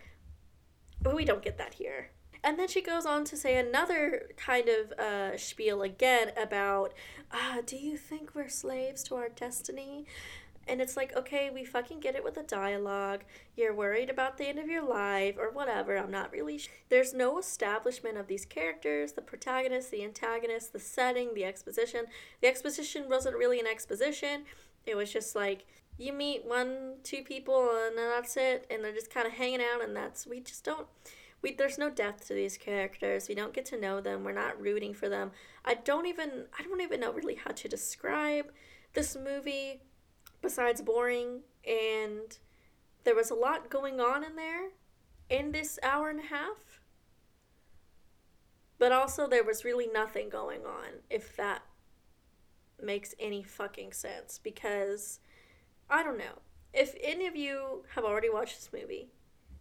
But 1.02 1.16
we 1.16 1.24
don't 1.24 1.42
get 1.42 1.58
that 1.58 1.74
here. 1.74 2.10
And 2.42 2.58
then 2.58 2.68
she 2.68 2.80
goes 2.80 3.04
on 3.04 3.24
to 3.26 3.36
say 3.36 3.58
another 3.58 4.30
kind 4.36 4.68
of 4.68 4.92
uh, 4.98 5.36
spiel 5.36 5.82
again 5.82 6.32
about, 6.40 6.94
uh, 7.30 7.60
do 7.66 7.76
you 7.76 7.98
think 7.98 8.34
we're 8.34 8.48
slaves 8.48 9.02
to 9.04 9.16
our 9.16 9.28
destiny? 9.28 10.06
And 10.68 10.80
it's 10.80 10.96
like, 10.96 11.16
okay, 11.16 11.50
we 11.50 11.64
fucking 11.64 12.00
get 12.00 12.14
it 12.14 12.22
with 12.22 12.34
the 12.34 12.42
dialogue. 12.42 13.24
You're 13.56 13.74
worried 13.74 14.10
about 14.10 14.38
the 14.38 14.46
end 14.46 14.58
of 14.58 14.68
your 14.68 14.86
life 14.86 15.36
or 15.38 15.50
whatever. 15.50 15.96
I'm 15.96 16.10
not 16.10 16.32
really. 16.32 16.60
There's 16.88 17.12
no 17.12 17.38
establishment 17.38 18.18
of 18.18 18.28
these 18.28 18.44
characters, 18.44 19.12
the 19.12 19.22
protagonist, 19.22 19.90
the 19.90 20.04
antagonist, 20.04 20.72
the 20.72 20.78
setting, 20.78 21.34
the 21.34 21.44
exposition. 21.44 22.06
The 22.40 22.48
exposition 22.48 23.08
wasn't 23.08 23.36
really 23.36 23.58
an 23.58 23.66
exposition. 23.66 24.44
It 24.86 24.96
was 24.96 25.12
just 25.12 25.34
like, 25.34 25.66
you 26.00 26.14
meet 26.14 26.46
one, 26.46 26.94
two 27.02 27.22
people, 27.22 27.70
and 27.86 27.96
then 27.96 28.08
that's 28.08 28.36
it, 28.36 28.66
and 28.70 28.82
they're 28.82 28.94
just 28.94 29.12
kind 29.12 29.26
of 29.26 29.34
hanging 29.34 29.60
out, 29.60 29.84
and 29.84 29.94
that's 29.94 30.26
we 30.26 30.40
just 30.40 30.64
don't. 30.64 30.86
We, 31.42 31.52
there's 31.54 31.78
no 31.78 31.90
depth 31.90 32.26
to 32.28 32.34
these 32.34 32.56
characters. 32.56 33.28
We 33.28 33.34
don't 33.34 33.52
get 33.52 33.66
to 33.66 33.80
know 33.80 34.00
them. 34.00 34.24
We're 34.24 34.32
not 34.32 34.60
rooting 34.60 34.94
for 34.94 35.08
them. 35.08 35.30
I 35.64 35.74
don't 35.74 36.06
even 36.06 36.46
I 36.58 36.62
don't 36.62 36.80
even 36.80 37.00
know 37.00 37.12
really 37.12 37.34
how 37.34 37.50
to 37.50 37.68
describe 37.68 38.46
this 38.94 39.14
movie 39.14 39.80
besides 40.42 40.82
boring 40.82 41.40
and 41.66 42.38
there 43.04 43.14
was 43.14 43.30
a 43.30 43.34
lot 43.34 43.70
going 43.70 44.00
on 44.00 44.24
in 44.24 44.36
there 44.36 44.70
in 45.28 45.52
this 45.52 45.78
hour 45.82 46.10
and 46.10 46.20
a 46.20 46.26
half. 46.26 46.80
But 48.78 48.92
also 48.92 49.26
there 49.26 49.44
was 49.44 49.64
really 49.64 49.86
nothing 49.86 50.28
going 50.28 50.64
on 50.64 51.02
if 51.08 51.36
that 51.36 51.62
makes 52.82 53.14
any 53.18 53.42
fucking 53.42 53.92
sense 53.92 54.40
because 54.42 55.20
I 55.88 56.02
don't 56.02 56.18
know. 56.18 56.40
If 56.72 56.94
any 57.02 57.26
of 57.26 57.36
you 57.36 57.84
have 57.94 58.04
already 58.04 58.30
watched 58.30 58.56
this 58.56 58.70
movie, 58.72 59.08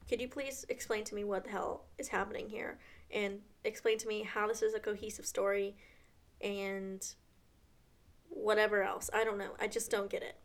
could 0.08 0.22
you 0.22 0.28
please 0.28 0.66
explain 0.70 1.04
to 1.06 1.16
me 1.16 1.24
what 1.24 1.44
the 1.44 1.52
hell 1.52 1.86
is 1.98 2.08
happening 2.08 2.50
here 2.50 2.80
and 3.12 3.40
explain 3.64 3.98
to 4.00 4.08
me 4.08 4.24
how 4.24 4.48
this 4.48 4.62
is 4.62 4.74
a 4.74 4.80
cohesive 4.80 5.26
story 5.26 5.76
and 6.42 7.06
whatever 8.30 8.84
else? 8.84 9.10
I 9.14 9.24
don't 9.24 9.38
know. 9.38 9.52
I 9.60 9.68
just 9.68 9.92
don't 9.92 10.10
get 10.10 10.24
it. 10.24 10.38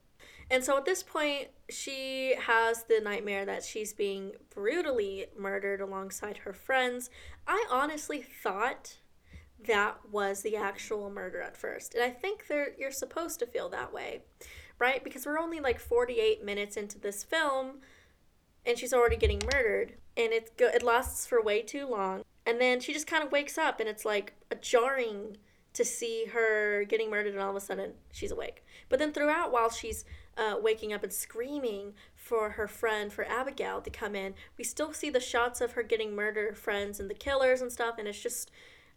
And 0.50 0.62
so 0.62 0.76
at 0.76 0.84
this 0.84 1.02
point, 1.02 1.48
she 1.70 2.34
has 2.46 2.84
the 2.84 3.00
nightmare 3.02 3.44
that 3.46 3.64
she's 3.64 3.92
being 3.92 4.32
brutally 4.54 5.26
murdered 5.38 5.80
alongside 5.80 6.38
her 6.38 6.52
friends. 6.52 7.10
I 7.46 7.64
honestly 7.70 8.22
thought 8.22 8.98
that 9.66 9.98
was 10.10 10.42
the 10.42 10.56
actual 10.56 11.10
murder 11.10 11.40
at 11.40 11.56
first. 11.56 11.94
And 11.94 12.04
I 12.04 12.10
think 12.10 12.44
you're 12.78 12.90
supposed 12.90 13.38
to 13.38 13.46
feel 13.46 13.68
that 13.70 13.92
way 13.92 14.20
right? 14.78 15.02
Because 15.02 15.26
we're 15.26 15.38
only 15.38 15.60
like 15.60 15.78
48 15.78 16.44
minutes 16.44 16.76
into 16.76 16.98
this 16.98 17.22
film 17.22 17.78
and 18.66 18.78
she's 18.78 18.92
already 18.92 19.16
getting 19.16 19.40
murdered 19.52 19.94
and 20.16 20.32
it 20.32 20.56
go- 20.56 20.68
it 20.68 20.82
lasts 20.82 21.26
for 21.26 21.42
way 21.42 21.62
too 21.62 21.86
long. 21.86 22.24
And 22.46 22.60
then 22.60 22.80
she 22.80 22.92
just 22.92 23.06
kind 23.06 23.24
of 23.24 23.32
wakes 23.32 23.56
up 23.56 23.80
and 23.80 23.88
it's 23.88 24.04
like 24.04 24.34
a 24.50 24.54
jarring 24.54 25.36
to 25.72 25.84
see 25.84 26.26
her 26.26 26.84
getting 26.84 27.10
murdered 27.10 27.32
and 27.34 27.42
all 27.42 27.50
of 27.50 27.56
a 27.56 27.60
sudden 27.60 27.94
she's 28.12 28.30
awake. 28.30 28.64
But 28.88 28.98
then 28.98 29.12
throughout 29.12 29.52
while 29.52 29.70
she's 29.70 30.04
uh, 30.36 30.56
waking 30.60 30.92
up 30.92 31.02
and 31.02 31.12
screaming 31.12 31.94
for 32.14 32.50
her 32.50 32.66
friend, 32.66 33.12
for 33.12 33.24
Abigail 33.24 33.80
to 33.80 33.90
come 33.90 34.14
in, 34.14 34.34
we 34.56 34.64
still 34.64 34.92
see 34.92 35.10
the 35.10 35.20
shots 35.20 35.60
of 35.60 35.72
her 35.72 35.82
getting 35.82 36.14
murdered 36.14 36.56
friends 36.56 37.00
and 37.00 37.10
the 37.10 37.14
killers 37.14 37.60
and 37.60 37.70
stuff 37.72 37.96
and 37.98 38.08
it's 38.08 38.20
just 38.20 38.50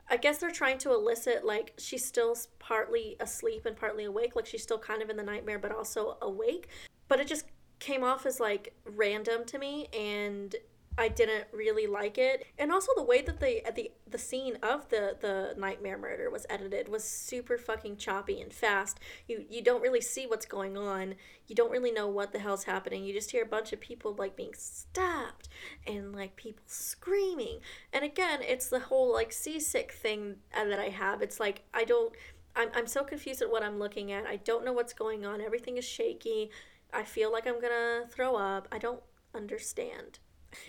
I 0.10 0.18
guess 0.18 0.38
they're 0.38 0.52
trying 0.52 0.78
to 0.80 0.94
elicit 0.94 1.46
like 1.46 1.74
she's 1.78 2.06
still 2.06 2.36
partly 2.60 3.18
asleep 3.20 3.66
and 3.66 3.76
partly 3.76 4.06
awake, 4.06 4.36
like 4.36 4.46
she's 4.46 4.64
still 4.64 4.80
kind 4.80 5.02
of 5.02 5.10
in 5.10 5.18
the 5.18 5.24
nightmare 5.24 5.60
but 5.60 5.72
also 5.72 6.18
awake. 6.22 6.70
But 7.10 7.20
it 7.20 7.28
just 7.28 7.46
came 7.80 8.04
off 8.04 8.26
as 8.26 8.40
like 8.40 8.74
random 8.86 9.46
to 9.46 9.60
me 9.60 9.88
and 9.94 10.56
I 10.98 11.10
didn't 11.10 11.46
really 11.52 11.86
like 11.86 12.18
it. 12.18 12.46
And 12.58 12.72
also 12.72 12.92
the 12.96 13.04
way 13.04 13.22
that 13.22 13.40
the 13.40 13.62
the 13.76 13.92
the 14.10 14.18
scene 14.18 14.58
of 14.64 14.90
the 14.90 15.16
the 15.20 15.54
nightmare 15.58 15.98
murder 15.98 16.30
was 16.30 16.46
edited 16.50 16.90
was 16.90 17.04
super 17.04 17.58
fucking 17.58 17.98
choppy 17.98 18.42
and 18.42 18.52
fast. 18.52 19.00
You 19.28 19.46
you 19.50 19.62
don't 19.62 19.82
really 19.82 20.02
see 20.02 20.26
what's 20.26 20.46
going 20.46 20.78
on. 20.78 21.16
You 21.48 21.56
don't 21.56 21.72
really 21.72 21.92
know 21.92 22.08
what 22.08 22.34
the 22.34 22.40
hell's 22.40 22.64
happening. 22.64 23.04
You 23.04 23.14
just 23.14 23.32
hear 23.32 23.44
a 23.44 23.48
bunch 23.48 23.72
of 23.74 23.80
people 23.80 24.16
like 24.18 24.36
being 24.36 24.54
stabbed 24.56 25.50
and 25.86 26.16
like 26.16 26.36
people 26.36 26.64
screaming. 26.66 27.60
And 27.94 28.04
again, 28.04 28.40
it's 28.42 28.68
the 28.70 28.80
whole 28.80 29.14
like 29.14 29.32
seasick 29.32 29.92
thing 29.92 30.38
that 30.54 30.80
I 30.80 30.90
have. 30.90 31.22
It's 31.22 31.40
like 31.40 31.64
I 31.74 31.84
don't 31.84 32.14
I'm 32.56 32.70
I'm 32.74 32.88
so 32.88 33.04
confused 33.04 33.42
at 33.44 33.52
what 33.52 33.64
I'm 33.64 33.78
looking 33.78 34.12
at. 34.12 34.26
I 34.26 34.38
don't 34.38 34.66
know 34.66 34.74
what's 34.74 34.94
going 34.94 35.26
on. 35.26 35.42
Everything 35.42 35.78
is 35.78 35.86
shaky. 35.86 36.50
I 36.92 37.04
feel 37.04 37.32
like 37.32 37.46
I'm 37.46 37.60
going 37.60 37.74
to 37.74 38.08
throw 38.08 38.36
up. 38.36 38.68
I 38.72 38.78
don't 38.78 39.02
understand. 39.36 40.20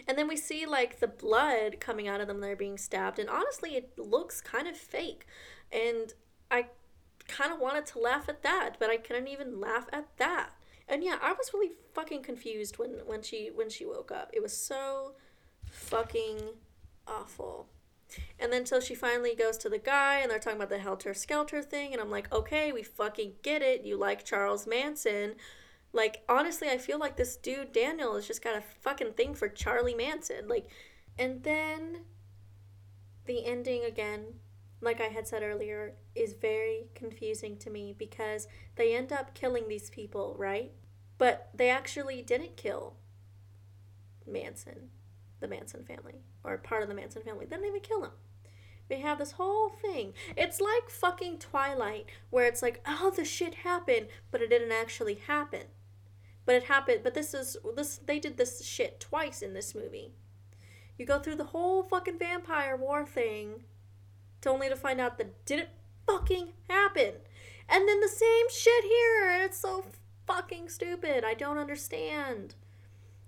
And 0.07 0.17
then 0.19 0.29
we 0.29 0.37
see 0.37 0.67
like 0.67 1.01
the 1.01 1.09
blood 1.09 1.81
coming 1.81 2.09
out 2.09 2.21
of 2.21 2.29
them. 2.29 2.41
They're 2.41 2.57
being 2.57 2.79
stabbed, 2.79 3.19
and 3.19 3.29
honestly, 3.29 3.77
it 3.77 3.99
looks 3.99 4.41
kind 4.41 4.67
of 4.69 4.77
fake. 4.77 5.27
And 5.71 6.15
I 6.51 6.67
kind 7.29 7.53
of 7.53 7.61
wanted 7.61 7.87
to 7.87 7.99
laugh 7.99 8.29
at 8.29 8.43
that, 8.43 8.77
but 8.79 8.91
I 8.91 8.97
couldn't 8.97 9.29
even 9.29 9.61
laugh 9.61 9.87
at 9.93 10.09
that. 10.17 10.51
And 10.89 11.05
yeah, 11.05 11.19
I 11.23 11.33
was 11.33 11.53
really 11.53 11.73
fucking 11.93 12.23
confused 12.23 12.79
when 12.79 13.01
when 13.07 13.23
she 13.23 13.51
when 13.55 13.69
she 13.69 13.85
woke 13.85 14.11
up. 14.11 14.31
It 14.33 14.43
was 14.43 14.57
so 14.57 15.13
fucking 15.71 16.39
awful. 17.07 17.69
And 18.41 18.51
then 18.51 18.65
till 18.65 18.81
she 18.81 18.95
finally 18.95 19.35
goes 19.35 19.59
to 19.59 19.69
the 19.69 19.79
guy 19.79 20.21
and 20.21 20.31
they're 20.31 20.39
talking 20.39 20.59
about 20.59 20.71
the 20.71 20.79
helter 20.79 21.13
skelter 21.13 21.63
thing 21.63 21.93
and 21.93 22.01
I'm 22.01 22.11
like, 22.11 22.33
"Okay, 22.33 22.73
we 22.73 22.83
fucking 22.83 23.35
get 23.43 23.61
it. 23.61 23.85
You 23.85 23.99
like 23.99 24.25
Charles 24.25 24.67
Manson." 24.67 25.35
Like, 25.93 26.23
honestly, 26.29 26.69
I 26.69 26.79
feel 26.79 26.99
like 26.99 27.17
this 27.17 27.37
dude, 27.37 27.73
Daniel, 27.73 28.15
has 28.15 28.27
just 28.27 28.45
got 28.45 28.57
a 28.57 28.63
fucking 28.83 29.13
thing 29.15 29.35
for 29.35 29.49
Charlie 29.49 29.95
Manson. 29.95 30.47
Like, 30.47 30.69
and 31.19 31.43
then 31.43 32.01
the 33.25 33.45
ending 33.45 33.85
again, 33.85 34.35
like 34.81 35.01
I 35.01 35.07
had 35.07 35.27
said 35.27 35.43
earlier, 35.43 35.95
is 36.15 36.35
very 36.35 36.89
confusing 36.95 37.57
to 37.59 37.71
me 37.71 37.95
because 37.97 38.49
they 38.77 38.95
end 38.95 39.13
up 39.13 39.35
killing 39.35 39.69
these 39.69 39.91
people, 39.91 40.37
right? 40.39 40.73
But 41.17 41.51
they 41.55 41.71
actually 41.71 42.23
didn't 42.23 42.57
kill 42.57 42.97
Manson, 44.27 44.91
the 45.41 45.49
Manson 45.49 45.85
family, 45.85 46.23
or 46.45 46.59
part 46.59 46.83
of 46.83 46.89
the 46.89 46.95
Manson 46.95 47.23
family. 47.23 47.47
They 47.47 47.57
didn't 47.57 47.69
even 47.69 47.81
kill 47.81 48.05
him. 48.05 48.13
We 48.89 49.01
have 49.01 49.19
this 49.19 49.33
whole 49.33 49.69
thing. 49.69 50.15
It's 50.37 50.61
like 50.61 50.89
fucking 50.89 51.39
Twilight, 51.39 52.07
where 52.31 52.47
it's 52.47 52.63
like, 52.63 52.81
oh, 52.87 53.13
the 53.15 53.25
shit 53.25 53.57
happened, 53.57 54.09
but 54.31 54.41
it 54.41 54.49
didn't 54.49 54.73
actually 54.73 55.15
happen. 55.27 55.65
But 56.49 56.57
it 56.57 56.65
happened. 56.65 57.01
But 57.05 57.13
this 57.13 57.35
is 57.35 57.59
this. 57.77 57.99
They 57.99 58.19
did 58.19 58.39
this 58.39 58.65
shit 58.65 59.01
twice 59.01 59.43
in 59.43 59.53
this 59.53 59.75
movie. 59.75 60.15
You 60.97 61.05
go 61.05 61.19
through 61.19 61.35
the 61.35 61.45
whole 61.45 61.83
fucking 61.83 62.19
vampire 62.19 62.75
war 62.75 63.05
thing, 63.05 63.65
to 64.41 64.49
only 64.49 64.71
to 64.71 64.75
find 64.75 64.99
out 64.99 65.19
that 65.19 65.45
didn't 65.45 65.69
fucking 66.07 66.55
happen. 66.71 67.13
And 67.69 67.87
then 67.87 68.01
the 68.01 68.09
same 68.09 68.47
shit 68.49 68.83
here, 68.83 69.43
it's 69.43 69.59
so 69.59 69.85
fucking 70.27 70.71
stupid. 70.71 71.23
I 71.23 71.35
don't 71.35 71.59
understand. 71.59 72.55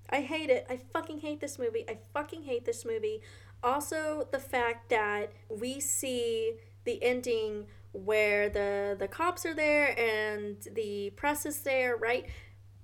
I 0.09 0.23
hate 0.23 0.49
it. 0.49 0.65
I 0.71 0.79
fucking 0.79 1.21
hate 1.21 1.43
this 1.43 1.59
movie. 1.59 1.85
I 1.87 1.99
fucking 2.15 2.45
hate 2.45 2.65
this 2.65 2.87
movie. 2.87 3.21
Also, 3.63 4.29
the 4.33 4.39
fact 4.39 4.89
that 4.89 5.35
we 5.51 5.79
see 5.79 6.55
the 6.85 7.03
ending 7.03 7.67
where 7.93 8.49
the 8.49 8.97
the 8.99 9.09
cops 9.09 9.45
are 9.45 9.55
there 9.55 9.99
and 9.99 10.57
the 10.75 11.11
press 11.17 11.45
is 11.45 11.61
there, 11.61 11.97
right? 11.97 12.27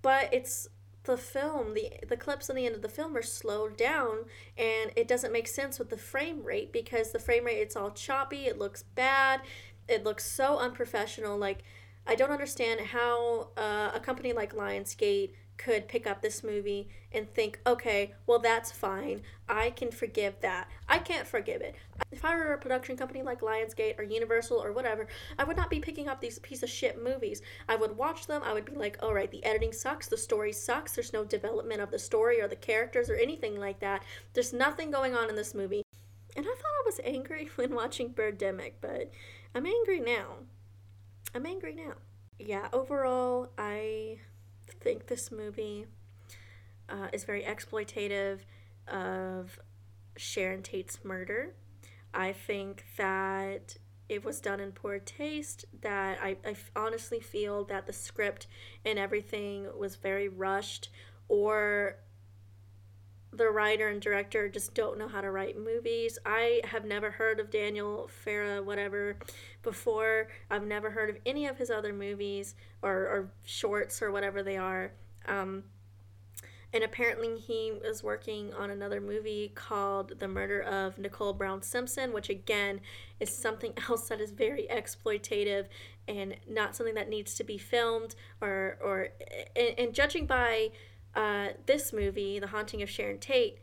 But 0.07 0.33
it's 0.33 0.69
the 1.03 1.17
film, 1.17 1.75
the 1.75 1.91
the 2.09 2.17
clips 2.17 2.49
on 2.49 2.55
the 2.55 2.65
end 2.65 2.77
of 2.77 2.83
the 2.83 2.89
film 2.89 3.17
are 3.17 3.23
slowed 3.23 3.77
down 3.77 4.27
and 4.57 4.93
it 4.95 5.09
doesn't 5.09 5.33
make 5.33 5.49
sense 5.49 5.81
with 5.81 5.91
the 5.91 5.97
frame 5.97 6.45
rate 6.45 6.73
because 6.73 7.11
the 7.11 7.19
frame 7.19 7.45
rate 7.45 7.59
it's 7.59 7.75
all 7.75 7.91
choppy, 7.91 8.47
it 8.47 8.57
looks 8.57 8.85
bad, 8.85 9.41
it 9.89 10.05
looks 10.05 10.25
so 10.25 10.61
unprofessional. 10.61 11.37
Like 11.37 11.65
I 12.07 12.15
don't 12.15 12.31
understand 12.31 12.83
how 12.83 13.49
uh, 13.57 13.91
a 13.95 13.99
company 13.99 14.33
like 14.33 14.55
Lionsgate 14.55 15.33
could 15.57 15.89
pick 15.89 16.07
up 16.07 16.23
this 16.23 16.45
movie 16.45 16.89
and 17.13 17.33
think, 17.33 17.61
okay, 17.67 18.15
well, 18.27 18.39
that's 18.39 18.71
fine. 18.71 19.23
I 19.49 19.71
can 19.71 19.91
forgive 19.91 20.41
that. 20.41 20.69
I 20.89 20.99
can't 20.99 21.27
forgive 21.27 21.61
it. 21.63 21.75
If 22.11 22.25
I 22.25 22.37
were 22.37 22.53
a 22.53 22.59
production 22.59 22.97
company 22.97 23.23
like 23.23 23.41
Lionsgate 23.41 23.99
or 23.99 24.03
Universal 24.03 24.63
or 24.63 24.73
whatever, 24.73 25.07
I 25.39 25.45
would 25.45 25.57
not 25.57 25.71
be 25.71 25.81
picking 25.81 26.09
up 26.09 26.21
these 26.21 26.39
piece 26.41 26.63
of 26.63 26.69
shit 26.69 27.03
movies. 27.03 27.43
I 27.69 27.77
would 27.77 27.97
watch 27.97 28.27
them. 28.27 28.43
I 28.45 28.53
would 28.53 28.65
be 28.65 28.75
like, 28.75 28.99
all 29.03 29.15
right, 29.15 29.31
the 29.31 29.45
editing 29.45 29.73
sucks. 29.73 30.09
The 30.09 30.17
story 30.17 30.53
sucks. 30.53 30.95
There's 30.95 31.13
no 31.13 31.25
development 31.25 31.81
of 31.81 31.91
the 31.91 31.99
story 31.99 32.41
or 32.41 32.49
the 32.49 32.57
characters 32.57 33.09
or 33.09 33.17
anything 33.17 33.59
like 33.59 33.81
that. 33.81 34.03
There's 34.35 34.53
nothing 34.53 34.91
going 34.91 35.15
on 35.15 35.31
in 35.31 35.37
this 35.37 35.55
movie. 35.55 35.83
And 36.37 36.45
I 36.45 36.51
thought 36.51 36.65
I 36.65 36.83
was 36.85 37.01
angry 37.03 37.49
when 37.57 37.75
watching 37.75 38.13
Birdemic, 38.13 38.75
but 38.81 39.11
I'm 39.55 39.67
angry 39.67 40.01
now. 40.01 40.37
I'm 41.35 41.47
angry 41.47 41.75
now. 41.75 41.95
Yeah, 42.39 42.69
overall, 42.73 43.51
I 43.57 44.19
think 44.87 45.09
this 45.09 45.33
movie 45.33 45.85
uh, 46.89 47.09
is 47.13 47.25
very 47.25 47.43
exploitative 47.43 48.39
of 48.87 49.59
Sharon 50.17 50.63
Tate's 50.63 51.05
murder. 51.05 51.57
I 52.15 52.31
think 52.31 52.85
that 52.97 53.79
it 54.09 54.25
was 54.25 54.41
done 54.41 54.61
in 54.61 54.71
poor 54.71 55.01
taste, 55.01 55.65
that 55.81 56.21
I, 56.23 56.37
I 56.47 56.55
honestly 56.77 57.19
feel 57.19 57.65
that 57.65 57.89
the 57.89 57.93
script 57.93 58.47
and 58.85 58.97
everything 58.97 59.67
was 59.77 59.97
very 59.97 60.29
rushed, 60.29 60.91
or 61.27 61.97
the 63.37 63.51
writer 63.51 63.89
and 63.89 64.01
director 64.01 64.49
just 64.49 64.75
don't 64.75 64.99
know 64.99 65.09
how 65.09 65.21
to 65.21 65.31
write 65.31 65.59
movies. 65.59 66.19
I 66.25 66.61
have 66.65 66.85
never 66.85 67.11
heard 67.11 67.41
of 67.41 67.51
Daniel 67.51 68.11
Farah, 68.25 68.65
whatever, 68.65 69.17
before. 69.63 70.29
I've 70.51 70.67
never 70.67 70.91
heard 70.91 71.11
of 71.11 71.19
any 71.27 71.47
of 71.47 71.59
his 71.59 71.71
other 71.71 71.93
movies 71.93 72.55
or, 72.83 72.93
or 72.93 73.31
shorts 73.45 74.03
or 74.03 74.11
whatever 74.11 74.43
they 74.43 74.57
are. 74.57 74.93
Um, 75.27 75.65
and 76.73 76.83
apparently, 76.85 77.39
he 77.39 77.73
was 77.83 78.03
working 78.03 78.53
on 78.53 78.71
another 78.71 79.01
movie 79.01 79.53
called 79.55 80.19
The 80.19 80.29
Murder 80.29 80.61
of 80.61 80.99
Nicole 80.99 81.33
Brown 81.33 81.63
Simpson, 81.63 82.13
which 82.13 82.29
again 82.29 82.81
is 83.21 83.31
something 83.31 83.73
else 83.89 84.09
that 84.09 84.21
is 84.21 84.31
very 84.31 84.67
exploitative 84.71 85.67
and 86.09 86.37
not 86.49 86.77
something 86.77 86.95
that 86.95 87.09
needs 87.09 87.35
to 87.37 87.45
be 87.45 87.57
filmed. 87.57 88.15
Or, 88.41 88.79
or 88.83 89.09
and, 89.55 89.75
and 89.79 89.95
judging 89.95 90.27
by 90.27 90.71
uh, 91.17 91.49
this 91.65 91.93
movie, 91.93 92.39
The 92.39 92.49
Haunting 92.49 92.83
of 92.83 92.91
Sharon 92.91 93.19
Tate, 93.19 93.59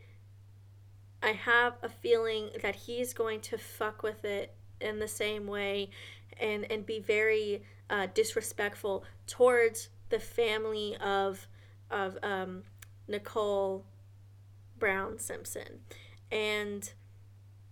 I 1.22 1.32
have 1.32 1.74
a 1.82 1.88
feeling 1.88 2.50
that 2.60 2.74
he's 2.74 3.14
going 3.14 3.40
to 3.42 3.56
fuck 3.56 4.02
with 4.02 4.24
it 4.24 4.54
in 4.80 4.98
the 4.98 5.08
same 5.08 5.46
way 5.46 5.88
and, 6.38 6.70
and 6.70 6.84
be 6.84 6.98
very 6.98 7.62
uh, 7.88 8.08
disrespectful 8.12 9.04
towards 9.26 9.88
the 10.10 10.18
family 10.18 10.96
of, 10.96 11.46
of 11.90 12.18
um, 12.22 12.64
Nicole 13.08 13.86
Brown 14.78 15.18
Simpson. 15.18 15.80
And, 16.30 16.92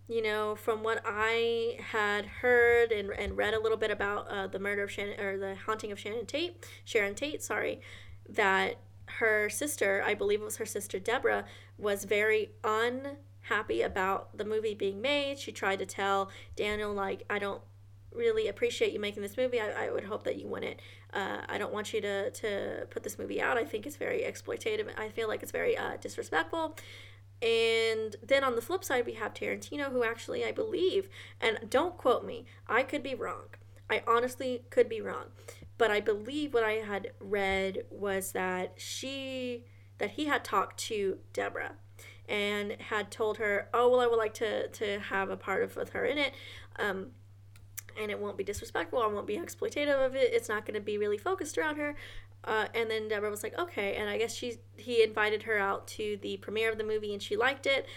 you 0.07 0.23
know, 0.23 0.55
from 0.55 0.81
what 0.81 1.03
I 1.05 1.77
had 1.91 2.25
heard 2.25 2.91
and, 2.91 3.11
and 3.11 3.37
read 3.37 3.53
a 3.53 3.59
little 3.59 3.77
bit 3.77 3.91
about 3.91 4.27
uh, 4.29 4.47
the 4.47 4.59
murder 4.59 4.83
of 4.83 4.91
Shannon, 4.91 5.19
or 5.19 5.37
the 5.37 5.55
haunting 5.55 5.91
of 5.91 5.99
Shannon 5.99 6.25
Tate, 6.25 6.65
Sharon 6.85 7.13
Tate, 7.13 7.43
sorry, 7.43 7.81
that 8.29 8.77
her 9.05 9.49
sister, 9.49 10.03
I 10.05 10.13
believe 10.13 10.41
it 10.41 10.45
was 10.45 10.57
her 10.57 10.65
sister 10.65 10.99
Deborah, 10.99 11.45
was 11.77 12.05
very 12.05 12.51
unhappy 12.63 13.81
about 13.81 14.37
the 14.37 14.45
movie 14.45 14.73
being 14.73 15.01
made. 15.01 15.39
She 15.39 15.51
tried 15.51 15.79
to 15.79 15.85
tell 15.85 16.29
Daniel, 16.55 16.93
like, 16.93 17.23
I 17.29 17.39
don't 17.39 17.61
really 18.11 18.47
appreciate 18.47 18.93
you 18.93 18.99
making 18.99 19.23
this 19.23 19.37
movie. 19.37 19.59
I, 19.59 19.87
I 19.87 19.91
would 19.91 20.05
hope 20.05 20.23
that 20.23 20.37
you 20.37 20.47
wouldn't. 20.47 20.79
Uh, 21.13 21.41
I 21.47 21.57
don't 21.57 21.73
want 21.73 21.93
you 21.93 22.01
to, 22.01 22.31
to 22.31 22.87
put 22.89 23.03
this 23.03 23.17
movie 23.17 23.41
out. 23.41 23.57
I 23.57 23.65
think 23.65 23.85
it's 23.85 23.97
very 23.97 24.21
exploitative. 24.21 24.87
I 24.97 25.09
feel 25.09 25.27
like 25.27 25.43
it's 25.43 25.51
very 25.51 25.77
uh, 25.77 25.97
disrespectful. 25.99 26.75
And 27.41 28.15
then 28.25 28.43
on 28.43 28.55
the 28.55 28.61
flip 28.61 28.83
side, 28.83 29.05
we 29.05 29.13
have 29.13 29.33
Tarantino, 29.33 29.91
who 29.91 30.03
actually, 30.03 30.45
I 30.45 30.51
believe, 30.51 31.09
and 31.41 31.59
don't 31.69 31.97
quote 31.97 32.23
me, 32.23 32.45
I 32.67 32.83
could 32.83 33.03
be 33.03 33.15
wrong. 33.15 33.47
I 33.89 34.01
honestly 34.07 34.63
could 34.69 34.87
be 34.87 35.01
wrong 35.01 35.25
but 35.77 35.91
I 35.91 35.99
believe 35.99 36.53
what 36.53 36.63
I 36.63 36.73
had 36.73 37.11
read 37.19 37.85
was 37.89 38.31
that 38.31 38.73
she 38.77 39.65
that 39.99 40.11
he 40.11 40.25
had 40.25 40.43
talked 40.43 40.77
to 40.77 41.19
Deborah 41.33 41.73
and 42.27 42.77
had 42.89 43.11
told 43.11 43.37
her, 43.37 43.69
"Oh, 43.73 43.89
well, 43.89 43.99
I 43.99 44.07
would 44.07 44.17
like 44.17 44.33
to 44.35 44.67
to 44.67 44.99
have 44.99 45.29
a 45.29 45.37
part 45.37 45.63
of 45.63 45.75
with 45.75 45.89
her 45.91 46.05
in 46.05 46.17
it." 46.17 46.33
Um, 46.77 47.11
and 47.99 48.09
it 48.09 48.19
won't 48.19 48.37
be 48.37 48.43
disrespectful. 48.43 48.99
I 48.99 49.07
won't 49.07 49.27
be 49.27 49.37
exploitative 49.37 50.03
of 50.03 50.15
it. 50.15 50.33
It's 50.33 50.49
not 50.49 50.65
going 50.65 50.75
to 50.75 50.81
be 50.81 50.97
really 50.97 51.17
focused 51.17 51.57
around 51.57 51.77
her. 51.77 51.95
Uh, 52.43 52.65
and 52.73 52.89
then 52.89 53.07
Deborah 53.07 53.29
was 53.29 53.43
like, 53.43 53.57
okay. 53.57 53.95
And 53.95 54.09
I 54.09 54.17
guess 54.17 54.33
she 54.33 54.57
he 54.77 55.03
invited 55.03 55.43
her 55.43 55.57
out 55.57 55.87
to 55.89 56.17
the 56.21 56.37
premiere 56.37 56.71
of 56.71 56.77
the 56.77 56.83
movie, 56.83 57.13
and 57.13 57.21
she 57.21 57.37
liked 57.37 57.65
it 57.65 57.87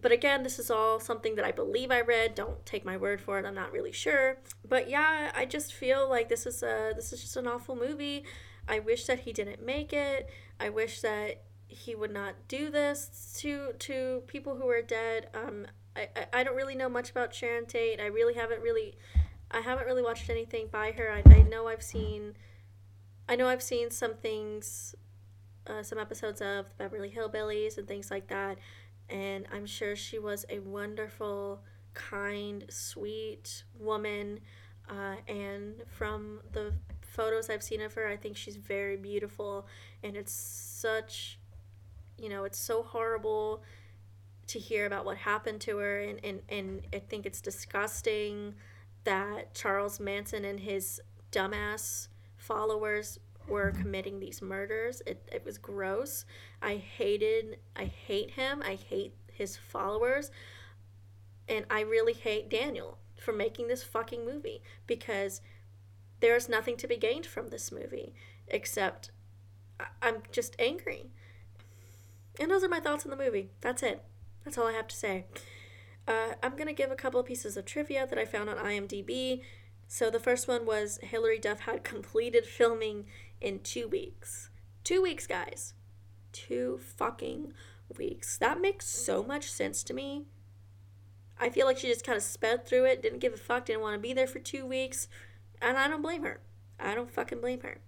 but 0.00 0.12
again, 0.12 0.42
this 0.42 0.58
is 0.58 0.70
all 0.70 1.00
something 1.00 1.34
that 1.36 1.44
I 1.44 1.52
believe 1.52 1.90
I 1.90 2.00
read. 2.00 2.34
Don't 2.34 2.64
take 2.64 2.84
my 2.84 2.96
word 2.96 3.20
for 3.20 3.38
it. 3.38 3.44
I'm 3.44 3.54
not 3.54 3.72
really 3.72 3.92
sure. 3.92 4.38
But 4.66 4.88
yeah, 4.88 5.32
I 5.34 5.44
just 5.44 5.72
feel 5.72 6.08
like 6.08 6.28
this 6.28 6.46
is 6.46 6.62
a 6.62 6.92
this 6.94 7.12
is 7.12 7.20
just 7.20 7.36
an 7.36 7.46
awful 7.46 7.76
movie. 7.76 8.24
I 8.68 8.78
wish 8.78 9.06
that 9.06 9.20
he 9.20 9.32
didn't 9.32 9.64
make 9.64 9.92
it. 9.92 10.28
I 10.60 10.68
wish 10.68 11.00
that 11.00 11.42
he 11.66 11.94
would 11.94 12.12
not 12.12 12.34
do 12.48 12.70
this 12.70 13.36
to 13.40 13.72
to 13.78 14.22
people 14.26 14.56
who 14.56 14.68
are 14.68 14.82
dead. 14.82 15.28
Um, 15.34 15.66
I, 15.96 16.08
I, 16.16 16.40
I 16.40 16.44
don't 16.44 16.56
really 16.56 16.74
know 16.74 16.88
much 16.88 17.10
about 17.10 17.34
Sharon 17.34 17.66
Tate. 17.66 18.00
I 18.00 18.06
really 18.06 18.34
haven't 18.34 18.62
really 18.62 18.96
I 19.50 19.60
haven't 19.60 19.86
really 19.86 20.02
watched 20.02 20.30
anything 20.30 20.68
by 20.70 20.92
her. 20.92 21.10
I, 21.10 21.22
I 21.32 21.42
know 21.42 21.68
I've 21.68 21.82
seen 21.82 22.36
I 23.28 23.36
know 23.36 23.48
I've 23.48 23.62
seen 23.62 23.90
some 23.90 24.14
things 24.14 24.94
uh, 25.66 25.82
some 25.82 25.98
episodes 25.98 26.40
of 26.40 26.66
the 26.66 26.74
Beverly 26.78 27.10
Hillbillies 27.10 27.76
and 27.76 27.86
things 27.86 28.10
like 28.10 28.28
that 28.28 28.58
and 29.08 29.46
I'm 29.52 29.66
sure 29.66 29.96
she 29.96 30.18
was 30.18 30.44
a 30.48 30.58
wonderful, 30.60 31.62
kind, 31.94 32.64
sweet 32.68 33.64
woman. 33.78 34.40
Uh, 34.88 35.16
and 35.26 35.74
from 35.86 36.40
the 36.52 36.72
photos 37.00 37.50
I've 37.50 37.62
seen 37.62 37.80
of 37.80 37.94
her, 37.94 38.08
I 38.08 38.16
think 38.16 38.36
she's 38.36 38.56
very 38.56 38.96
beautiful. 38.96 39.66
And 40.02 40.16
it's 40.16 40.32
such, 40.32 41.38
you 42.18 42.28
know, 42.28 42.44
it's 42.44 42.58
so 42.58 42.82
horrible 42.82 43.62
to 44.48 44.58
hear 44.58 44.86
about 44.86 45.04
what 45.04 45.18
happened 45.18 45.60
to 45.62 45.78
her. 45.78 46.00
And, 46.00 46.20
and, 46.24 46.40
and 46.48 46.86
I 46.92 46.98
think 46.98 47.26
it's 47.26 47.40
disgusting 47.40 48.54
that 49.04 49.54
Charles 49.54 50.00
Manson 50.00 50.44
and 50.44 50.60
his 50.60 51.00
dumbass 51.32 52.08
followers 52.36 53.18
were 53.48 53.72
committing 53.72 54.20
these 54.20 54.42
murders. 54.42 55.02
It, 55.06 55.28
it 55.32 55.44
was 55.44 55.58
gross. 55.58 56.24
I 56.62 56.76
hated, 56.76 57.58
I 57.76 57.84
hate 57.84 58.32
him. 58.32 58.62
I 58.64 58.74
hate 58.74 59.14
his 59.32 59.56
followers. 59.56 60.30
And 61.48 61.64
I 61.70 61.80
really 61.80 62.12
hate 62.12 62.50
Daniel 62.50 62.98
for 63.16 63.32
making 63.32 63.68
this 63.68 63.82
fucking 63.82 64.24
movie 64.24 64.62
because 64.86 65.40
there's 66.20 66.48
nothing 66.48 66.76
to 66.76 66.86
be 66.88 66.96
gained 66.96 67.26
from 67.26 67.48
this 67.48 67.72
movie 67.72 68.14
except 68.48 69.10
I'm 70.02 70.22
just 70.32 70.56
angry. 70.58 71.10
And 72.40 72.50
those 72.50 72.62
are 72.62 72.68
my 72.68 72.80
thoughts 72.80 73.04
on 73.04 73.10
the 73.10 73.16
movie. 73.16 73.50
That's 73.60 73.82
it. 73.82 74.04
That's 74.44 74.58
all 74.58 74.66
I 74.66 74.72
have 74.72 74.88
to 74.88 74.96
say. 74.96 75.26
Uh, 76.06 76.34
I'm 76.42 76.52
going 76.52 76.66
to 76.66 76.72
give 76.72 76.90
a 76.90 76.96
couple 76.96 77.20
of 77.20 77.26
pieces 77.26 77.56
of 77.56 77.64
trivia 77.64 78.06
that 78.06 78.18
I 78.18 78.24
found 78.24 78.48
on 78.48 78.56
IMDb. 78.56 79.42
So 79.90 80.10
the 80.10 80.20
first 80.20 80.46
one 80.46 80.66
was 80.66 81.00
Hilary 81.02 81.38
Duff 81.38 81.60
had 81.60 81.82
completed 81.82 82.44
filming 82.44 83.06
in 83.40 83.60
two 83.60 83.88
weeks. 83.88 84.50
Two 84.84 85.00
weeks, 85.00 85.26
guys. 85.26 85.72
Two 86.30 86.78
fucking 86.78 87.54
weeks. 87.96 88.36
That 88.36 88.60
makes 88.60 88.86
so 88.86 89.22
much 89.22 89.50
sense 89.50 89.82
to 89.84 89.94
me. 89.94 90.26
I 91.40 91.48
feel 91.48 91.64
like 91.66 91.78
she 91.78 91.88
just 91.88 92.04
kind 92.04 92.18
of 92.18 92.22
sped 92.22 92.66
through 92.66 92.84
it, 92.84 93.00
didn't 93.00 93.20
give 93.20 93.32
a 93.32 93.38
fuck, 93.38 93.64
didn't 93.64 93.80
want 93.80 93.94
to 93.94 93.98
be 93.98 94.12
there 94.12 94.26
for 94.26 94.40
two 94.40 94.66
weeks, 94.66 95.08
and 95.62 95.78
I 95.78 95.88
don't 95.88 96.02
blame 96.02 96.22
her. 96.22 96.40
I 96.78 96.94
don't 96.94 97.10
fucking 97.10 97.40
blame 97.40 97.60
her. 97.60 97.78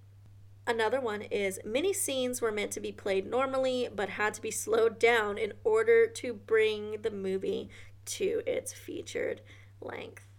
Another 0.66 1.00
one 1.00 1.22
is 1.22 1.60
many 1.66 1.92
scenes 1.92 2.40
were 2.40 2.52
meant 2.52 2.70
to 2.72 2.80
be 2.80 2.92
played 2.92 3.26
normally, 3.26 3.88
but 3.94 4.10
had 4.10 4.32
to 4.34 4.42
be 4.42 4.50
slowed 4.50 4.98
down 4.98 5.36
in 5.36 5.52
order 5.64 6.06
to 6.06 6.32
bring 6.32 7.02
the 7.02 7.10
movie 7.10 7.68
to 8.06 8.42
its 8.46 8.72
featured 8.72 9.42
length 9.82 10.29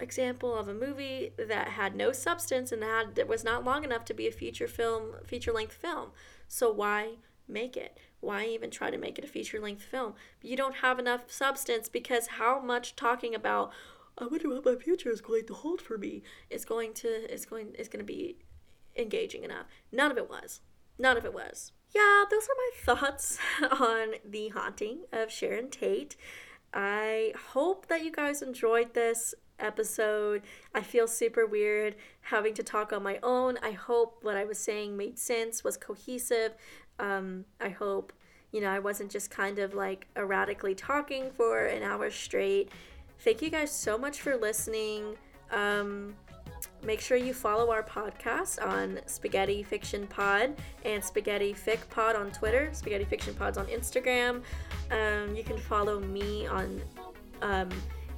example 0.00 0.54
of 0.56 0.68
a 0.68 0.74
movie 0.74 1.30
that 1.38 1.68
had 1.68 1.94
no 1.94 2.12
substance 2.12 2.72
and 2.72 2.82
had 2.82 3.14
that 3.14 3.28
was 3.28 3.44
not 3.44 3.64
long 3.64 3.84
enough 3.84 4.04
to 4.04 4.14
be 4.14 4.26
a 4.26 4.32
feature 4.32 4.66
film 4.66 5.14
feature 5.24 5.52
length 5.52 5.74
film 5.74 6.10
so 6.48 6.70
why 6.70 7.16
make 7.48 7.76
it? 7.76 7.98
Why 8.20 8.46
even 8.46 8.70
try 8.70 8.90
to 8.90 8.98
make 8.98 9.18
it 9.18 9.24
a 9.24 9.28
feature 9.28 9.60
length 9.60 9.82
film? 9.82 10.14
You 10.42 10.56
don't 10.56 10.76
have 10.76 10.98
enough 10.98 11.30
substance 11.30 11.88
because 11.88 12.26
how 12.38 12.60
much 12.60 12.96
talking 12.96 13.34
about 13.34 13.72
I 14.16 14.26
wonder 14.26 14.48
what 14.48 14.64
my 14.64 14.76
future 14.76 15.10
is 15.10 15.20
going 15.20 15.46
to 15.46 15.54
hold 15.54 15.80
for 15.80 15.98
me 15.98 16.22
is 16.48 16.64
going 16.64 16.94
to 16.94 17.32
is 17.32 17.44
going 17.44 17.74
is 17.78 17.88
going 17.88 18.04
to 18.04 18.12
be 18.12 18.38
engaging 18.96 19.44
enough. 19.44 19.66
None 19.90 20.10
of 20.10 20.16
it 20.16 20.30
was. 20.30 20.60
None 20.98 21.16
of 21.16 21.24
it 21.24 21.34
was. 21.34 21.72
Yeah, 21.94 22.24
those 22.30 22.44
are 22.44 22.56
my 22.56 22.70
thoughts 22.94 23.38
on 23.80 24.14
the 24.24 24.48
haunting 24.50 25.04
of 25.12 25.30
Sharon 25.30 25.70
Tate. 25.70 26.16
I 26.72 27.32
hope 27.52 27.86
that 27.86 28.04
you 28.04 28.10
guys 28.10 28.42
enjoyed 28.42 28.94
this 28.94 29.34
episode. 29.58 30.42
I 30.74 30.82
feel 30.82 31.06
super 31.06 31.46
weird 31.46 31.94
having 32.22 32.54
to 32.54 32.62
talk 32.62 32.92
on 32.92 33.02
my 33.02 33.18
own. 33.22 33.58
I 33.62 33.72
hope 33.72 34.18
what 34.22 34.36
I 34.36 34.44
was 34.44 34.58
saying 34.58 34.96
made 34.96 35.18
sense, 35.18 35.64
was 35.64 35.76
cohesive. 35.76 36.54
Um, 36.98 37.44
I 37.60 37.70
hope, 37.70 38.12
you 38.52 38.60
know, 38.60 38.70
I 38.70 38.78
wasn't 38.78 39.10
just 39.10 39.30
kind 39.30 39.58
of 39.58 39.74
like 39.74 40.06
erratically 40.16 40.74
talking 40.74 41.30
for 41.30 41.66
an 41.66 41.82
hour 41.82 42.10
straight. 42.10 42.70
Thank 43.20 43.42
you 43.42 43.50
guys 43.50 43.70
so 43.70 43.96
much 43.96 44.20
for 44.20 44.36
listening. 44.36 45.16
Um, 45.50 46.14
make 46.82 47.00
sure 47.00 47.16
you 47.16 47.32
follow 47.32 47.70
our 47.70 47.82
podcast 47.82 48.64
on 48.64 49.00
Spaghetti 49.06 49.62
Fiction 49.62 50.06
Pod 50.06 50.54
and 50.84 51.02
Spaghetti 51.02 51.54
Fic 51.54 51.88
Pod 51.90 52.16
on 52.16 52.30
Twitter, 52.30 52.70
Spaghetti 52.72 53.04
Fiction 53.04 53.34
Pods 53.34 53.56
on 53.56 53.66
Instagram. 53.66 54.42
Um, 54.90 55.34
you 55.34 55.42
can 55.42 55.58
follow 55.58 56.00
me 56.00 56.46
on 56.46 56.82
um, 57.42 57.68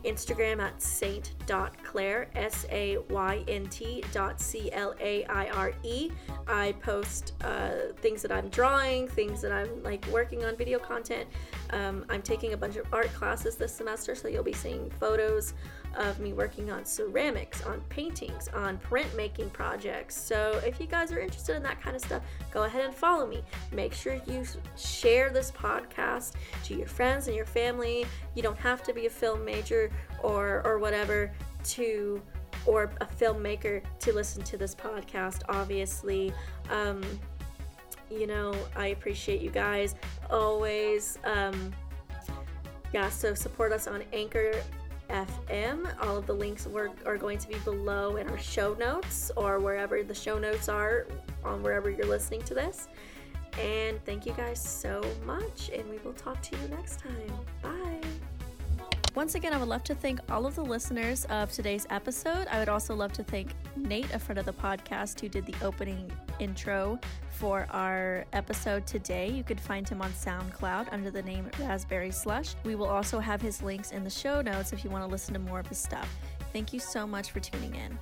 Instagram 0.05 0.61
at 0.61 0.81
saynt.claire, 0.81 2.29
S 2.35 2.67
A 2.71 2.99
Y 3.11 3.45
N 3.49 3.67
T 3.67 4.05
dot 4.13 4.41
C 4.41 4.71
L 4.73 4.95
A 5.01 5.25
I 5.25 5.49
R 5.51 5.73
E. 5.83 6.11
I 6.47 6.73
post 6.83 7.35
uh, 7.43 7.93
things 7.97 8.23
that 8.23 8.33
I'm 8.33 8.49
drawing, 8.49 9.09
things 9.09 9.41
that 9.43 9.53
I'm 9.53 9.83
like 9.83 10.07
working 10.09 10.45
on, 10.45 10.57
video 10.57 10.79
content. 10.79 11.29
Um, 11.71 12.05
I'm 12.09 12.23
taking 12.23 12.53
a 12.53 12.57
bunch 12.57 12.77
of 12.77 12.87
art 12.93 13.13
classes 13.15 13.57
this 13.57 13.75
semester, 13.75 14.15
so 14.15 14.29
you'll 14.29 14.43
be 14.43 14.53
seeing 14.53 14.91
photos 15.01 15.55
of 15.97 16.19
me 16.19 16.33
working 16.33 16.71
on 16.71 16.85
ceramics, 16.85 17.63
on 17.63 17.81
paintings, 17.89 18.49
on 18.49 18.79
printmaking 18.79 19.53
projects. 19.53 20.17
So 20.17 20.61
if 20.65 20.81
you 20.81 20.87
guys 20.87 21.13
are 21.13 21.21
interested 21.21 21.57
in 21.57 21.63
that 21.63 21.81
kind 21.81 21.97
of 21.97 22.03
stuff, 22.03 22.23
go 22.51 22.65
ahead 22.65 22.85
and 22.85 22.95
follow 22.95 23.27
me. 23.27 23.43
Make 23.73 23.93
sure 23.93 24.21
you 24.27 24.45
share 24.77 25.31
this 25.31 25.51
podcast 25.51 26.33
to 26.65 26.75
your 26.75 26.87
friends 26.87 27.29
and 27.29 27.37
your 27.37 27.47
family. 27.47 28.05
You 28.35 28.43
don't 28.43 28.59
have 28.59 28.83
to 28.85 28.93
be 28.93 29.07
a 29.07 29.11
film 29.11 29.45
major 29.45 29.91
or 30.23 30.63
or 30.65 30.79
whatever 30.79 31.33
to 31.65 32.23
or 32.67 32.91
a 33.01 33.07
filmmaker 33.07 33.83
to 34.01 34.13
listen 34.13 34.43
to 34.43 34.57
this 34.57 34.75
podcast 34.75 35.43
obviously 35.49 36.33
um, 36.71 37.03
you 38.11 38.27
know 38.27 38.55
i 38.77 38.89
appreciate 38.89 39.41
you 39.41 39.51
guys 39.51 39.95
always 40.31 41.19
um, 41.25 41.73
yeah 42.93 43.09
so 43.09 43.35
support 43.35 43.73
us 43.73 43.87
on 43.87 44.03
anchor 44.13 44.53
FM. 45.09 45.93
All 46.03 46.17
of 46.17 46.27
the 46.27 46.33
links 46.33 46.67
were, 46.67 46.91
are 47.05 47.17
going 47.17 47.39
to 47.39 47.49
be 47.49 47.59
below 47.61 48.17
in 48.17 48.29
our 48.29 48.39
show 48.39 48.75
notes 48.75 49.31
or 49.37 49.59
wherever 49.59 50.03
the 50.03 50.15
show 50.15 50.39
notes 50.39 50.69
are 50.69 51.07
on 51.45 51.63
wherever 51.63 51.91
you're 51.91 52.07
listening 52.07 52.43
to 52.43 52.55
this. 52.55 52.89
And 53.59 54.05
thank 54.05 54.27
you 54.27 54.33
guys 54.33 54.63
so 54.63 55.03
much, 55.25 55.71
and 55.75 55.89
we 55.89 55.99
will 55.99 56.13
talk 56.13 56.43
to 56.43 56.57
you 56.57 56.69
next 56.69 57.01
time. 57.01 57.33
Bye. 57.63 58.01
Once 59.17 59.35
again, 59.35 59.55
I 59.55 59.57
would 59.57 59.69
love 59.69 59.83
to 59.85 59.95
thank 59.95 60.21
all 60.31 60.45
of 60.45 60.57
the 60.57 60.63
listeners 60.63 61.25
of 61.31 61.51
today's 61.51 61.87
episode. 61.89 62.47
I 62.49 62.59
would 62.59 62.69
also 62.69 62.95
love 62.95 63.15
to 63.15 63.25
thank 63.25 63.55
Nate, 63.75 64.13
a 64.13 64.19
friend 64.19 64.39
of 64.39 64.45
the 64.45 64.53
podcast, 64.53 65.19
who 65.19 65.31
did 65.31 65.47
the 65.47 65.55
opening 65.65 66.13
intro 66.39 67.01
for 67.31 67.67
our 67.71 68.27
episode 68.35 68.87
today. 68.87 69.31
You 69.31 69.43
could 69.43 69.59
find 69.59 69.89
him 69.89 70.03
on 70.03 70.11
SoundCloud 70.11 70.93
under 70.93 71.11
the 71.11 71.23
name 71.23 71.51
Raspberry 71.59 72.11
Slush. 72.11 72.57
We 72.63 72.75
will 72.75 72.89
also 72.89 73.19
have 73.19 73.41
his 73.41 73.63
links 73.63 73.91
in 73.91 74.05
the 74.05 74.11
show 74.11 74.43
notes 74.43 74.75
if 74.75 74.85
you 74.85 74.91
want 74.91 75.03
to 75.03 75.11
listen 75.11 75.33
to 75.33 75.41
more 75.41 75.61
of 75.61 75.67
his 75.67 75.79
stuff. 75.79 76.15
Thank 76.53 76.75
you 76.75 76.79
so 76.79 77.07
much 77.07 77.31
for 77.31 77.41
tuning 77.41 77.75
in. 77.75 77.99